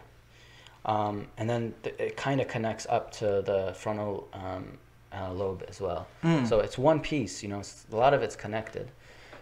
um, 0.85 1.27
and 1.37 1.49
then 1.49 1.73
th- 1.83 1.95
it 1.99 2.15
kind 2.15 2.39
of 2.39 2.47
connects 2.47 2.85
up 2.89 3.11
to 3.11 3.25
the 3.45 3.73
frontal 3.75 4.29
um, 4.33 4.77
uh, 5.11 5.31
lobe 5.33 5.63
as 5.67 5.81
well. 5.81 6.07
So 6.45 6.59
it's 6.61 6.77
one 6.77 6.99
piece. 7.01 7.43
You 7.43 7.49
know, 7.49 7.61
a 7.91 7.95
lot 7.95 8.13
of 8.13 8.21
it's 8.23 8.35
connected. 8.35 8.89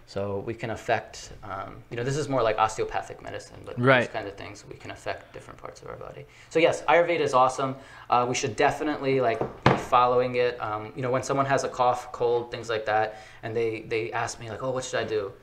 So 0.08 0.40
we 0.46 0.54
can 0.54 0.70
affect, 0.70 1.34
um, 1.44 1.84
you 1.90 1.98
know, 1.98 2.04
this 2.06 2.16
is 2.16 2.30
more 2.30 2.42
like 2.42 2.58
osteopathic 2.58 3.22
medicine, 3.22 3.58
but 3.66 3.76
these 3.76 3.86
Right. 3.86 4.14
kind 4.14 4.26
of 4.26 4.36
things 4.36 4.64
we 4.66 4.76
can 4.78 4.90
affect 4.92 5.34
different 5.34 5.60
parts 5.60 5.82
of 5.82 5.90
our 5.90 5.98
body. 5.98 6.26
So 6.50 6.60
yes, 6.60 6.82
Ayurveda 6.84 7.20
is 7.20 7.34
awesome. 7.34 7.76
Uh, 8.10 8.26
we 8.28 8.34
should 8.34 8.56
definitely 8.56 9.20
like 9.20 9.40
be 9.66 9.76
following 9.76 10.36
it. 10.36 10.62
Um, 10.62 10.94
you 10.96 11.02
know, 11.02 11.12
when 11.12 11.24
someone 11.24 11.46
has 11.46 11.66
a 11.66 11.70
cough, 11.70 12.14
cold, 12.14 12.52
things 12.52 12.70
like 12.70 12.86
that, 12.86 13.22
and 13.44 13.54
they 13.54 13.82
they 13.82 14.14
ask 14.14 14.40
me 14.40 14.50
like, 14.50 14.64
oh, 14.64 14.72
what 14.72 14.86
should 14.86 15.00
I 15.02 15.04
do? 15.04 15.34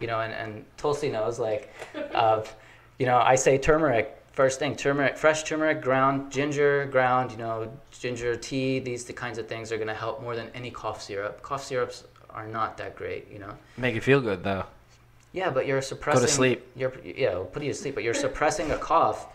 you 0.00 0.06
know, 0.06 0.20
and, 0.20 0.32
and 0.32 0.64
Tulsi 0.78 1.10
knows 1.10 1.38
like, 1.38 1.72
uh, 2.14 2.42
you 3.00 3.06
know, 3.06 3.18
I 3.18 3.34
say 3.34 3.56
turmeric 3.58 4.20
first 4.32 4.58
thing, 4.58 4.76
turmeric, 4.76 5.18
fresh 5.18 5.42
turmeric, 5.42 5.82
ground 5.82 6.30
ginger, 6.30 6.86
ground, 6.86 7.32
you 7.32 7.38
know, 7.38 7.70
ginger 7.90 8.36
tea. 8.36 8.78
These 8.78 9.04
the 9.04 9.12
kinds 9.12 9.38
of 9.38 9.48
things 9.48 9.72
are 9.72 9.78
gonna 9.78 9.94
help 9.94 10.22
more 10.22 10.36
than 10.36 10.48
any 10.54 10.70
cough 10.70 11.02
syrup. 11.02 11.42
Cough 11.42 11.64
syrups 11.64 12.04
are 12.28 12.46
not 12.46 12.76
that 12.76 12.94
great, 12.94 13.30
you 13.32 13.38
know. 13.38 13.54
Make 13.76 13.94
you 13.94 14.00
feel 14.00 14.20
good 14.20 14.44
though. 14.44 14.64
Yeah, 15.32 15.50
but 15.50 15.66
you're 15.66 15.82
suppressing. 15.82 16.28
sleep. 16.28 16.66
You're 16.76 16.92
yeah, 17.04 17.30
it'll 17.30 17.44
put 17.44 17.62
you 17.62 17.72
to 17.72 17.78
sleep, 17.78 17.94
but 17.94 18.04
you're 18.04 18.14
suppressing 18.14 18.70
a 18.70 18.76
cough, 18.78 19.26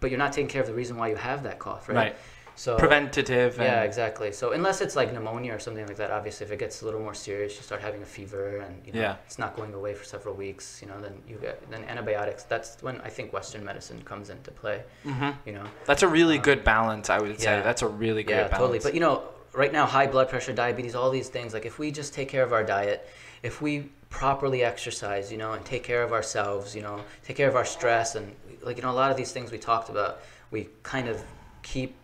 but 0.00 0.10
you're 0.10 0.18
not 0.18 0.32
taking 0.32 0.48
care 0.48 0.60
of 0.60 0.68
the 0.68 0.74
reason 0.74 0.96
why 0.96 1.08
you 1.08 1.16
have 1.16 1.42
that 1.44 1.58
cough, 1.58 1.88
right? 1.88 1.96
Right. 1.96 2.16
So 2.58 2.76
Preventative. 2.76 3.54
And, 3.60 3.62
yeah, 3.68 3.82
exactly. 3.84 4.32
So 4.32 4.50
unless 4.50 4.80
it's 4.80 4.96
like 4.96 5.12
pneumonia 5.12 5.54
or 5.54 5.60
something 5.60 5.86
like 5.86 5.96
that, 5.98 6.10
obviously, 6.10 6.44
if 6.44 6.50
it 6.50 6.58
gets 6.58 6.82
a 6.82 6.86
little 6.86 6.98
more 6.98 7.14
serious, 7.14 7.54
you 7.56 7.62
start 7.62 7.80
having 7.80 8.02
a 8.02 8.04
fever 8.04 8.56
and 8.58 8.84
you 8.84 8.92
know, 8.92 9.00
Yeah. 9.00 9.16
it's 9.26 9.38
not 9.38 9.54
going 9.54 9.72
away 9.74 9.94
for 9.94 10.02
several 10.04 10.34
weeks. 10.34 10.82
You 10.82 10.88
know, 10.88 11.00
then 11.00 11.22
you 11.28 11.36
get 11.36 11.70
then 11.70 11.84
antibiotics. 11.84 12.42
That's 12.42 12.82
when 12.82 13.00
I 13.02 13.10
think 13.10 13.32
Western 13.32 13.64
medicine 13.64 14.02
comes 14.02 14.28
into 14.28 14.50
play. 14.50 14.82
Mhm. 15.04 15.36
You 15.46 15.52
know. 15.52 15.66
That's 15.84 16.02
a 16.02 16.08
really 16.08 16.36
good 16.38 16.64
balance, 16.64 17.08
I 17.10 17.20
would 17.20 17.38
say. 17.40 17.60
That's 17.62 17.82
a 17.82 17.86
really 17.86 18.24
good 18.24 18.32
Yeah, 18.32 18.48
balance. 18.48 18.58
totally. 18.58 18.78
But 18.80 18.94
you 18.94 19.00
know, 19.00 19.22
right 19.52 19.72
now, 19.72 19.86
high 19.86 20.08
blood 20.08 20.28
pressure, 20.28 20.52
diabetes, 20.52 20.96
all 20.96 21.10
these 21.10 21.28
things. 21.28 21.54
Like 21.54 21.64
if 21.64 21.78
we 21.78 21.92
just 21.92 22.12
take 22.12 22.28
care 22.28 22.42
of 22.42 22.52
our 22.52 22.64
diet, 22.64 23.08
if 23.44 23.62
we 23.62 23.88
properly 24.10 24.64
exercise, 24.64 25.30
you 25.30 25.38
know, 25.38 25.52
and 25.52 25.64
take 25.64 25.84
care 25.84 26.02
of 26.02 26.12
ourselves, 26.12 26.74
you 26.74 26.82
know, 26.82 27.04
take 27.22 27.36
care 27.36 27.48
of 27.48 27.54
our 27.54 27.64
stress, 27.64 28.16
and 28.16 28.34
like 28.62 28.76
you 28.78 28.82
know, 28.82 28.90
a 28.90 28.98
lot 29.02 29.12
of 29.12 29.16
these 29.16 29.30
things 29.30 29.52
we 29.52 29.58
talked 29.58 29.90
about, 29.90 30.22
we 30.50 30.68
kind 30.82 31.06
of 31.06 31.22
keep 31.62 31.94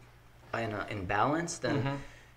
in 0.62 0.72
a, 0.72 0.86
in 0.90 1.05
balance. 1.05 1.59
Then, 1.59 1.78
Mm-hmm. 1.78 1.96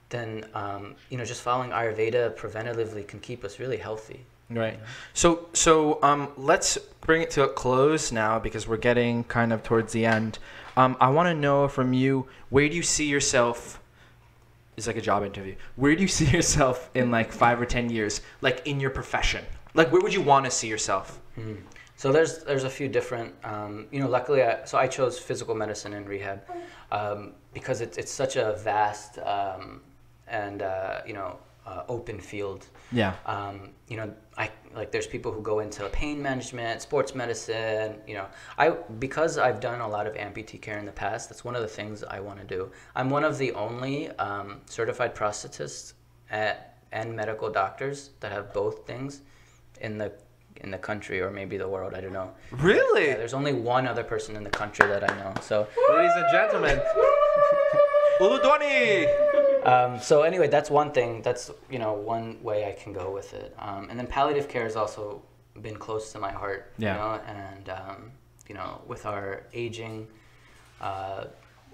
then 0.10 0.46
um, 0.54 0.96
you 1.10 1.18
know, 1.18 1.26
just 1.26 1.42
following 1.42 1.72
Ayurveda 1.72 2.36
preventatively 2.36 3.08
can 3.08 3.20
keep 3.20 3.44
us 3.44 3.60
really 3.60 3.78
healthy. 3.78 4.22
Right. 4.50 4.80
So 5.14 5.50
so 5.52 6.00
um 6.02 6.30
let's 6.38 6.78
bring 7.02 7.22
it 7.22 7.30
to 7.32 7.44
a 7.44 7.50
close 7.50 8.14
now 8.14 8.40
because 8.40 8.66
we're 8.66 8.78
getting 8.78 9.26
kind 9.26 9.52
of 9.52 9.62
towards 9.62 9.92
the 9.92 10.06
end. 10.06 10.40
Um 10.78 10.96
I 11.02 11.10
want 11.10 11.28
to 11.28 11.34
know 11.36 11.68
from 11.68 11.92
you 11.92 12.28
where 12.50 12.70
do 12.70 12.76
you 12.76 12.82
see 12.84 13.08
yourself 13.08 13.82
it's 14.78 14.88
like 14.88 14.96
a 14.96 15.02
job 15.02 15.24
interview. 15.26 15.56
Where 15.76 15.96
do 15.98 16.02
you 16.02 16.08
see 16.08 16.26
yourself 16.26 16.90
in 16.94 17.12
like 17.12 17.34
5 17.34 17.60
or 17.60 17.66
10 17.66 17.90
years 17.90 18.22
like 18.40 18.66
in 18.66 18.80
your 18.80 18.90
profession? 18.92 19.44
Like 19.74 19.92
where 19.92 20.02
would 20.02 20.14
you 20.14 20.22
want 20.22 20.46
to 20.46 20.52
see 20.52 20.70
yourself? 20.70 21.20
Mm. 21.38 21.58
So 21.98 22.12
there's 22.12 22.44
there's 22.44 22.64
a 22.64 22.70
few 22.70 22.88
different, 22.88 23.34
um, 23.44 23.88
you 23.92 24.00
know. 24.00 24.08
Luckily, 24.08 24.44
I, 24.44 24.64
so 24.66 24.78
I 24.78 24.88
chose 24.88 25.18
physical 25.18 25.56
medicine 25.56 25.94
and 25.94 26.08
rehab 26.08 26.44
um, 26.92 27.34
because 27.54 27.82
it's 27.82 27.98
it's 27.98 28.12
such 28.12 28.36
a 28.36 28.56
vast 28.64 29.18
um, 29.20 29.82
and 30.28 30.62
uh, 30.62 31.02
you 31.08 31.14
know 31.14 31.40
uh, 31.66 31.84
open 31.90 32.20
field. 32.20 32.68
Yeah. 32.92 33.16
Um, 33.26 33.72
you 33.88 33.98
know, 33.98 34.14
I 34.38 34.52
like 34.76 34.92
there's 34.92 35.08
people 35.08 35.32
who 35.32 35.42
go 35.42 35.60
into 35.60 35.90
pain 35.90 36.22
management, 36.22 36.84
sports 36.84 37.16
medicine. 37.16 37.96
You 38.08 38.14
know, 38.16 38.28
I 38.60 38.70
because 39.00 39.40
I've 39.40 39.60
done 39.60 39.82
a 39.82 39.88
lot 39.88 40.06
of 40.06 40.14
amputee 40.14 40.62
care 40.62 40.78
in 40.78 40.86
the 40.86 40.92
past. 40.92 41.30
That's 41.30 41.44
one 41.44 41.56
of 41.56 41.64
the 41.64 41.68
things 41.68 42.04
I 42.04 42.20
want 42.20 42.40
to 42.40 42.46
do. 42.46 42.72
I'm 42.96 43.10
one 43.10 43.24
of 43.24 43.40
the 43.40 43.52
only 43.54 44.10
um, 44.12 44.62
certified 44.68 45.16
prosthetists 45.16 45.94
at, 46.30 46.78
and 46.92 47.16
medical 47.16 47.50
doctors 47.50 48.12
that 48.20 48.32
have 48.32 48.54
both 48.54 48.86
things 48.86 49.22
in 49.82 49.98
the 49.98 50.14
in 50.62 50.72
the 50.72 50.78
country 50.78 51.22
or 51.22 51.30
maybe 51.32 51.58
the 51.58 51.68
world. 51.68 51.94
I 51.94 52.02
don't 52.02 52.14
know. 52.14 52.32
Really? 52.52 53.08
Yeah, 53.08 53.18
there's 53.18 53.34
only 53.34 53.54
one 53.54 53.88
other 53.88 54.04
person 54.04 54.36
in 54.36 54.44
the 54.44 54.50
country 54.50 54.88
that 54.88 55.10
I 55.10 55.16
know. 55.18 55.34
So. 55.42 55.68
Ladies 55.90 56.12
and 56.16 56.26
gentlemen. 56.32 56.82
Uludwani. 58.20 59.66
Um, 59.66 60.00
so 60.00 60.24
anyway, 60.24 60.48
that's 60.48 60.70
one 60.70 60.92
thing. 60.92 61.22
That's 61.22 61.52
you 61.70 61.80
know 61.80 61.94
one 61.94 62.42
way 62.42 62.68
I 62.68 62.72
can 62.72 62.94
go 62.94 63.12
with 63.14 63.34
it. 63.34 63.54
Um, 63.60 63.90
and 63.90 64.00
then 64.00 64.08
palliative 64.08 64.48
care 64.48 64.64
has 64.64 64.76
also 64.76 65.22
been 65.62 65.78
close 65.78 66.12
to 66.14 66.20
my 66.20 66.32
heart. 66.32 66.74
Yeah. 66.78 66.94
You 66.94 67.00
know, 67.00 67.22
and 67.28 67.70
um, 67.70 68.12
you 68.48 68.56
know, 68.56 68.82
with 68.88 69.06
our 69.06 69.44
aging 69.54 70.08
uh, 70.82 71.26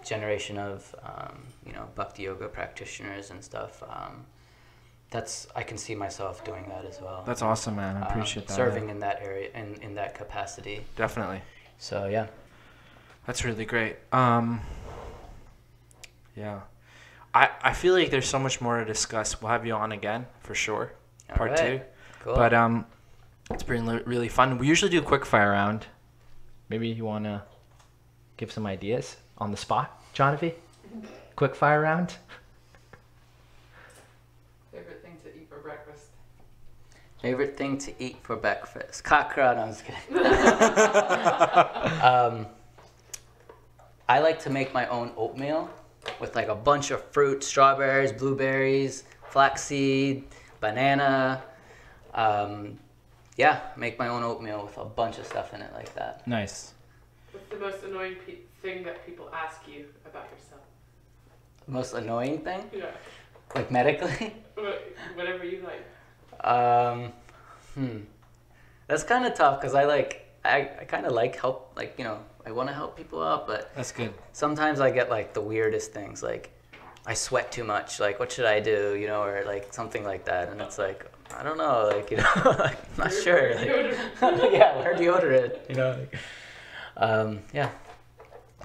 generation 0.03 0.57
of 0.57 0.93
um, 1.03 1.43
you 1.65 1.73
know 1.73 1.88
bhakti 1.95 2.23
yoga 2.23 2.47
practitioners 2.47 3.31
and 3.31 3.43
stuff, 3.43 3.81
um, 3.88 4.25
that's 5.14 5.47
I 5.55 5.61
can 5.64 5.78
see 5.78 5.93
myself 5.95 6.43
doing 6.43 6.66
that 6.70 6.84
as 6.86 6.99
well. 6.99 7.24
That's 7.26 7.41
awesome, 7.43 7.76
man. 7.78 7.95
I 7.97 8.01
Um, 8.01 8.07
appreciate 8.11 8.47
that. 8.47 8.53
serving 8.53 8.89
in 8.89 8.99
that 8.99 9.22
area 9.22 9.49
in 9.53 9.76
in 9.82 9.95
that 9.95 10.16
capacity. 10.16 10.84
Definitely. 10.97 11.41
So 11.78 12.07
yeah. 12.07 12.28
That's 13.28 13.45
really 13.45 13.64
great. 13.66 13.95
Um, 14.11 14.59
yeah, 16.36 16.61
I 17.34 17.49
I 17.61 17.74
feel 17.74 17.93
like 17.93 18.09
there's 18.09 18.28
so 18.28 18.39
much 18.39 18.59
more 18.59 18.80
to 18.80 18.86
discuss. 18.86 19.41
We'll 19.41 19.51
have 19.51 19.66
you 19.66 19.74
on 19.76 19.91
again 19.93 20.26
for 20.41 20.55
sure, 20.55 20.91
All 21.30 21.38
part 21.38 21.51
right. 21.51 21.59
two. 21.59 21.82
Cool. 22.24 22.36
But 22.36 22.53
um, 22.53 22.86
it's 23.51 23.64
been 23.64 23.86
really 24.05 24.28
fun. 24.30 24.57
We 24.57 24.68
usually 24.68 24.91
do 24.91 24.99
a 24.99 25.07
quick 25.14 25.26
fire 25.26 25.51
round. 25.51 25.86
Maybe 26.70 26.88
you 26.89 27.05
wanna 27.05 27.43
give 28.38 28.51
some 28.51 28.66
ideas 28.66 29.18
on 29.38 29.51
the 29.51 29.57
spot, 29.57 30.01
Johnny? 30.14 30.55
Quick 31.36 31.55
fire 31.55 31.82
round. 31.82 32.16
Favorite 34.72 35.01
thing 35.03 35.18
to 35.24 35.30
eat 35.38 35.47
for 35.49 35.57
breakfast? 35.59 36.07
Favorite 37.24 37.55
thing 37.55 37.78
to 37.78 37.93
eat 38.03 38.17
for 38.21 38.36
breakfast? 38.36 39.05
Cockroach. 39.05 39.55
No, 39.55 39.63
I'm 39.63 39.69
just 39.69 39.86
kidding. 39.86 40.17
um, 42.03 42.47
I 44.09 44.19
like 44.19 44.41
to 44.41 44.49
make 44.49 44.74
my 44.74 44.88
own 44.88 45.13
oatmeal 45.15 45.69
with 46.19 46.36
like 46.36 46.49
a 46.49 46.55
bunch 46.55 46.91
of 46.91 47.01
fruit, 47.11 47.41
strawberries, 47.41 48.11
blueberries, 48.11 49.05
flaxseed, 49.30 50.26
banana. 50.59 51.41
Um, 52.13 52.78
yeah, 53.38 53.61
make 53.78 53.97
my 53.97 54.09
own 54.09 54.24
oatmeal 54.24 54.65
with 54.65 54.78
a 54.78 54.84
bunch 54.84 55.17
of 55.17 55.26
stuff 55.26 55.53
in 55.53 55.61
it 55.61 55.71
like 55.74 55.95
that. 55.95 56.28
Nice. 56.28 56.74
What's 57.32 57.47
the 57.49 57.55
most 57.55 57.86
annoying 57.86 58.15
pe- 58.28 58.39
thing 58.61 58.84
that 58.84 59.05
people 59.05 59.30
ask 59.34 59.61
you 59.65 59.86
about 60.05 60.26
yourself? 60.30 60.59
Most 61.67 61.93
annoying 61.93 62.39
thing, 62.39 62.69
Yeah, 62.78 62.91
like 63.55 63.71
medically. 63.71 64.36
Whatever 65.15 65.45
you 65.45 65.61
like. 65.63 65.86
Um, 66.43 67.13
hmm. 67.73 67.99
That's 68.87 69.03
kind 69.03 69.25
of 69.25 69.33
tough 69.33 69.61
because 69.61 69.75
I 69.75 69.85
like 69.85 70.27
I, 70.43 70.69
I 70.81 70.83
kind 70.85 71.05
of 71.05 71.13
like 71.13 71.39
help 71.39 71.73
like 71.75 71.95
you 71.97 72.03
know 72.03 72.19
I 72.45 72.51
want 72.51 72.69
to 72.69 72.75
help 72.75 72.97
people 72.97 73.23
out, 73.23 73.47
but 73.47 73.73
That's 73.75 73.91
good. 73.91 74.13
sometimes 74.33 74.81
I 74.81 74.91
get 74.91 75.09
like 75.09 75.33
the 75.33 75.41
weirdest 75.41 75.93
things 75.93 76.21
like 76.21 76.51
I 77.05 77.13
sweat 77.13 77.51
too 77.51 77.63
much. 77.63 77.99
Like 77.99 78.19
what 78.19 78.31
should 78.31 78.45
I 78.45 78.59
do? 78.59 78.95
You 78.95 79.07
know, 79.07 79.23
or 79.23 79.43
like 79.45 79.73
something 79.73 80.03
like 80.03 80.25
that, 80.25 80.49
and 80.49 80.61
it's 80.61 80.77
like 80.77 81.09
I 81.35 81.43
don't 81.43 81.57
know. 81.57 81.91
Like 81.93 82.11
you 82.11 82.17
know, 82.17 82.55
like, 82.59 82.77
I'm 82.77 82.97
not 82.97 83.13
sure. 83.13 83.55
Like, 83.55 83.67
yeah, 84.51 84.77
wear 84.77 84.95
deodorant. 84.95 85.01
You 85.01 85.13
order 85.13 85.31
it? 85.31 85.65
You 85.69 85.75
know. 85.75 85.97
Like, 85.99 86.15
um, 86.97 87.39
yeah. 87.53 87.69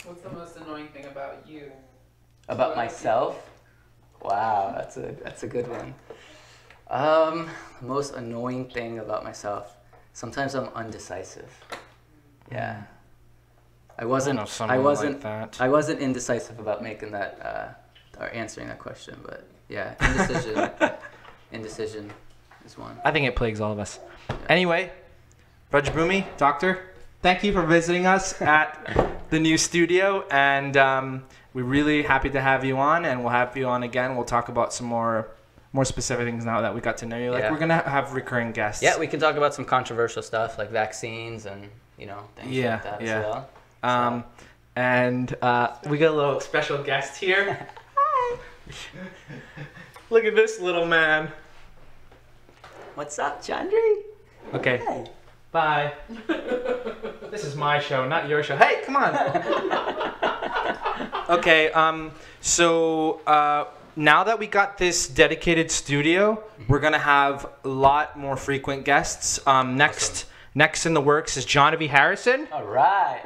What's 0.04 0.22
the 0.22 0.30
most 0.30 0.56
annoying 0.56 0.88
thing 0.88 1.06
about 1.06 1.46
you? 1.48 1.72
About 2.48 2.76
myself. 2.76 3.50
Wow, 4.22 4.74
that's 4.76 4.96
a 4.96 5.14
that's 5.22 5.42
a 5.42 5.46
good 5.46 5.68
one. 5.68 5.94
Um, 6.90 7.48
most 7.82 8.14
annoying 8.14 8.66
thing 8.70 8.98
about 8.98 9.24
myself. 9.24 9.76
Sometimes 10.14 10.54
I'm 10.54 10.68
undecisive. 10.74 11.50
Yeah. 12.50 12.82
I 13.98 14.04
wasn't. 14.04 14.38
I, 14.60 14.76
like 14.76 14.84
wasn't. 14.84 15.20
that. 15.22 15.56
I 15.60 15.68
wasn't 15.68 16.00
indecisive 16.00 16.58
about 16.58 16.82
making 16.82 17.10
that 17.12 17.38
uh, 17.42 18.22
or 18.22 18.30
answering 18.30 18.68
that 18.68 18.78
question, 18.78 19.18
but 19.24 19.46
yeah, 19.68 19.94
indecision. 20.00 20.70
indecision 21.52 22.10
is 22.64 22.78
one. 22.78 22.96
I 23.04 23.10
think 23.10 23.26
it 23.26 23.34
plagues 23.34 23.60
all 23.60 23.72
of 23.72 23.78
us. 23.78 23.98
Anyway, 24.48 24.92
Vrajabhumi, 25.72 26.26
doctor, 26.36 26.90
thank 27.22 27.42
you 27.42 27.52
for 27.52 27.66
visiting 27.66 28.06
us 28.06 28.40
at 28.42 29.26
the 29.30 29.40
new 29.40 29.58
studio, 29.58 30.24
and 30.30 30.76
um, 30.76 31.24
we're 31.52 31.64
really 31.64 32.02
happy 32.02 32.30
to 32.30 32.40
have 32.40 32.64
you 32.64 32.78
on, 32.78 33.04
and 33.04 33.20
we'll 33.20 33.30
have 33.30 33.56
you 33.56 33.66
on 33.66 33.82
again. 33.82 34.14
We'll 34.14 34.24
talk 34.24 34.48
about 34.48 34.72
some 34.72 34.86
more 34.86 35.28
more 35.72 35.84
specific 35.84 36.26
things 36.26 36.44
now 36.44 36.60
that 36.62 36.74
we 36.74 36.80
got 36.80 36.96
to 36.98 37.06
know 37.06 37.18
you. 37.18 37.30
Like 37.30 37.42
Yeah. 37.42 37.50
we're 37.52 37.58
gonna 37.58 37.82
have 37.88 38.12
recurring 38.14 38.52
guests. 38.52 38.82
Yeah, 38.82 38.98
we 38.98 39.06
can 39.06 39.20
talk 39.20 39.36
about 39.36 39.54
some 39.54 39.64
controversial 39.64 40.22
stuff 40.22 40.58
like 40.58 40.70
vaccines 40.70 41.46
and 41.46 41.68
you 41.98 42.06
know 42.06 42.20
things 42.36 42.50
Yeah, 42.50 42.74
like 42.74 42.82
that 42.84 43.00
yeah. 43.02 43.18
as 43.18 43.24
well. 43.24 43.48
Um, 43.82 44.24
and 44.76 45.36
uh, 45.42 45.74
we 45.88 45.98
got 45.98 46.12
a 46.12 46.16
little 46.16 46.40
special 46.40 46.82
guest 46.82 47.20
here. 47.20 47.66
Hi. 47.96 48.38
Look 50.10 50.24
at 50.24 50.34
this 50.34 50.60
little 50.60 50.86
man. 50.86 51.30
What's 52.94 53.18
up, 53.18 53.42
Chandri? 53.42 54.02
Okay. 54.54 55.06
Bye. 55.52 55.92
this 57.30 57.44
is 57.44 57.54
my 57.56 57.78
show, 57.78 58.06
not 58.08 58.28
your 58.28 58.42
show. 58.42 58.56
Hey, 58.56 58.82
come 58.84 58.96
on. 58.96 59.14
okay. 61.30 61.70
Um. 61.72 62.10
So 62.40 63.20
uh, 63.26 63.64
now 63.98 64.24
that 64.24 64.38
we 64.38 64.46
got 64.46 64.78
this 64.78 65.06
dedicated 65.08 65.70
studio, 65.70 66.42
we're 66.68 66.78
gonna 66.78 66.98
have 66.98 67.46
a 67.64 67.68
lot 67.68 68.18
more 68.18 68.36
frequent 68.36 68.84
guests. 68.84 69.40
Um. 69.46 69.76
Next. 69.76 70.26
Next 70.54 70.86
in 70.86 70.94
the 70.94 71.00
works 71.00 71.36
is 71.36 71.44
John 71.44 71.76
V. 71.76 71.86
Harrison. 71.86 72.48
All 72.52 72.64
right. 72.64 73.20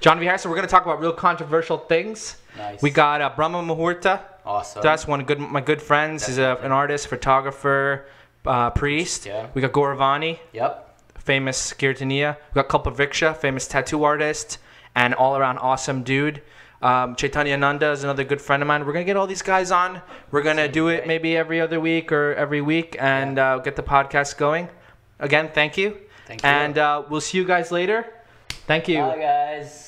John 0.00 0.18
V. 0.18 0.26
Harrison. 0.26 0.50
We're 0.50 0.56
gonna 0.56 0.68
talk 0.68 0.84
about 0.84 1.00
real 1.00 1.12
controversial 1.12 1.78
things. 1.78 2.36
Nice. 2.56 2.80
We 2.82 2.90
got 2.90 3.20
uh, 3.20 3.30
Brahma 3.36 3.62
Muhurta. 3.62 4.20
awesome. 4.44 4.82
That's 4.82 5.06
one 5.06 5.20
of 5.20 5.26
good 5.26 5.38
my 5.40 5.60
good 5.60 5.82
friends. 5.82 6.26
He's 6.26 6.38
a, 6.38 6.56
an 6.62 6.72
artist, 6.72 7.08
photographer, 7.08 8.06
uh, 8.46 8.70
priest. 8.70 9.26
Yeah. 9.26 9.48
We 9.54 9.60
got 9.62 9.72
Goravani, 9.72 10.38
Yep. 10.52 11.00
famous 11.18 11.72
Kirtania. 11.72 12.36
We 12.54 12.62
got 12.62 12.68
Kalpavriksha, 12.68 13.36
famous 13.36 13.66
tattoo 13.68 14.04
artist 14.04 14.58
and 14.94 15.14
all 15.14 15.36
around 15.36 15.58
awesome 15.58 16.02
dude. 16.02 16.42
Um, 16.80 17.16
Chaitanya 17.16 17.56
Nanda 17.56 17.90
is 17.90 18.04
another 18.04 18.24
good 18.24 18.40
friend 18.40 18.62
of 18.62 18.66
mine. 18.66 18.86
We're 18.86 18.92
gonna 18.92 19.04
get 19.04 19.16
all 19.16 19.26
these 19.26 19.42
guys 19.42 19.70
on. 19.70 20.00
We're 20.30 20.42
gonna 20.42 20.68
do 20.68 20.88
it 20.88 21.06
maybe 21.06 21.36
every 21.36 21.60
other 21.60 21.80
week 21.80 22.12
or 22.12 22.34
every 22.34 22.60
week 22.60 22.96
and 23.00 23.38
uh, 23.38 23.58
get 23.58 23.76
the 23.76 23.82
podcast 23.82 24.36
going. 24.36 24.68
Again, 25.18 25.50
thank 25.52 25.76
you. 25.76 25.96
Thank 26.26 26.42
you. 26.42 26.48
And 26.48 26.78
uh, 26.78 27.02
we'll 27.08 27.20
see 27.20 27.38
you 27.38 27.44
guys 27.44 27.72
later. 27.72 28.06
Thank 28.66 28.86
you. 28.86 29.00
Bye, 29.00 29.18
guys. 29.18 29.86